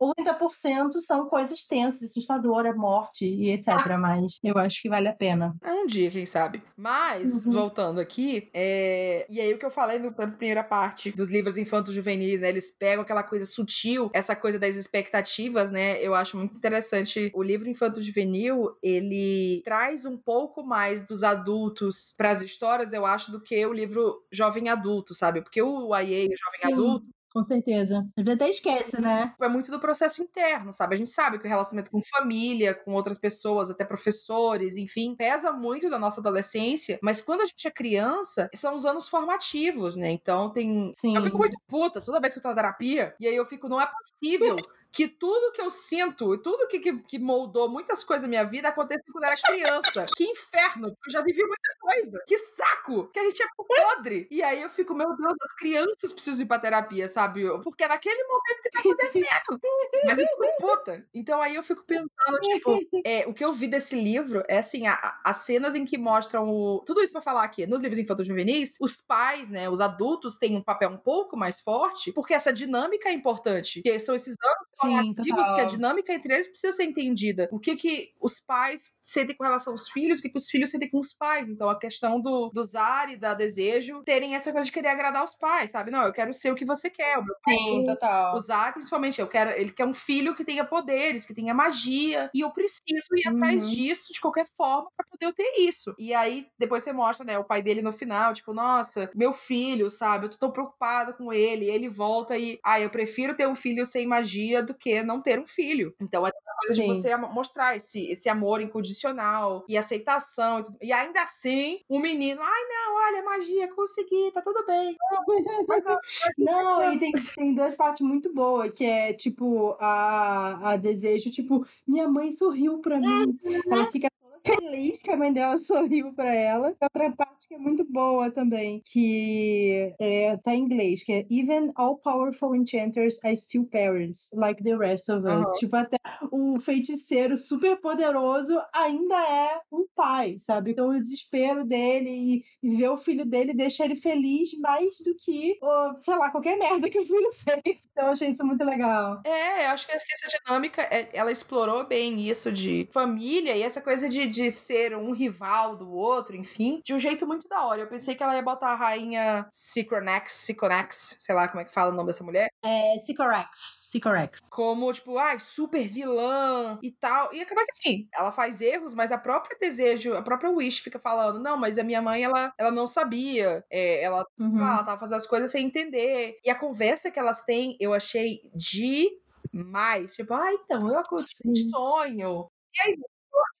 80% 0.00 1.00
são 1.00 1.26
coisas 1.26 1.64
tensas, 1.64 2.10
assustadoras, 2.10 2.76
morte 2.76 3.24
e 3.24 3.50
etc. 3.50 3.96
Mas 3.98 4.38
eu 4.42 4.56
acho 4.58 4.65
que 4.74 4.88
vale 4.88 5.08
a 5.08 5.14
pena. 5.14 5.54
É 5.62 5.72
um 5.72 5.86
dia, 5.86 6.10
quem 6.10 6.26
sabe. 6.26 6.62
Mas, 6.76 7.44
Uhum. 7.44 7.52
voltando 7.52 7.98
aqui, 8.00 8.50
é... 8.54 9.26
e 9.30 9.40
aí 9.40 9.52
o 9.54 9.58
que 9.58 9.64
eu 9.64 9.70
falei 9.70 9.98
no- 9.98 10.10
na 10.10 10.28
primeira 10.30 10.62
parte 10.62 11.10
dos 11.10 11.28
livros 11.30 11.56
infantos 11.56 11.94
juvenis, 11.94 12.40
né? 12.42 12.48
Eles 12.50 12.70
pegam 12.70 13.02
aquela 13.02 13.22
coisa 13.22 13.44
sutil, 13.44 14.10
essa 14.12 14.36
coisa 14.36 14.58
das 14.58 14.76
expectativas, 14.76 15.70
né? 15.70 16.02
Eu 16.02 16.14
acho 16.14 16.36
muito 16.36 16.54
interessante. 16.56 17.30
O 17.34 17.42
livro 17.42 17.68
infanto 17.68 18.02
juvenil, 18.02 18.76
ele 18.82 19.62
traz 19.64 20.04
um 20.04 20.18
pouco 20.18 20.62
mais 20.62 21.06
dos 21.06 21.22
adultos 21.22 22.14
para 22.16 22.30
as 22.30 22.42
histórias, 22.42 22.92
eu 22.92 23.06
acho, 23.06 23.32
do 23.32 23.40
que 23.42 23.64
o 23.66 23.72
livro 23.72 24.22
jovem 24.30 24.68
adulto, 24.68 25.14
sabe? 25.14 25.40
Porque 25.42 25.62
o 25.62 25.94
YA, 25.96 26.26
o 26.26 26.36
jovem 26.36 26.60
Sim. 26.62 26.72
adulto, 26.74 27.06
Com 27.36 27.44
certeza. 27.44 28.08
A 28.16 28.20
gente 28.20 28.30
até 28.30 28.48
esquece, 28.48 28.98
né? 28.98 29.34
É 29.38 29.46
muito 29.46 29.70
do 29.70 29.78
processo 29.78 30.22
interno, 30.22 30.72
sabe? 30.72 30.94
A 30.94 30.96
gente 30.96 31.10
sabe 31.10 31.38
que 31.38 31.44
o 31.44 31.48
relacionamento 31.50 31.90
com 31.90 32.00
família, 32.02 32.74
com 32.74 32.94
outras 32.94 33.18
pessoas, 33.18 33.70
até 33.70 33.84
professores, 33.84 34.78
enfim, 34.78 35.14
pesa 35.14 35.52
muito 35.52 35.90
da 35.90 35.98
nossa 35.98 36.18
adolescência, 36.18 36.98
mas 37.02 37.20
quando 37.20 37.42
a 37.42 37.44
gente 37.44 37.68
é 37.68 37.70
criança, 37.70 38.48
são 38.54 38.74
os 38.74 38.86
anos 38.86 39.06
formativos, 39.06 39.96
né? 39.96 40.10
Então 40.12 40.50
tem. 40.50 40.94
Sim. 40.96 41.14
Eu 41.14 41.20
fico 41.20 41.36
muito 41.36 41.60
puta 41.66 42.00
toda 42.00 42.20
vez 42.20 42.32
que 42.32 42.38
eu 42.38 42.42
tô 42.42 42.48
na 42.48 42.54
terapia, 42.54 43.14
e 43.20 43.26
aí 43.26 43.36
eu 43.36 43.44
fico, 43.44 43.68
não 43.68 43.78
é 43.78 43.86
possível 43.86 44.56
que 44.90 45.06
tudo 45.06 45.52
que 45.52 45.60
eu 45.60 45.68
sinto, 45.68 46.38
tudo 46.38 46.66
que, 46.68 46.80
que, 46.80 47.02
que 47.02 47.18
moldou 47.18 47.68
muitas 47.68 48.02
coisas 48.02 48.22
da 48.22 48.28
minha 48.28 48.44
vida 48.44 48.68
aconteceu 48.68 49.12
quando 49.12 49.24
eu 49.24 49.30
era 49.30 49.42
criança. 49.42 50.06
que 50.16 50.24
inferno, 50.24 50.88
eu 50.88 51.12
já 51.12 51.20
vivi 51.20 51.42
muita 51.42 51.75
coisa. 51.86 52.22
Que 52.26 52.38
saco, 52.38 53.06
que 53.08 53.18
a 53.18 53.24
gente 53.24 53.42
é 53.42 53.46
podre. 53.56 54.26
E 54.30 54.42
aí 54.42 54.62
eu 54.62 54.68
fico, 54.68 54.94
meu 54.94 55.06
Deus, 55.16 55.36
as 55.42 55.54
crianças 55.54 56.12
precisam 56.12 56.44
ir 56.44 56.48
pra 56.48 56.58
terapia, 56.58 57.08
sabe? 57.08 57.44
Porque 57.62 57.84
é 57.84 57.88
naquele 57.88 58.22
momento 58.24 58.62
que 58.62 58.70
tá 58.70 58.80
acontecendo. 58.80 59.60
Mas 60.04 60.18
eu 60.18 60.26
fico 60.26 60.56
puta. 60.58 61.06
Então 61.14 61.40
aí 61.40 61.54
eu 61.54 61.62
fico 61.62 61.84
pensando, 61.84 62.40
tipo, 62.42 62.78
é, 63.04 63.26
o 63.26 63.34
que 63.34 63.44
eu 63.44 63.52
vi 63.52 63.68
desse 63.68 64.00
livro 64.00 64.42
é 64.48 64.58
assim, 64.58 64.86
a, 64.86 65.20
as 65.24 65.38
cenas 65.38 65.74
em 65.74 65.84
que 65.84 65.96
mostram 65.96 66.48
o. 66.48 66.82
Tudo 66.84 67.02
isso 67.02 67.12
pra 67.12 67.22
falar 67.22 67.44
aqui, 67.44 67.66
nos 67.66 67.82
livros 67.82 67.98
infantos 67.98 68.26
juvenis, 68.26 68.76
os 68.80 69.00
pais, 69.00 69.50
né, 69.50 69.68
os 69.68 69.80
adultos 69.80 70.36
têm 70.36 70.56
um 70.56 70.62
papel 70.62 70.90
um 70.90 70.98
pouco 70.98 71.36
mais 71.36 71.60
forte, 71.60 72.12
porque 72.12 72.34
essa 72.34 72.52
dinâmica 72.52 73.08
é 73.08 73.12
importante. 73.12 73.80
Porque 73.82 74.00
são 74.00 74.14
esses 74.14 74.34
anos 74.42 74.68
Sim, 74.72 75.14
formativos 75.14 75.52
que 75.52 75.60
a 75.60 75.64
dinâmica 75.64 76.12
entre 76.12 76.34
eles 76.34 76.48
precisa 76.48 76.72
ser 76.72 76.84
entendida. 76.84 77.48
O 77.52 77.58
que 77.58 77.76
que 77.76 78.12
os 78.20 78.40
pais 78.40 78.98
sentem 79.02 79.36
com 79.36 79.44
relação 79.44 79.72
aos 79.72 79.88
filhos, 79.88 80.18
o 80.18 80.22
que 80.22 80.30
que 80.30 80.38
os 80.38 80.48
filhos 80.48 80.70
sentem 80.70 80.90
com 80.90 80.98
os 80.98 81.12
pais. 81.12 81.48
Então 81.48 81.70
a 81.76 81.80
questão 81.80 82.20
do, 82.20 82.50
do 82.50 82.64
zar 82.64 83.10
e 83.10 83.16
da 83.16 83.34
desejo 83.34 84.02
terem 84.04 84.34
essa 84.34 84.52
coisa 84.52 84.66
de 84.66 84.72
querer 84.72 84.88
agradar 84.88 85.24
os 85.24 85.34
pais, 85.34 85.70
sabe? 85.70 85.90
Não, 85.90 86.02
eu 86.02 86.12
quero 86.12 86.32
ser 86.32 86.50
o 86.50 86.54
que 86.54 86.64
você 86.64 86.90
quer. 86.90 87.18
O 87.18 87.24
meu 87.24 87.34
pai, 87.44 87.54
Sim, 87.54 87.84
total. 87.84 88.36
O 88.36 88.40
zar, 88.40 88.72
principalmente, 88.72 89.20
eu 89.20 89.28
quero, 89.28 89.50
ele 89.50 89.72
quer 89.72 89.86
um 89.86 89.94
filho 89.94 90.34
que 90.34 90.44
tenha 90.44 90.64
poderes, 90.64 91.26
que 91.26 91.34
tenha 91.34 91.54
magia, 91.54 92.30
e 92.34 92.40
eu 92.40 92.50
preciso 92.50 93.08
ir 93.16 93.28
uhum. 93.28 93.36
atrás 93.36 93.70
disso 93.70 94.12
de 94.12 94.20
qualquer 94.20 94.46
forma 94.46 94.90
para 94.96 95.06
poder 95.06 95.26
eu 95.26 95.32
ter 95.32 95.60
isso. 95.60 95.94
E 95.98 96.14
aí 96.14 96.46
depois 96.58 96.82
você 96.82 96.92
mostra, 96.92 97.24
né, 97.24 97.38
o 97.38 97.44
pai 97.44 97.62
dele 97.62 97.82
no 97.82 97.92
final, 97.92 98.32
tipo, 98.32 98.52
nossa, 98.52 99.10
meu 99.14 99.32
filho, 99.32 99.90
sabe? 99.90 100.26
Eu 100.26 100.30
tô 100.30 100.38
tão 100.38 100.50
preocupada 100.50 101.12
com 101.12 101.32
ele, 101.32 101.68
ele 101.68 101.88
volta 101.88 102.36
e, 102.36 102.58
ah, 102.64 102.80
eu 102.80 102.90
prefiro 102.90 103.36
ter 103.36 103.46
um 103.46 103.54
filho 103.54 103.84
sem 103.84 104.06
magia 104.06 104.62
do 104.62 104.74
que 104.74 105.02
não 105.02 105.20
ter 105.20 105.38
um 105.38 105.46
filho. 105.46 105.94
Então 106.00 106.26
é 106.26 106.30
coisa 106.56 106.74
Sim. 106.74 106.92
de 106.92 107.00
você 107.00 107.16
mostrar 107.16 107.76
esse, 107.76 108.06
esse 108.10 108.28
amor 108.28 108.60
incondicional 108.60 109.64
e 109.68 109.76
aceitação. 109.76 110.62
E, 110.80 110.88
e 110.88 110.92
ainda 110.92 111.22
assim, 111.22 111.65
o 111.88 111.98
menino, 111.98 112.40
ai 112.42 112.62
não, 112.68 112.94
olha, 112.96 113.22
magia, 113.24 113.68
consegui, 113.74 114.30
tá 114.32 114.42
tudo 114.42 114.64
bem. 114.66 114.96
Não, 116.38 116.92
e 116.92 116.98
tem, 116.98 117.12
tem 117.34 117.54
duas 117.54 117.74
partes 117.74 118.00
muito 118.00 118.32
boas, 118.32 118.70
que 118.70 118.84
é 118.84 119.12
tipo, 119.12 119.76
a, 119.80 120.72
a 120.72 120.76
desejo, 120.76 121.30
tipo, 121.30 121.66
minha 121.86 122.08
mãe 122.08 122.32
sorriu 122.32 122.78
pra 122.78 122.98
mim. 122.98 123.38
Uhum. 123.42 123.60
Ela 123.70 123.86
fica 123.86 124.08
feliz 124.46 125.00
que 125.02 125.10
a 125.10 125.16
mãe 125.16 125.32
dela 125.32 125.58
sorriu 125.58 126.12
para 126.14 126.34
ela. 126.34 126.74
Outra 126.80 127.10
parte 127.12 127.48
que 127.48 127.54
é 127.54 127.58
muito 127.58 127.84
boa 127.84 128.30
também, 128.30 128.80
que 128.84 129.94
é, 130.00 130.36
tá 130.38 130.54
em 130.54 130.62
inglês, 130.62 131.02
que 131.02 131.12
é 131.12 131.26
Even 131.30 131.70
all 131.76 131.98
powerful 131.98 132.54
enchanters 132.54 133.18
are 133.24 133.36
still 133.36 133.64
parents, 133.66 134.30
like 134.34 134.62
the 134.62 134.76
rest 134.76 135.08
of 135.08 135.26
us. 135.26 135.48
Uhum. 135.48 135.54
Tipo, 135.58 135.76
até 135.76 135.96
um 136.32 136.58
feiticeiro 136.58 137.36
super 137.36 137.76
poderoso 137.76 138.60
ainda 138.72 139.14
é 139.14 139.60
um 139.72 139.86
pai, 139.94 140.36
sabe? 140.38 140.72
Então 140.72 140.88
o 140.88 141.00
desespero 141.00 141.64
dele 141.64 142.10
e, 142.10 142.42
e 142.62 142.76
ver 142.76 142.88
o 142.88 142.96
filho 142.96 143.24
dele 143.24 143.54
deixa 143.54 143.84
ele 143.84 143.94
feliz 143.94 144.58
mais 144.60 144.98
do 144.98 145.14
que, 145.14 145.58
oh, 145.62 145.94
sei 146.00 146.16
lá, 146.16 146.30
qualquer 146.30 146.56
merda 146.58 146.88
que 146.88 146.98
o 146.98 147.04
filho 147.04 147.30
fez. 147.32 147.88
Então 147.90 148.06
eu 148.06 148.12
achei 148.12 148.28
isso 148.28 148.44
muito 148.44 148.64
legal. 148.64 149.20
É, 149.24 149.66
acho 149.66 149.86
que 149.86 149.92
essa 149.92 150.38
dinâmica, 150.38 150.82
é, 150.82 151.10
ela 151.12 151.32
explorou 151.32 151.86
bem 151.86 152.28
isso 152.28 152.52
de 152.52 152.88
família 152.92 153.56
e 153.56 153.62
essa 153.62 153.80
coisa 153.80 154.08
de 154.08 154.28
de 154.36 154.50
ser 154.50 154.94
um 154.94 155.12
rival 155.12 155.76
do 155.76 155.90
outro, 155.90 156.36
enfim, 156.36 156.82
de 156.84 156.92
um 156.92 156.98
jeito 156.98 157.26
muito 157.26 157.48
da 157.48 157.64
hora. 157.64 157.80
Eu 157.80 157.88
pensei 157.88 158.14
que 158.14 158.22
ela 158.22 158.36
ia 158.36 158.42
botar 158.42 158.72
a 158.72 158.74
rainha 158.74 159.48
Sycorax, 159.50 160.34
Sycorax, 160.34 161.18
sei 161.22 161.34
lá 161.34 161.48
como 161.48 161.62
é 161.62 161.64
que 161.64 161.72
fala 161.72 161.90
o 161.90 161.94
nome 161.94 162.08
dessa 162.08 162.22
mulher. 162.22 162.50
É, 162.62 162.98
Sycorax, 162.98 163.80
Sycorax. 163.82 164.40
Como, 164.50 164.92
tipo, 164.92 165.16
ai, 165.16 165.38
super 165.40 165.88
vilã 165.88 166.78
e 166.82 166.92
tal. 166.92 167.32
E 167.32 167.40
acaba 167.40 167.64
que 167.64 167.70
assim, 167.70 168.08
ela 168.14 168.30
faz 168.30 168.60
erros, 168.60 168.92
mas 168.92 169.10
a 169.10 169.16
própria 169.16 169.56
desejo, 169.58 170.14
a 170.14 170.22
própria 170.22 170.50
Wish 170.50 170.82
fica 170.82 170.98
falando, 170.98 171.40
não, 171.40 171.56
mas 171.56 171.78
a 171.78 171.82
minha 171.82 172.02
mãe, 172.02 172.22
ela, 172.22 172.52
ela 172.58 172.70
não 172.70 172.86
sabia. 172.86 173.64
É, 173.70 174.02
ela, 174.02 174.22
uhum. 174.38 174.58
ela 174.58 174.84
tava 174.84 175.00
fazendo 175.00 175.16
as 175.16 175.26
coisas 175.26 175.50
sem 175.50 175.66
entender. 175.66 176.38
E 176.44 176.50
a 176.50 176.54
conversa 176.54 177.10
que 177.10 177.18
elas 177.18 177.42
têm, 177.44 177.74
eu 177.80 177.94
achei 177.94 178.42
demais. 178.54 180.14
Tipo, 180.14 180.34
ah, 180.34 180.52
então, 180.52 180.88
eu 180.88 180.98
acordei 180.98 181.26
um 181.46 181.54
sonho. 181.54 182.50
E 182.74 182.82
aí, 182.82 182.96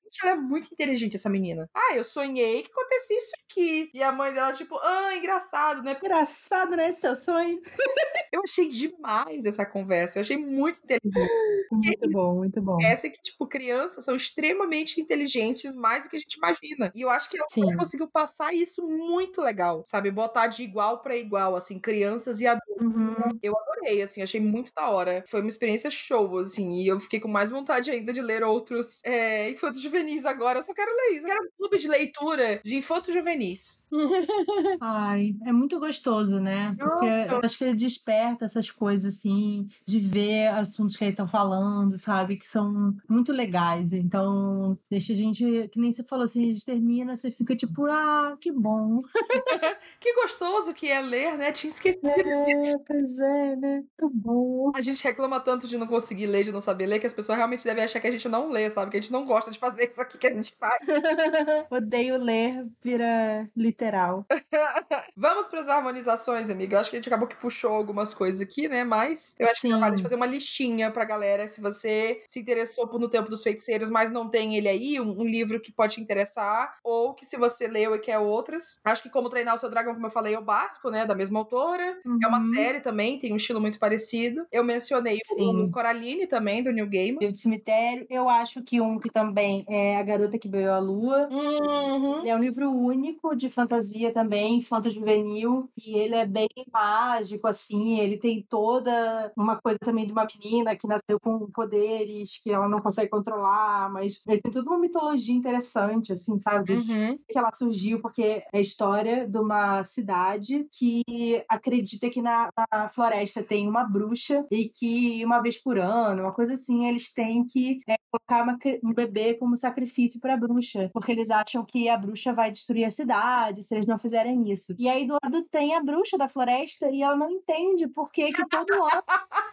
Gente, 0.06 0.22
ela 0.22 0.32
é 0.32 0.36
muito 0.36 0.72
inteligente, 0.72 1.16
essa 1.16 1.28
menina. 1.28 1.68
Ah, 1.74 1.96
eu 1.96 2.04
sonhei 2.04 2.62
que 2.62 2.70
acontecia 2.70 3.18
isso 3.18 3.32
aqui. 3.44 3.90
E 3.92 4.02
a 4.02 4.12
mãe 4.12 4.32
dela, 4.32 4.52
tipo, 4.52 4.76
ah, 4.78 5.16
engraçado, 5.16 5.82
né? 5.82 5.96
Engraçado, 6.00 6.76
né? 6.76 6.92
Seu 6.92 7.16
sonho. 7.16 7.60
eu 8.32 8.42
achei 8.42 8.68
demais 8.68 9.44
essa 9.44 9.66
conversa. 9.66 10.18
Eu 10.18 10.22
achei 10.22 10.36
muito 10.36 10.80
inteligente. 10.84 11.30
Muito 11.70 12.10
bom, 12.10 12.34
muito 12.36 12.62
bom. 12.62 12.76
Essa 12.80 13.08
é 13.08 13.10
que, 13.10 13.20
tipo, 13.20 13.46
crianças 13.46 14.04
são 14.04 14.14
extremamente 14.14 15.00
inteligentes, 15.00 15.74
mais 15.74 16.04
do 16.04 16.10
que 16.10 16.16
a 16.16 16.18
gente 16.20 16.34
imagina. 16.34 16.92
E 16.94 17.02
eu 17.02 17.10
acho 17.10 17.28
que 17.28 17.38
ela 17.38 17.76
conseguiu 17.76 18.08
passar 18.08 18.54
isso 18.54 18.86
muito 18.86 19.40
legal, 19.40 19.82
sabe? 19.84 20.10
Botar 20.10 20.46
de 20.46 20.62
igual 20.62 21.02
para 21.02 21.16
igual, 21.16 21.56
assim, 21.56 21.78
crianças 21.80 22.40
e 22.40 22.46
adultos. 22.46 22.76
Uhum. 22.80 23.38
Eu 23.42 23.58
adorei, 23.58 24.02
assim, 24.02 24.22
achei 24.22 24.40
muito 24.40 24.72
da 24.74 24.90
hora. 24.90 25.24
Foi 25.26 25.40
uma 25.40 25.48
experiência 25.48 25.90
show, 25.90 26.38
assim, 26.38 26.82
e 26.82 26.88
eu 26.88 27.00
fiquei 27.00 27.18
com 27.18 27.28
mais 27.28 27.50
vontade 27.50 27.90
ainda 27.90 28.12
de 28.12 28.20
ler 28.20 28.44
outros 28.44 29.00
é, 29.04 29.50
infantos 29.50 29.80
juvenis 29.96 30.24
agora. 30.24 30.58
Eu 30.58 30.62
só 30.62 30.74
quero 30.74 30.90
ler 30.90 31.16
isso. 31.16 31.26
Eu 31.26 31.30
quero 31.30 31.44
um 31.44 31.56
clube 31.56 31.78
de 31.78 31.88
leitura 31.88 32.60
de 32.64 32.76
infantos 32.76 33.12
juvenis. 33.12 33.84
Ai, 34.80 35.34
é 35.44 35.52
muito 35.52 35.78
gostoso, 35.78 36.38
né? 36.40 36.74
Porque 36.78 37.06
eu 37.06 37.40
acho 37.42 37.58
que 37.58 37.64
ele 37.64 37.76
desperta 37.76 38.44
essas 38.44 38.70
coisas, 38.70 39.14
assim, 39.14 39.66
de 39.84 39.98
ver 39.98 40.48
assuntos 40.48 40.96
que 40.96 41.04
ele 41.04 41.10
estão 41.10 41.26
falando, 41.26 41.98
sabe? 41.98 42.36
Que 42.36 42.48
são 42.48 42.94
muito 43.08 43.32
legais. 43.32 43.92
Então, 43.92 44.78
deixa 44.90 45.12
a 45.12 45.16
gente, 45.16 45.68
que 45.68 45.80
nem 45.80 45.92
você 45.92 46.02
falou 46.02 46.24
assim, 46.24 46.48
a 46.48 46.52
gente 46.52 46.64
termina, 46.64 47.16
você 47.16 47.30
fica 47.30 47.56
tipo, 47.56 47.86
ah, 47.86 48.36
que 48.40 48.52
bom. 48.52 49.00
que 50.00 50.14
gostoso 50.14 50.74
que 50.74 50.88
é 50.88 51.00
ler, 51.00 51.36
né? 51.36 51.52
Tinha 51.52 51.70
esquecido 51.70 52.08
é, 52.08 52.44
disso. 52.44 52.78
Pois 52.86 53.18
é, 53.18 53.56
né? 53.56 53.84
Muito 54.00 54.14
bom. 54.14 54.72
A 54.74 54.80
gente 54.80 55.02
reclama 55.02 55.40
tanto 55.40 55.66
de 55.66 55.78
não 55.78 55.86
conseguir 55.86 56.26
ler, 56.26 56.44
de 56.44 56.52
não 56.52 56.60
saber 56.60 56.86
ler, 56.86 56.98
que 56.98 57.06
as 57.06 57.12
pessoas 57.12 57.38
realmente 57.38 57.64
devem 57.64 57.84
achar 57.84 58.00
que 58.00 58.06
a 58.06 58.10
gente 58.10 58.28
não 58.28 58.50
lê, 58.50 58.68
sabe? 58.70 58.90
Que 58.90 58.98
a 58.98 59.00
gente 59.00 59.12
não 59.12 59.24
gosta 59.24 59.50
de 59.50 59.58
fazer 59.58 59.85
isso 59.92 60.00
aqui 60.00 60.18
que 60.18 60.26
a 60.26 60.32
gente 60.32 60.54
faz. 60.58 60.78
Odeio 61.70 62.16
ler, 62.16 62.66
vira 62.82 63.48
literal. 63.56 64.26
Vamos 65.16 65.48
para 65.48 65.60
as 65.60 65.68
harmonizações, 65.68 66.50
amiga. 66.50 66.76
Eu 66.76 66.80
acho 66.80 66.90
que 66.90 66.96
a 66.96 66.98
gente 66.98 67.08
acabou 67.08 67.28
que 67.28 67.36
puxou 67.36 67.72
algumas 67.72 68.14
coisas 68.14 68.40
aqui, 68.40 68.68
né? 68.68 68.84
Mas 68.84 69.34
eu 69.38 69.46
acho 69.46 69.60
Sim. 69.60 69.70
que 69.70 69.78
vale 69.78 70.02
fazer 70.02 70.14
uma 70.14 70.26
listinha 70.26 70.90
pra 70.90 71.04
galera. 71.04 71.48
Se 71.48 71.60
você 71.60 72.22
se 72.26 72.40
interessou 72.40 72.88
por 72.88 73.00
No 73.00 73.08
Tempo 73.08 73.28
dos 73.28 73.42
Feiticeiros, 73.42 73.90
mas 73.90 74.10
não 74.10 74.28
tem 74.28 74.56
ele 74.56 74.68
aí, 74.68 75.00
um, 75.00 75.20
um 75.20 75.24
livro 75.24 75.60
que 75.60 75.72
pode 75.72 75.94
te 75.94 76.00
interessar, 76.00 76.76
ou 76.82 77.14
que 77.14 77.24
se 77.24 77.36
você 77.36 77.66
leu 77.66 77.94
e 77.94 77.98
quer 77.98 78.18
outras. 78.18 78.80
Acho 78.84 79.02
que 79.02 79.10
Como 79.10 79.28
Treinar 79.28 79.54
o 79.54 79.58
Seu 79.58 79.70
Dragão, 79.70 79.94
como 79.94 80.06
eu 80.06 80.10
falei, 80.10 80.34
é 80.34 80.38
o 80.38 80.44
básico, 80.44 80.90
né? 80.90 81.06
Da 81.06 81.14
mesma 81.14 81.38
autora. 81.38 81.98
Uhum. 82.04 82.18
É 82.22 82.26
uma 82.26 82.40
uhum. 82.40 82.54
série 82.54 82.80
também, 82.80 83.18
tem 83.18 83.32
um 83.32 83.36
estilo 83.36 83.60
muito 83.60 83.78
parecido. 83.78 84.46
Eu 84.50 84.64
mencionei 84.64 85.20
Sim. 85.24 85.64
o 85.64 85.70
Coraline 85.70 86.26
também, 86.26 86.62
do 86.62 86.72
New 86.72 86.86
Game. 86.86 87.18
E 87.20 87.26
o 87.26 87.36
Cemitério. 87.36 88.06
Eu 88.10 88.28
acho 88.28 88.62
que 88.62 88.80
um 88.80 88.98
que 88.98 89.10
também 89.10 89.64
é 89.68 89.75
A 89.98 90.02
Garota 90.02 90.38
que 90.38 90.48
Veio 90.48 90.72
à 90.72 90.78
Lua. 90.78 91.28
Uhum. 91.30 92.26
É 92.26 92.34
um 92.34 92.40
livro 92.40 92.70
único 92.70 93.34
de 93.34 93.48
fantasia 93.48 94.12
também, 94.12 94.60
fantasia 94.62 94.98
juvenil. 94.98 95.68
E 95.76 95.96
ele 95.96 96.14
é 96.14 96.26
bem 96.26 96.48
mágico, 96.72 97.46
assim. 97.46 97.98
Ele 97.98 98.16
tem 98.16 98.44
toda 98.48 99.32
uma 99.36 99.56
coisa 99.56 99.78
também 99.78 100.06
de 100.06 100.12
uma 100.12 100.26
menina 100.26 100.76
que 100.76 100.86
nasceu 100.86 101.20
com 101.20 101.50
poderes 101.50 102.38
que 102.42 102.50
ela 102.50 102.68
não 102.68 102.80
consegue 102.80 103.10
controlar, 103.10 103.90
mas 103.92 104.22
ele 104.26 104.40
tem 104.40 104.52
toda 104.52 104.70
uma 104.70 104.78
mitologia 104.78 105.34
interessante, 105.34 106.12
assim, 106.12 106.38
sabe? 106.38 106.74
Uhum. 106.74 107.18
Que 107.28 107.38
ela 107.38 107.50
surgiu 107.52 108.00
porque 108.00 108.22
é 108.22 108.46
a 108.52 108.60
história 108.60 109.26
de 109.26 109.38
uma 109.38 109.82
cidade 109.82 110.66
que 110.70 111.44
acredita 111.48 112.10
que 112.10 112.22
na, 112.22 112.50
na, 112.72 112.88
floresta 112.88 113.42
tem 113.42 113.68
uma 113.68 113.84
bruxa 113.84 114.46
e 114.50 114.68
que 114.68 115.24
uma 115.24 115.40
vez 115.40 115.58
por 115.58 115.78
ano, 115.78 116.22
uma 116.22 116.32
coisa 116.32 116.54
assim, 116.54 116.86
eles 116.86 117.12
têm 117.12 117.44
que 117.44 117.80
é, 117.88 117.96
colocar 118.10 118.42
uma, 118.42 118.58
um 118.82 118.92
bebê 118.92 119.34
como 119.34 119.56
sacrifício 119.66 120.20
para 120.20 120.34
a 120.34 120.36
bruxa, 120.36 120.90
porque 120.92 121.12
eles 121.12 121.30
acham 121.30 121.64
que 121.64 121.88
a 121.88 121.96
bruxa 121.96 122.32
vai 122.32 122.50
destruir 122.50 122.84
a 122.84 122.90
cidade 122.90 123.62
se 123.62 123.74
eles 123.74 123.86
não 123.86 123.98
fizerem 123.98 124.50
isso. 124.50 124.74
E 124.78 124.88
aí 124.88 125.06
do 125.06 125.16
lado 125.22 125.42
tem 125.50 125.74
a 125.74 125.82
bruxa 125.82 126.16
da 126.16 126.28
floresta 126.28 126.90
e 126.90 127.02
ela 127.02 127.16
não 127.16 127.30
entende 127.30 127.88
por 127.88 128.10
que, 128.12 128.32
que 128.32 128.46
todo 128.48 128.72
ano 128.72 129.02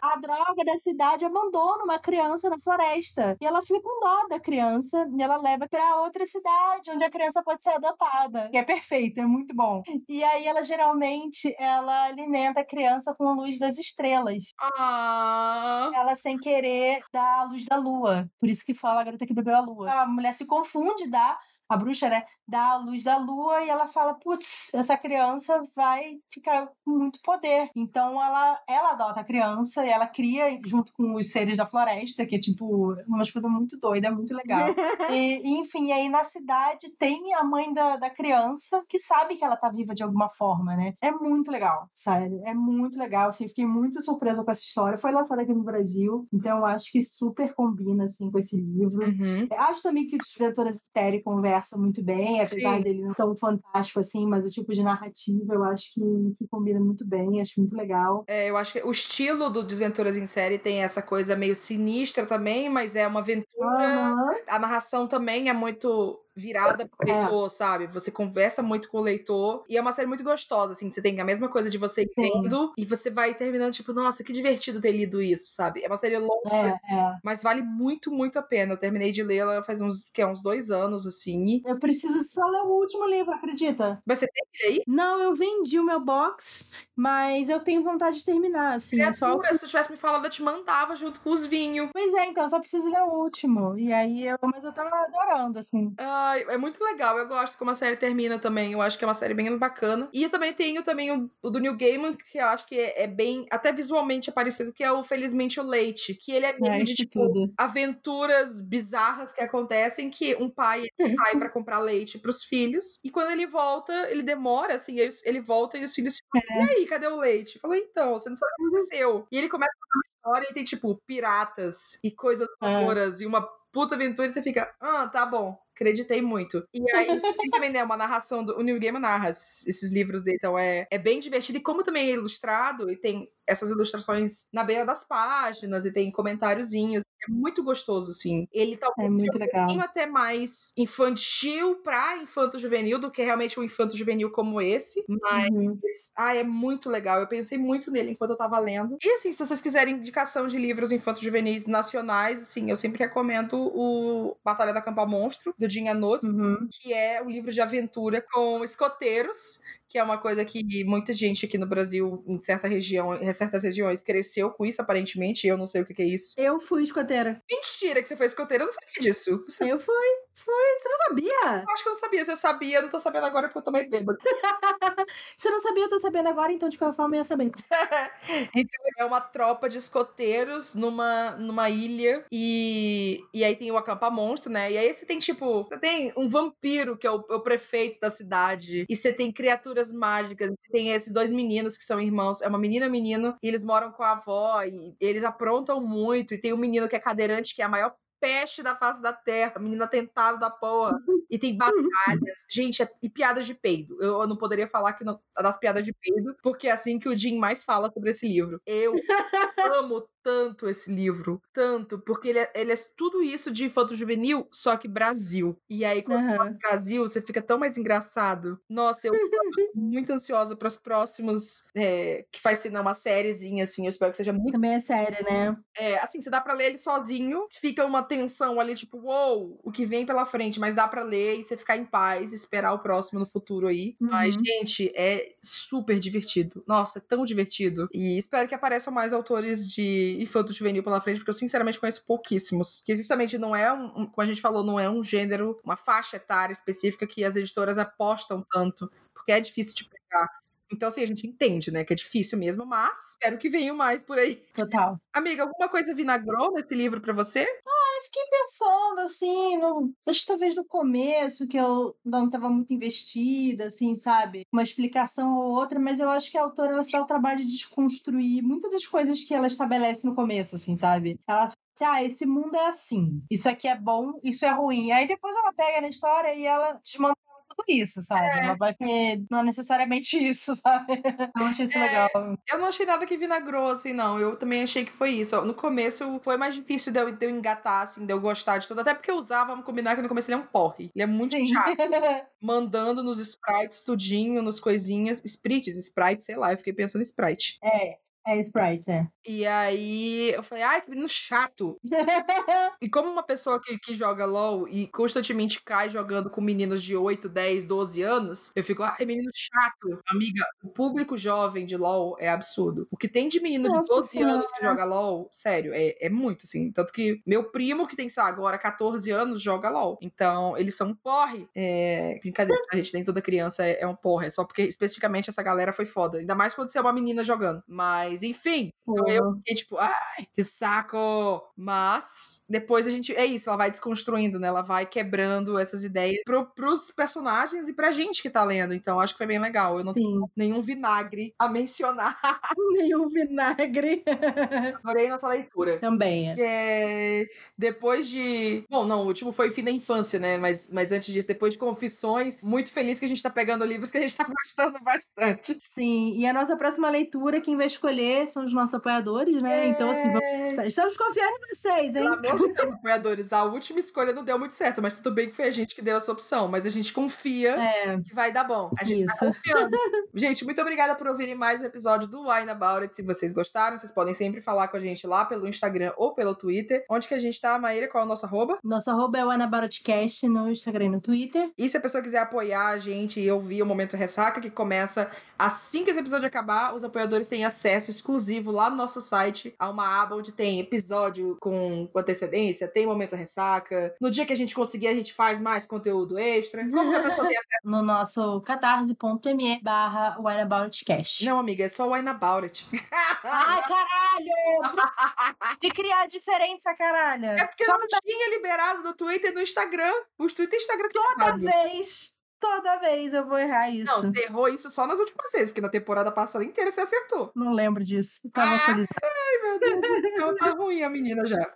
a 0.02 0.16
droga 0.16 0.64
da 0.64 0.76
cidade 0.76 1.24
abandona 1.24 1.84
uma 1.84 1.98
criança 1.98 2.48
na 2.48 2.58
floresta. 2.58 3.36
E 3.40 3.46
ela 3.46 3.62
fica 3.62 3.80
com 3.80 4.00
dó 4.00 4.28
da 4.28 4.38
criança 4.40 5.08
e 5.16 5.22
ela 5.22 5.36
leva 5.36 5.66
para 5.68 6.02
outra 6.02 6.24
cidade 6.26 6.90
onde 6.90 7.04
a 7.04 7.10
criança 7.10 7.42
pode 7.42 7.62
ser 7.62 7.70
adotada. 7.70 8.48
Que 8.50 8.58
é 8.58 8.62
perfeito, 8.62 9.20
é 9.20 9.26
muito 9.26 9.54
bom. 9.54 9.82
E 10.08 10.22
aí 10.22 10.46
ela 10.46 10.62
geralmente 10.62 11.54
ela 11.58 12.04
alimenta 12.04 12.60
a 12.60 12.64
criança 12.64 13.14
com 13.14 13.28
a 13.28 13.34
luz 13.34 13.58
das 13.58 13.78
estrelas. 13.78 14.50
Ah. 14.60 15.90
Ela 15.94 16.14
sem 16.16 16.38
querer 16.38 17.02
dá 17.12 17.40
a 17.40 17.44
luz 17.44 17.64
da 17.66 17.76
lua. 17.76 18.28
Por 18.38 18.48
isso 18.48 18.64
que 18.64 18.74
fala 18.74 19.00
a 19.00 19.04
garota 19.04 19.26
que 19.26 19.34
bebeu 19.34 19.56
a 19.56 19.60
lua. 19.60 19.90
Mulher 20.06 20.34
se 20.34 20.46
confunde, 20.46 21.08
dá 21.08 21.38
a 21.68 21.76
bruxa, 21.76 22.08
né, 22.08 22.24
dá 22.46 22.72
a 22.72 22.76
luz 22.76 23.04
da 23.04 23.16
lua 23.16 23.62
e 23.62 23.70
ela 23.70 23.86
fala, 23.86 24.14
putz, 24.14 24.72
essa 24.74 24.96
criança 24.96 25.62
vai 25.74 26.18
ficar 26.30 26.68
com 26.84 26.90
muito 26.90 27.20
poder. 27.22 27.70
Então 27.74 28.22
ela, 28.22 28.60
ela 28.68 28.90
adota 28.92 29.20
a 29.20 29.24
criança 29.24 29.84
e 29.84 29.88
ela 29.88 30.06
cria 30.06 30.58
junto 30.64 30.92
com 30.92 31.14
os 31.14 31.30
seres 31.30 31.56
da 31.56 31.66
floresta, 31.66 32.26
que 32.26 32.36
é 32.36 32.38
tipo 32.38 32.94
umas 33.06 33.30
coisas 33.30 33.50
muito 33.50 33.78
doidas, 33.78 34.10
é 34.10 34.14
muito 34.14 34.34
legal. 34.34 34.66
e, 35.10 35.58
enfim, 35.58 35.92
aí 35.92 36.08
na 36.08 36.22
cidade 36.22 36.90
tem 36.98 37.34
a 37.34 37.42
mãe 37.42 37.72
da, 37.72 37.96
da 37.96 38.10
criança 38.10 38.82
que 38.88 38.98
sabe 38.98 39.36
que 39.36 39.44
ela 39.44 39.56
tá 39.56 39.70
viva 39.70 39.94
de 39.94 40.02
alguma 40.02 40.28
forma, 40.28 40.76
né? 40.76 40.94
É 41.00 41.10
muito 41.10 41.50
legal, 41.50 41.88
sério, 41.94 42.40
é 42.44 42.52
muito 42.52 42.98
legal. 42.98 43.28
Assim, 43.28 43.48
fiquei 43.48 43.66
muito 43.66 44.02
surpresa 44.02 44.44
com 44.44 44.50
essa 44.50 44.62
história. 44.62 44.98
Foi 44.98 45.12
lançada 45.12 45.42
aqui 45.42 45.54
no 45.54 45.64
Brasil, 45.64 46.26
então 46.32 46.64
acho 46.64 46.92
que 46.92 47.02
super 47.02 47.54
combina 47.54 48.04
assim 48.04 48.30
com 48.30 48.38
esse 48.38 48.60
livro. 48.60 49.06
Uhum. 49.06 49.48
Acho 49.52 49.82
também 49.82 50.06
que 50.06 50.16
o 50.16 50.18
Desventuras 50.18 50.82
Série 50.92 51.22
conversa 51.22 51.53
conversa 51.54 51.76
muito 51.76 52.02
bem, 52.02 52.40
apesar 52.40 52.76
Sim. 52.76 52.82
dele 52.82 53.02
não 53.02 53.14
tão 53.14 53.36
fantástico 53.36 54.00
assim, 54.00 54.26
mas 54.26 54.46
o 54.46 54.50
tipo 54.50 54.72
de 54.72 54.82
narrativa 54.82 55.54
eu 55.54 55.64
acho 55.64 55.94
que, 55.94 56.00
que 56.38 56.48
combina 56.48 56.80
muito 56.80 57.06
bem, 57.06 57.40
acho 57.40 57.60
muito 57.60 57.76
legal. 57.76 58.24
É, 58.26 58.50
eu 58.50 58.56
acho 58.56 58.72
que 58.72 58.82
o 58.82 58.90
estilo 58.90 59.50
do 59.50 59.62
Desventuras 59.62 60.16
em 60.16 60.26
Série 60.26 60.58
tem 60.58 60.82
essa 60.82 61.00
coisa 61.00 61.36
meio 61.36 61.54
sinistra 61.54 62.26
também, 62.26 62.68
mas 62.68 62.96
é 62.96 63.06
uma 63.06 63.20
aventura. 63.20 63.46
Uhum. 63.54 64.34
A 64.48 64.58
narração 64.58 65.06
também 65.06 65.48
é 65.48 65.52
muito 65.52 66.20
virada 66.34 66.86
pro 66.86 67.08
é. 67.08 67.12
leitor, 67.12 67.46
é. 67.46 67.48
sabe? 67.48 67.86
Você 67.88 68.10
conversa 68.10 68.62
muito 68.62 68.88
com 68.88 68.98
o 68.98 69.02
leitor 69.02 69.64
e 69.68 69.76
é 69.76 69.80
uma 69.80 69.92
série 69.92 70.08
muito 70.08 70.24
gostosa, 70.24 70.72
assim, 70.72 70.90
você 70.90 71.00
tem 71.00 71.20
a 71.20 71.24
mesma 71.24 71.48
coisa 71.48 71.70
de 71.70 71.78
você 71.78 72.08
lendo 72.16 72.72
e 72.76 72.84
você 72.84 73.10
vai 73.10 73.34
terminando, 73.34 73.72
tipo, 73.72 73.92
nossa, 73.92 74.24
que 74.24 74.32
divertido 74.32 74.80
ter 74.80 74.92
lido 74.92 75.22
isso, 75.22 75.54
sabe? 75.54 75.82
É 75.82 75.86
uma 75.86 75.96
série 75.96 76.18
longa, 76.18 76.48
é, 76.50 76.62
mas, 76.62 76.72
é. 76.72 77.18
mas, 77.22 77.42
vale 77.42 77.62
muito, 77.62 78.10
muito 78.10 78.38
a 78.38 78.42
pena. 78.42 78.72
Eu 78.72 78.78
terminei 78.78 79.12
de 79.12 79.22
lê-la 79.22 79.62
faz 79.62 79.80
uns, 79.80 80.08
que 80.12 80.20
é, 80.20 80.26
uns 80.26 80.42
dois 80.42 80.70
anos, 80.70 81.06
assim. 81.06 81.62
Eu 81.64 81.78
preciso 81.78 82.22
só 82.24 82.44
ler 82.46 82.62
o 82.62 82.80
último 82.80 83.06
livro, 83.06 83.34
acredita? 83.34 84.00
Mas 84.06 84.18
você 84.18 84.26
tem 84.26 84.70
aí? 84.70 84.82
Não, 84.86 85.20
eu 85.20 85.34
vendi 85.34 85.78
o 85.78 85.84
meu 85.84 86.00
box, 86.00 86.70
mas 86.96 87.48
eu 87.48 87.60
tenho 87.60 87.82
vontade 87.82 88.18
de 88.18 88.24
terminar, 88.24 88.74
assim. 88.74 89.00
É 89.00 89.12
só... 89.12 89.40
se 89.42 89.60
tu 89.60 89.66
tivesse 89.66 89.90
me 89.90 89.96
falado, 89.96 90.24
eu 90.24 90.30
te 90.30 90.42
mandava 90.42 90.96
junto 90.96 91.20
com 91.20 91.30
os 91.30 91.46
vinhos. 91.46 91.90
Pois 91.92 92.12
é, 92.14 92.26
então, 92.26 92.48
só 92.48 92.58
preciso 92.58 92.90
ler 92.90 93.02
o 93.02 93.22
último. 93.22 93.78
E 93.78 93.92
aí 93.92 94.26
eu. 94.26 94.38
Mas 94.42 94.64
eu 94.64 94.72
tava 94.72 94.90
adorando, 94.90 95.58
assim. 95.58 95.92
Ah, 95.98 96.23
É 96.48 96.56
muito 96.56 96.82
legal. 96.82 97.18
Eu 97.18 97.28
gosto 97.28 97.58
como 97.58 97.70
a 97.70 97.74
série 97.74 97.96
termina 97.96 98.38
também. 98.38 98.72
Eu 98.72 98.82
acho 98.82 98.98
que 98.98 99.04
é 99.04 99.08
uma 99.08 99.14
série 99.14 99.34
bem 99.34 99.56
bacana. 99.56 100.08
E 100.12 100.22
eu 100.22 100.30
também 100.30 100.52
tenho 100.52 100.82
também 100.82 101.12
o, 101.12 101.30
o 101.42 101.50
do 101.50 101.58
New 101.58 101.76
Gaiman, 101.76 102.14
que 102.14 102.38
eu 102.38 102.46
acho 102.46 102.66
que 102.66 102.78
é, 102.78 103.02
é, 103.02 103.06
bem, 103.06 103.46
até 103.50 103.72
visualmente 103.72 104.30
é 104.30 104.32
parecido, 104.32 104.72
que 104.72 104.82
é 104.82 104.90
o 104.90 105.02
Felizmente 105.02 105.60
o 105.60 105.62
Leite. 105.62 106.14
Que 106.14 106.32
ele 106.32 106.46
é 106.46 106.58
meio 106.58 106.82
é, 106.82 106.84
de, 106.84 106.94
tipo, 106.94 107.12
tudo. 107.12 107.52
aventuras 107.56 108.60
bizarras 108.60 109.32
que 109.32 109.42
acontecem, 109.42 110.10
que 110.10 110.34
um 110.36 110.50
pai 110.50 110.84
sai 111.32 111.38
para 111.38 111.50
comprar 111.50 111.78
leite 111.78 112.18
pros 112.18 112.44
filhos. 112.44 113.00
E 113.04 113.10
quando 113.10 113.30
ele 113.30 113.46
volta, 113.46 113.92
ele 114.10 114.22
demora, 114.22 114.74
assim, 114.74 114.96
ele 115.24 115.40
volta 115.40 115.78
e 115.78 115.84
os 115.84 115.94
filhos 115.94 116.18
ficam, 116.18 116.56
é. 116.56 116.64
e 116.64 116.70
aí, 116.70 116.86
cadê 116.86 117.06
o 117.06 117.16
leite? 117.16 117.58
Falou, 117.58 117.76
então, 117.76 118.12
você 118.12 118.28
não 118.28 118.36
sabe 118.36 118.52
o 118.52 118.56
que 118.56 118.76
aconteceu. 118.76 119.26
E 119.30 119.38
ele 119.38 119.48
começa 119.48 119.72
a 119.72 120.16
história 120.16 120.46
e 120.50 120.54
tem, 120.54 120.64
tipo, 120.64 121.00
piratas 121.06 121.98
e 122.02 122.10
coisas 122.10 122.46
é. 122.62 123.22
e 123.22 123.26
uma 123.26 123.42
puta 123.74 123.96
aventura 123.96 124.28
e 124.28 124.30
você 124.32 124.40
fica, 124.40 124.72
ah, 124.80 125.08
tá 125.08 125.26
bom, 125.26 125.58
acreditei 125.74 126.22
muito. 126.22 126.66
E 126.72 126.82
aí 126.94 127.20
tem 127.20 127.50
também, 127.50 127.70
né, 127.70 127.82
uma 127.82 127.96
narração 127.96 128.44
do. 128.44 128.56
O 128.58 128.62
Neil 128.62 128.80
Gaiman 128.80 129.00
narra 129.00 129.30
esses 129.30 129.92
livros 129.92 130.22
dele, 130.22 130.36
então 130.36 130.58
é, 130.58 130.86
é 130.90 130.98
bem 130.98 131.20
divertido. 131.20 131.58
E 131.58 131.62
como 131.62 131.84
também 131.84 132.10
é 132.10 132.14
ilustrado, 132.14 132.90
e 132.90 132.96
tem 132.96 133.30
essas 133.46 133.70
ilustrações 133.70 134.48
na 134.52 134.64
beira 134.64 134.86
das 134.86 135.06
páginas, 135.06 135.84
e 135.84 135.92
tem 135.92 136.10
comentáriozinhos. 136.10 137.03
É 137.28 137.32
muito 137.32 137.62
gostoso, 137.62 138.10
assim. 138.10 138.48
Ele 138.52 138.76
tá 138.76 138.92
é 138.98 139.08
muito 139.08 139.36
um 139.36 139.38
legal. 139.38 139.66
pouquinho 139.66 139.84
até 139.84 140.06
mais 140.06 140.72
infantil 140.76 141.76
pra 141.76 142.16
infanto 142.18 142.58
juvenil 142.58 142.98
do 142.98 143.10
que 143.10 143.22
realmente 143.22 143.58
um 143.58 143.62
infanto 143.62 143.96
juvenil 143.96 144.30
como 144.30 144.60
esse. 144.60 145.04
Mas, 145.08 145.50
uhum. 145.50 145.78
ah, 146.16 146.34
é 146.34 146.42
muito 146.42 146.90
legal. 146.90 147.20
Eu 147.20 147.26
pensei 147.26 147.58
muito 147.58 147.90
nele 147.90 148.12
enquanto 148.12 148.30
eu 148.30 148.36
tava 148.36 148.58
lendo. 148.58 148.96
E 149.02 149.10
assim, 149.10 149.32
se 149.32 149.44
vocês 149.44 149.60
quiserem 149.60 149.96
indicação 149.96 150.46
de 150.46 150.58
livros 150.58 150.92
infanto 150.92 151.22
juvenis 151.22 151.66
nacionais, 151.66 152.42
assim, 152.42 152.70
eu 152.70 152.76
sempre 152.76 152.98
recomendo 152.98 153.54
o 153.56 154.36
Batalha 154.44 154.72
da 154.72 154.82
Campa 154.82 155.06
Monstro, 155.06 155.54
do 155.58 155.68
Jim 155.68 155.88
Anot, 155.88 156.26
uhum. 156.26 156.68
que 156.70 156.92
é 156.92 157.22
o 157.22 157.28
livro 157.28 157.52
de 157.52 157.60
aventura 157.60 158.24
com 158.32 158.62
escoteiros 158.64 159.62
que 159.94 159.98
é 160.00 160.02
uma 160.02 160.18
coisa 160.18 160.44
que 160.44 160.82
muita 160.82 161.12
gente 161.12 161.46
aqui 161.46 161.56
no 161.56 161.68
Brasil, 161.68 162.24
em 162.26 162.42
certa 162.42 162.66
região, 162.66 163.14
em 163.14 163.32
certas 163.32 163.62
regiões, 163.62 164.02
cresceu 164.02 164.50
com 164.50 164.66
isso, 164.66 164.82
aparentemente. 164.82 165.46
Eu 165.46 165.56
não 165.56 165.68
sei 165.68 165.82
o 165.82 165.86
que, 165.86 166.02
é 166.02 166.04
isso. 166.04 166.34
Eu 166.36 166.58
fui 166.58 166.82
escoteira. 166.82 167.40
Mentira 167.48 168.02
que 168.02 168.08
você 168.08 168.16
foi 168.16 168.26
escoteira, 168.26 168.64
eu 168.64 168.66
não 168.66 168.72
sabia 168.72 169.00
disso. 169.00 169.44
Você... 169.48 169.70
Eu 169.70 169.78
fui. 169.78 169.94
Foi, 170.34 170.78
você 170.78 170.88
não 170.88 170.96
sabia? 170.96 171.62
Eu 171.62 171.72
acho 171.72 171.82
que 171.84 171.88
eu 171.88 171.92
não 171.92 172.00
sabia. 172.00 172.24
Se 172.24 172.32
eu 172.32 172.36
sabia, 172.36 172.78
eu 172.78 172.82
não 172.82 172.88
tô 172.88 172.98
sabendo 172.98 173.24
agora 173.24 173.46
porque 173.46 173.58
eu 173.60 173.62
tomei 173.62 173.88
bêbado. 173.88 174.18
você 175.38 175.48
não 175.48 175.60
sabia, 175.60 175.84
eu 175.84 175.88
tô 175.88 176.00
sabendo 176.00 176.28
agora, 176.28 176.52
então 176.52 176.68
de 176.68 176.76
qualquer 176.76 176.96
forma 176.96 177.14
eu 177.14 177.18
ia 177.20 177.24
saber. 177.24 177.52
então 178.52 178.84
é 178.98 179.04
uma 179.04 179.20
tropa 179.20 179.68
de 179.68 179.78
escoteiros 179.78 180.74
numa, 180.74 181.36
numa 181.36 181.70
ilha 181.70 182.24
e, 182.32 183.24
e 183.32 183.44
aí 183.44 183.54
tem 183.54 183.70
o 183.70 183.76
acampa 183.76 184.10
monstro, 184.10 184.52
né? 184.52 184.72
E 184.72 184.76
aí 184.76 184.92
você 184.92 185.06
tem 185.06 185.20
tipo, 185.20 185.62
você 185.62 185.78
tem 185.78 186.12
um 186.16 186.28
vampiro 186.28 186.96
que 186.98 187.06
é 187.06 187.10
o, 187.10 187.24
é 187.30 187.34
o 187.34 187.42
prefeito 187.42 188.00
da 188.00 188.10
cidade 188.10 188.84
e 188.88 188.96
você 188.96 189.12
tem 189.12 189.32
criaturas 189.32 189.83
mágicas, 189.92 190.50
você 190.50 190.72
tem 190.72 190.90
esses 190.90 191.12
dois 191.12 191.30
meninos 191.30 191.76
que 191.76 191.84
são 191.84 192.00
irmãos, 192.00 192.40
é 192.42 192.48
uma 192.48 192.58
menina 192.58 192.86
e 192.86 192.88
um 192.88 192.92
menino, 192.92 193.36
e 193.42 193.48
eles 193.48 193.64
moram 193.64 193.92
com 193.92 194.02
a 194.02 194.12
avó 194.12 194.62
e 194.62 194.96
eles 195.00 195.24
aprontam 195.24 195.80
muito 195.80 196.34
e 196.34 196.40
tem 196.40 196.52
um 196.52 196.58
menino 196.58 196.88
que 196.88 196.96
é 196.96 197.00
cadeirante 197.00 197.54
que 197.54 197.62
é 197.62 197.64
a 197.64 197.68
maior 197.68 197.94
peste 198.24 198.62
da 198.62 198.74
face 198.74 199.02
da 199.02 199.12
terra, 199.12 199.60
menino 199.60 199.84
atentado 199.84 200.38
da 200.38 200.48
porra. 200.48 200.98
E 201.30 201.38
tem 201.38 201.58
batalhas. 201.58 202.46
Gente, 202.50 202.82
é, 202.82 202.90
e 203.02 203.10
piadas 203.10 203.44
de 203.44 203.52
peido. 203.52 204.02
Eu, 204.02 204.22
eu 204.22 204.26
não 204.26 204.34
poderia 204.34 204.66
falar 204.66 204.94
que 204.94 205.04
não, 205.04 205.20
das 205.36 205.58
piadas 205.58 205.84
de 205.84 205.92
peido, 205.92 206.34
porque 206.42 206.68
é 206.68 206.72
assim 206.72 206.98
que 206.98 207.08
o 207.08 207.16
Jim 207.16 207.36
mais 207.36 207.62
fala 207.62 207.90
sobre 207.92 208.08
esse 208.08 208.26
livro. 208.26 208.62
Eu 208.64 208.94
amo 209.78 210.08
tanto 210.24 210.66
esse 210.68 210.90
livro, 210.90 211.40
tanto, 211.52 211.98
porque 211.98 212.28
ele 212.28 212.38
é, 212.38 212.50
ele 212.54 212.72
é 212.72 212.76
tudo 212.96 213.22
isso 213.22 213.52
de 213.52 213.66
infanto 213.66 213.94
juvenil, 213.94 214.48
só 214.50 214.74
que 214.76 214.88
Brasil. 214.88 215.56
E 215.68 215.84
aí, 215.84 216.02
quando 216.02 216.24
uhum. 216.24 216.36
fala 216.36 216.58
Brasil, 216.58 217.02
você 217.02 217.20
fica 217.20 217.42
tão 217.42 217.58
mais 217.58 217.76
engraçado. 217.76 218.58
Nossa, 218.68 219.06
eu 219.06 219.12
tô 219.12 219.18
muito 219.76 220.10
ansiosa 220.10 220.56
para 220.56 220.68
os 220.68 220.78
próximos, 220.78 221.66
é, 221.76 222.24
que 222.32 222.42
vai 222.42 222.56
ser 222.56 222.70
não, 222.70 222.80
uma 222.80 222.94
sériezinha, 222.94 223.64
assim, 223.64 223.84
eu 223.84 223.90
espero 223.90 224.10
que 224.10 224.16
seja 224.16 224.32
muito... 224.32 224.52
Também 224.52 224.74
é 224.74 224.80
série, 224.80 225.22
né? 225.22 225.56
É, 225.76 225.98
assim, 225.98 226.20
você 226.20 226.30
dá 226.30 226.40
para 226.40 226.54
ler 226.54 226.66
ele 226.66 226.78
sozinho, 226.78 227.46
fica 227.52 227.84
uma 227.84 228.02
tensão 228.02 228.58
ali, 228.58 228.74
tipo, 228.74 228.96
uou, 228.98 229.40
wow, 229.40 229.60
o 229.62 229.70
que 229.70 229.84
vem 229.84 230.06
pela 230.06 230.24
frente, 230.24 230.58
mas 230.58 230.74
dá 230.74 230.88
para 230.88 231.02
ler 231.02 231.38
e 231.38 231.42
você 231.42 231.56
ficar 231.56 231.76
em 231.76 231.84
paz, 231.84 232.32
esperar 232.32 232.72
o 232.72 232.78
próximo 232.78 233.20
no 233.20 233.26
futuro 233.26 233.66
aí. 233.66 233.94
Uhum. 234.00 234.08
Mas, 234.10 234.34
gente, 234.34 234.90
é 234.96 235.34
super 235.42 235.98
divertido. 235.98 236.64
Nossa, 236.66 236.98
é 236.98 237.02
tão 237.02 237.24
divertido. 237.24 237.88
E 237.92 238.16
espero 238.16 238.48
que 238.48 238.54
apareçam 238.54 238.92
mais 238.92 239.12
autores 239.12 239.68
de 239.68 240.13
infanto 240.22 240.52
juvenil 240.52 240.82
pela 240.82 241.00
frente, 241.00 241.18
porque 241.18 241.30
eu 241.30 241.34
sinceramente 241.34 241.78
conheço 241.78 242.04
pouquíssimos. 242.06 242.82
Que 242.84 242.96
justamente 242.96 243.38
não 243.38 243.54
é 243.54 243.72
um, 243.72 244.06
como 244.06 244.22
a 244.22 244.26
gente 244.26 244.40
falou, 244.40 244.64
não 244.64 244.78
é 244.78 244.88
um 244.88 245.02
gênero, 245.02 245.60
uma 245.64 245.76
faixa 245.76 246.16
etária 246.16 246.52
específica 246.52 247.06
que 247.06 247.24
as 247.24 247.36
editoras 247.36 247.78
apostam 247.78 248.44
tanto, 248.50 248.90
porque 249.12 249.32
é 249.32 249.40
difícil 249.40 249.74
de 249.74 249.84
pegar. 249.88 250.28
Então, 250.72 250.88
assim, 250.88 251.02
a 251.02 251.06
gente 251.06 251.26
entende, 251.26 251.70
né, 251.70 251.84
que 251.84 251.92
é 251.92 251.96
difícil 251.96 252.38
mesmo, 252.38 252.64
mas 252.66 253.10
espero 253.10 253.38
que 253.38 253.48
venham 253.48 253.76
mais 253.76 254.02
por 254.02 254.18
aí. 254.18 254.36
Total. 254.54 254.96
Amiga, 255.12 255.42
alguma 255.42 255.68
coisa 255.68 255.94
vinagrou 255.94 256.52
nesse 256.52 256.74
livro 256.74 257.00
para 257.00 257.12
você? 257.12 257.40
Ah, 257.40 257.98
eu 257.98 258.04
fiquei 258.04 258.22
pensando, 258.30 259.00
assim, 259.00 259.58
no, 259.58 259.92
acho 260.06 260.20
que 260.20 260.26
talvez 260.26 260.54
no 260.54 260.64
começo, 260.64 261.46
que 261.46 261.56
eu 261.56 261.96
não 262.04 262.26
estava 262.26 262.48
muito 262.48 262.72
investida, 262.72 263.66
assim, 263.66 263.96
sabe? 263.96 264.42
Uma 264.52 264.62
explicação 264.62 265.38
ou 265.38 265.52
outra, 265.54 265.78
mas 265.78 266.00
eu 266.00 266.08
acho 266.08 266.30
que 266.30 266.38
a 266.38 266.42
autora, 266.42 266.72
ela 266.72 266.84
se 266.84 266.92
dá 266.92 267.02
o 267.02 267.06
trabalho 267.06 267.40
de 267.40 267.52
desconstruir 267.52 268.42
muitas 268.42 268.70
das 268.70 268.86
coisas 268.86 269.22
que 269.22 269.34
ela 269.34 269.46
estabelece 269.46 270.06
no 270.06 270.14
começo, 270.14 270.56
assim, 270.56 270.76
sabe? 270.76 271.18
Ela 271.26 271.44
assim, 271.44 271.84
ah, 271.84 272.04
esse 272.04 272.24
mundo 272.24 272.54
é 272.56 272.66
assim, 272.66 273.22
isso 273.30 273.48
aqui 273.48 273.66
é 273.66 273.76
bom, 273.76 274.18
isso 274.22 274.44
é 274.44 274.50
ruim. 274.50 274.92
Aí 274.92 275.06
depois 275.06 275.34
ela 275.36 275.52
pega 275.52 275.80
na 275.80 275.88
história 275.88 276.34
e 276.34 276.46
ela 276.46 276.80
desmantela 276.84 277.23
tudo 277.56 277.64
isso, 277.68 278.02
sabe? 278.02 278.26
É. 278.26 278.44
Ela 278.44 278.56
vai 278.56 278.74
ter, 278.74 279.22
não 279.30 279.40
é 279.40 279.42
necessariamente 279.42 280.16
isso, 280.18 280.54
sabe? 280.56 281.02
Eu 281.38 281.46
achei 281.46 281.64
isso 281.64 281.78
é, 281.78 281.82
legal. 281.82 282.10
Eu 282.50 282.58
não 282.58 282.66
achei 282.66 282.86
nada 282.86 283.06
que 283.06 283.16
vinagrou, 283.16 283.70
assim, 283.70 283.92
não. 283.92 284.18
Eu 284.18 284.36
também 284.36 284.62
achei 284.62 284.84
que 284.84 284.92
foi 284.92 285.10
isso. 285.10 285.40
No 285.42 285.54
começo 285.54 286.20
foi 286.22 286.36
mais 286.36 286.54
difícil 286.54 286.92
de 286.92 287.00
eu, 287.00 287.12
de 287.14 287.26
eu 287.26 287.30
engatar, 287.30 287.82
assim, 287.82 288.06
de 288.06 288.12
eu 288.12 288.20
gostar 288.20 288.58
de 288.58 288.68
tudo. 288.68 288.80
Até 288.80 288.94
porque 288.94 289.10
eu 289.10 289.16
usava, 289.16 289.50
vamos 289.50 289.64
combinar 289.64 289.96
que 289.96 290.02
no 290.02 290.08
começo 290.08 290.30
ele 290.30 290.40
é 290.40 290.42
um 290.42 290.46
porre. 290.46 290.90
Ele 290.94 291.02
é 291.02 291.06
muito 291.06 291.34
Sim. 291.34 291.46
chato. 291.46 291.76
mandando 292.40 293.02
nos 293.02 293.18
sprites 293.18 293.82
tudinho, 293.84 294.42
nos 294.42 294.60
coisinhas. 294.60 295.22
Sprites, 295.24 295.76
sprites, 295.76 296.26
sei 296.26 296.36
lá. 296.36 296.52
Eu 296.52 296.58
fiquei 296.58 296.72
pensando 296.72 297.00
em 297.00 297.04
sprite. 297.04 297.58
É. 297.62 297.98
É 298.26 298.38
Sprite, 298.40 298.90
é. 298.90 299.06
E 299.26 299.46
aí 299.46 300.32
eu 300.32 300.42
falei, 300.42 300.64
ai, 300.64 300.80
que 300.80 300.90
menino 300.90 301.08
chato. 301.08 301.78
e 302.80 302.88
como 302.88 303.10
uma 303.10 303.22
pessoa 303.22 303.60
que, 303.60 303.78
que 303.78 303.94
joga 303.94 304.26
LOL 304.26 304.68
e 304.68 304.86
constantemente 304.88 305.62
cai 305.62 305.88
jogando 305.90 306.30
com 306.30 306.40
meninos 306.40 306.82
de 306.82 306.96
8, 306.96 307.28
10, 307.28 307.64
12 307.66 308.02
anos, 308.02 308.52
eu 308.54 308.62
fico, 308.62 308.82
ai, 308.82 309.04
menino 309.04 309.30
chato. 309.34 310.02
Amiga, 310.08 310.44
o 310.62 310.68
público 310.68 311.16
jovem 311.16 311.66
de 311.66 311.76
LOL 311.76 312.16
é 312.18 312.28
absurdo. 312.28 312.86
O 312.90 312.96
que 312.96 313.08
tem 313.08 313.28
de 313.28 313.40
menino 313.40 313.68
Nossa 313.68 313.82
de 313.82 313.88
12 313.88 314.08
Senhora. 314.08 314.34
anos 314.34 314.50
que 314.52 314.64
joga 314.64 314.84
LOL, 314.84 315.28
sério, 315.32 315.72
é, 315.74 315.96
é 316.00 316.08
muito, 316.08 316.44
assim. 316.44 316.70
Tanto 316.72 316.92
que 316.92 317.20
meu 317.26 317.50
primo, 317.50 317.86
que 317.86 317.96
tem, 317.96 318.08
sei 318.08 318.22
lá, 318.22 318.28
agora 318.28 318.58
14 318.58 319.10
anos, 319.10 319.42
joga 319.42 319.70
LOL. 319.70 319.98
Então, 320.00 320.56
eles 320.56 320.76
são 320.76 320.88
um 320.88 320.94
porre. 320.94 321.48
É... 321.54 322.18
Brincadeira, 322.20 322.62
a 322.72 322.76
gente 322.76 322.94
nem 322.94 323.04
toda 323.04 323.22
criança 323.22 323.64
é, 323.64 323.80
é 323.80 323.86
um 323.86 323.96
porre. 323.96 324.26
É 324.26 324.30
só 324.30 324.44
porque 324.44 324.62
especificamente 324.62 325.30
essa 325.30 325.42
galera 325.42 325.72
foi 325.72 325.84
foda. 325.84 326.18
Ainda 326.18 326.34
mais 326.34 326.54
quando 326.54 326.68
você 326.68 326.78
é 326.78 326.80
uma 326.80 326.92
menina 326.92 327.24
jogando. 327.24 327.62
Mas, 327.66 328.13
enfim. 328.22 328.70
Então 328.86 329.08
eu 329.08 329.36
fiquei 329.36 329.54
tipo, 329.54 329.76
ai, 329.78 330.26
que 330.32 330.44
saco! 330.44 331.42
Mas 331.56 332.42
depois 332.48 332.86
a 332.86 332.90
gente. 332.90 333.14
É 333.14 333.24
isso, 333.24 333.48
ela 333.48 333.56
vai 333.56 333.70
desconstruindo, 333.70 334.38
né? 334.38 334.48
Ela 334.48 334.62
vai 334.62 334.86
quebrando 334.86 335.58
essas 335.58 335.84
ideias 335.84 336.20
pro, 336.24 336.46
pros 336.54 336.90
personagens 336.90 337.68
e 337.68 337.74
pra 337.74 337.92
gente 337.92 338.22
que 338.22 338.30
tá 338.30 338.44
lendo. 338.44 338.74
Então 338.74 339.00
acho 339.00 339.14
que 339.14 339.18
foi 339.18 339.26
bem 339.26 339.40
legal. 339.40 339.78
Eu 339.78 339.84
não 339.84 339.94
Sim. 339.94 340.02
tenho 340.02 340.30
nenhum 340.36 340.60
vinagre 340.60 341.34
a 341.38 341.48
mencionar. 341.48 342.18
Nenhum 342.74 343.08
vinagre. 343.08 344.02
Adorei 344.82 345.08
nossa 345.08 345.28
leitura. 345.28 345.78
Também 345.78 346.30
é. 346.30 346.34
É, 346.38 347.26
depois 347.56 348.08
de. 348.08 348.64
Bom, 348.68 348.84
não, 348.84 349.02
o 349.02 349.06
último 349.06 349.32
foi 349.32 349.50
Fim 349.50 349.64
da 349.64 349.70
Infância, 349.70 350.18
né? 350.18 350.36
Mas, 350.36 350.70
mas 350.70 350.92
antes 350.92 351.12
disso, 351.12 351.28
depois 351.28 351.54
de 351.54 351.58
Confissões, 351.58 352.42
muito 352.42 352.72
feliz 352.72 352.98
que 352.98 353.04
a 353.04 353.08
gente 353.08 353.22
tá 353.22 353.30
pegando 353.30 353.64
livros 353.64 353.90
que 353.90 353.98
a 353.98 354.00
gente 354.00 354.16
tá 354.16 354.24
gostando 354.28 354.78
bastante. 354.82 355.56
Sim, 355.60 356.14
e 356.16 356.26
a 356.26 356.32
nossa 356.32 356.56
próxima 356.56 356.90
leitura, 356.90 357.40
quem 357.40 357.56
vai 357.56 357.66
escolher 357.66 358.03
são 358.26 358.44
os 358.44 358.52
nossos 358.52 358.74
apoiadores, 358.74 359.42
né? 359.42 359.68
Então, 359.68 359.90
assim, 359.90 360.10
vamos... 360.12 360.66
estamos 360.66 360.96
confiando 360.96 361.36
em 361.36 361.54
vocês, 361.56 361.96
hein? 361.96 362.02
Pelo 362.02 362.14
amor 362.14 362.48
de 362.48 362.54
Deus, 362.54 362.74
apoiadores, 362.74 363.32
a 363.32 363.44
última 363.44 363.80
escolha 363.80 364.12
não 364.12 364.24
deu 364.24 364.38
muito 364.38 364.54
certo, 364.54 364.80
mas 364.82 364.94
tudo 364.94 365.12
bem 365.12 365.28
que 365.28 365.34
foi 365.34 365.46
a 365.46 365.50
gente 365.50 365.74
que 365.74 365.82
deu 365.82 365.96
essa 365.96 366.12
opção. 366.12 366.48
Mas 366.48 366.66
a 366.66 366.70
gente 366.70 366.92
confia 366.92 367.56
É, 367.56 368.00
que 368.00 368.14
vai 368.14 368.32
dar 368.32 368.44
bom. 368.44 368.70
A 368.78 368.84
gente 368.84 369.06
tá 369.06 369.12
Isso. 369.12 369.26
confiando. 369.26 369.76
gente, 370.14 370.44
muito 370.44 370.60
obrigada 370.60 370.94
por 370.94 371.06
ouvirem 371.06 371.34
mais 371.34 371.62
um 371.62 371.64
episódio 371.64 372.06
do 372.06 372.28
Wine 372.28 372.50
About 372.50 372.82
It. 372.82 372.94
Se 372.94 373.02
vocês 373.02 373.32
gostaram, 373.32 373.76
vocês 373.76 373.92
podem 373.92 374.14
sempre 374.14 374.40
falar 374.40 374.68
com 374.68 374.76
a 374.76 374.80
gente 374.80 375.06
lá 375.06 375.24
pelo 375.24 375.48
Instagram 375.48 375.92
ou 375.96 376.14
pelo 376.14 376.34
Twitter. 376.34 376.84
Onde 376.88 377.08
que 377.08 377.14
a 377.14 377.18
gente 377.18 377.40
tá, 377.40 377.58
Maíra? 377.58 377.88
Qual 377.88 378.02
é 378.02 378.06
o 378.06 378.08
nosso 378.08 378.26
arroba? 378.26 378.58
nosso 378.62 378.90
arroba 378.90 379.18
é 379.18 379.24
o 379.24 379.30
Anabarotcast 379.30 380.26
no 380.28 380.50
Instagram 380.50 380.86
e 380.86 380.88
no 380.88 381.00
Twitter. 381.00 381.50
E 381.56 381.68
se 381.68 381.76
a 381.76 381.80
pessoa 381.80 382.02
quiser 382.02 382.18
apoiar 382.18 382.68
a 382.68 382.78
gente 382.78 383.20
e 383.20 383.30
ouvir 383.30 383.62
o 383.62 383.66
Momento 383.66 383.96
Ressaca, 383.96 384.40
que 384.40 384.50
começa 384.50 385.10
assim 385.38 385.84
que 385.84 385.90
esse 385.90 386.00
episódio 386.00 386.26
acabar, 386.26 386.74
os 386.74 386.82
apoiadores 386.84 387.28
têm 387.28 387.44
acesso 387.44 387.90
exclusivo 387.96 388.50
lá 388.50 388.70
no 388.70 388.76
nosso 388.76 389.00
site 389.00 389.54
a 389.58 389.70
uma 389.70 390.02
aba 390.02 390.16
onde 390.16 390.32
tem 390.32 390.60
episódio 390.60 391.36
com 391.40 391.88
antecedência, 391.94 392.68
tem 392.68 392.86
Momento 392.86 393.16
Ressaca. 393.16 393.94
No 394.00 394.10
dia 394.10 394.26
que 394.26 394.32
a 394.32 394.36
gente 394.36 394.54
conseguir, 394.54 394.88
a 394.88 394.94
gente 394.94 395.12
faz 395.12 395.40
mais 395.40 395.66
conteúdo 395.66 396.18
extra. 396.18 396.68
Como 396.68 396.90
que 396.90 396.96
a 396.96 397.02
pessoa 397.02 397.28
tem 397.28 397.36
acesso? 397.36 397.54
No 397.64 397.82
nosso 397.82 398.40
catarse.me 398.42 399.60
barra 399.62 400.16
Winaboutcast. 400.18 401.24
Não, 401.24 401.38
amiga, 401.38 401.64
é 401.64 401.68
só 401.68 401.90
Wine 401.90 402.08
About 402.08 402.44
It. 402.44 402.66
Ai, 403.24 403.62
caralho! 403.62 404.74
De 405.60 405.68
criar 405.70 406.06
diferença, 406.06 406.74
caralho! 406.74 407.26
É 407.26 407.46
porque 407.46 407.64
Só 407.64 407.78
não 407.78 407.86
tinha 407.86 408.30
liberado 408.30 408.82
no 408.82 408.94
Twitter 408.94 409.30
e 409.30 409.34
no 409.34 409.40
Instagram. 409.40 409.92
Os 410.18 410.32
Twitter 410.32 410.58
e 410.58 410.62
Instagram 410.62 410.88
que 410.88 410.94
toda 410.94 411.36
vez, 411.36 412.13
toda 412.44 412.76
vez 412.78 413.14
eu 413.14 413.26
vou 413.26 413.38
errar 413.38 413.68
Não, 413.68 413.74
isso. 413.76 414.02
você 414.02 414.24
errou 414.24 414.48
isso 414.48 414.70
só 414.70 414.86
nas 414.86 414.98
últimas 414.98 415.32
vezes, 415.32 415.52
que 415.52 415.60
na 415.60 415.68
temporada 415.70 416.12
passada 416.12 416.44
inteira 416.44 416.70
você 416.70 416.82
acertou. 416.82 417.30
Não, 417.34 417.52
lembro 417.52 417.82
disso. 417.82 418.20
Tava 418.32 418.50
Ah! 418.52 418.56
atualizado. 418.56 418.88
Ai, 419.02 419.42
meu 419.42 419.60
Deus, 419.60 419.80
então 420.14 420.36
tá 420.36 420.50
ruim 420.50 420.82
a 420.82 420.90
menina 420.90 421.26
já. 421.26 421.52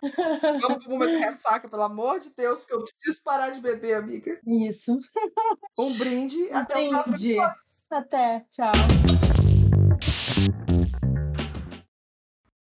Vamos 0.61 0.83
pro 0.83 0.91
momento 0.93 1.19
ressaca, 1.19 1.69
pelo 1.69 1.83
amor 1.83 2.19
de 2.19 2.31
Deus, 2.35 2.59
porque 2.59 2.73
eu 2.73 2.83
preciso 2.83 3.23
parar 3.23 3.51
de 3.51 3.61
beber, 3.61 3.93
amiga. 3.95 4.39
Isso. 4.47 4.99
Um 5.77 5.95
brinde. 5.97 6.49
Até 6.51 6.79
o 6.79 6.89
próximo 6.89 7.15
Entendi. 7.15 7.37
Até. 7.91 8.45
Tchau. 8.51 9.18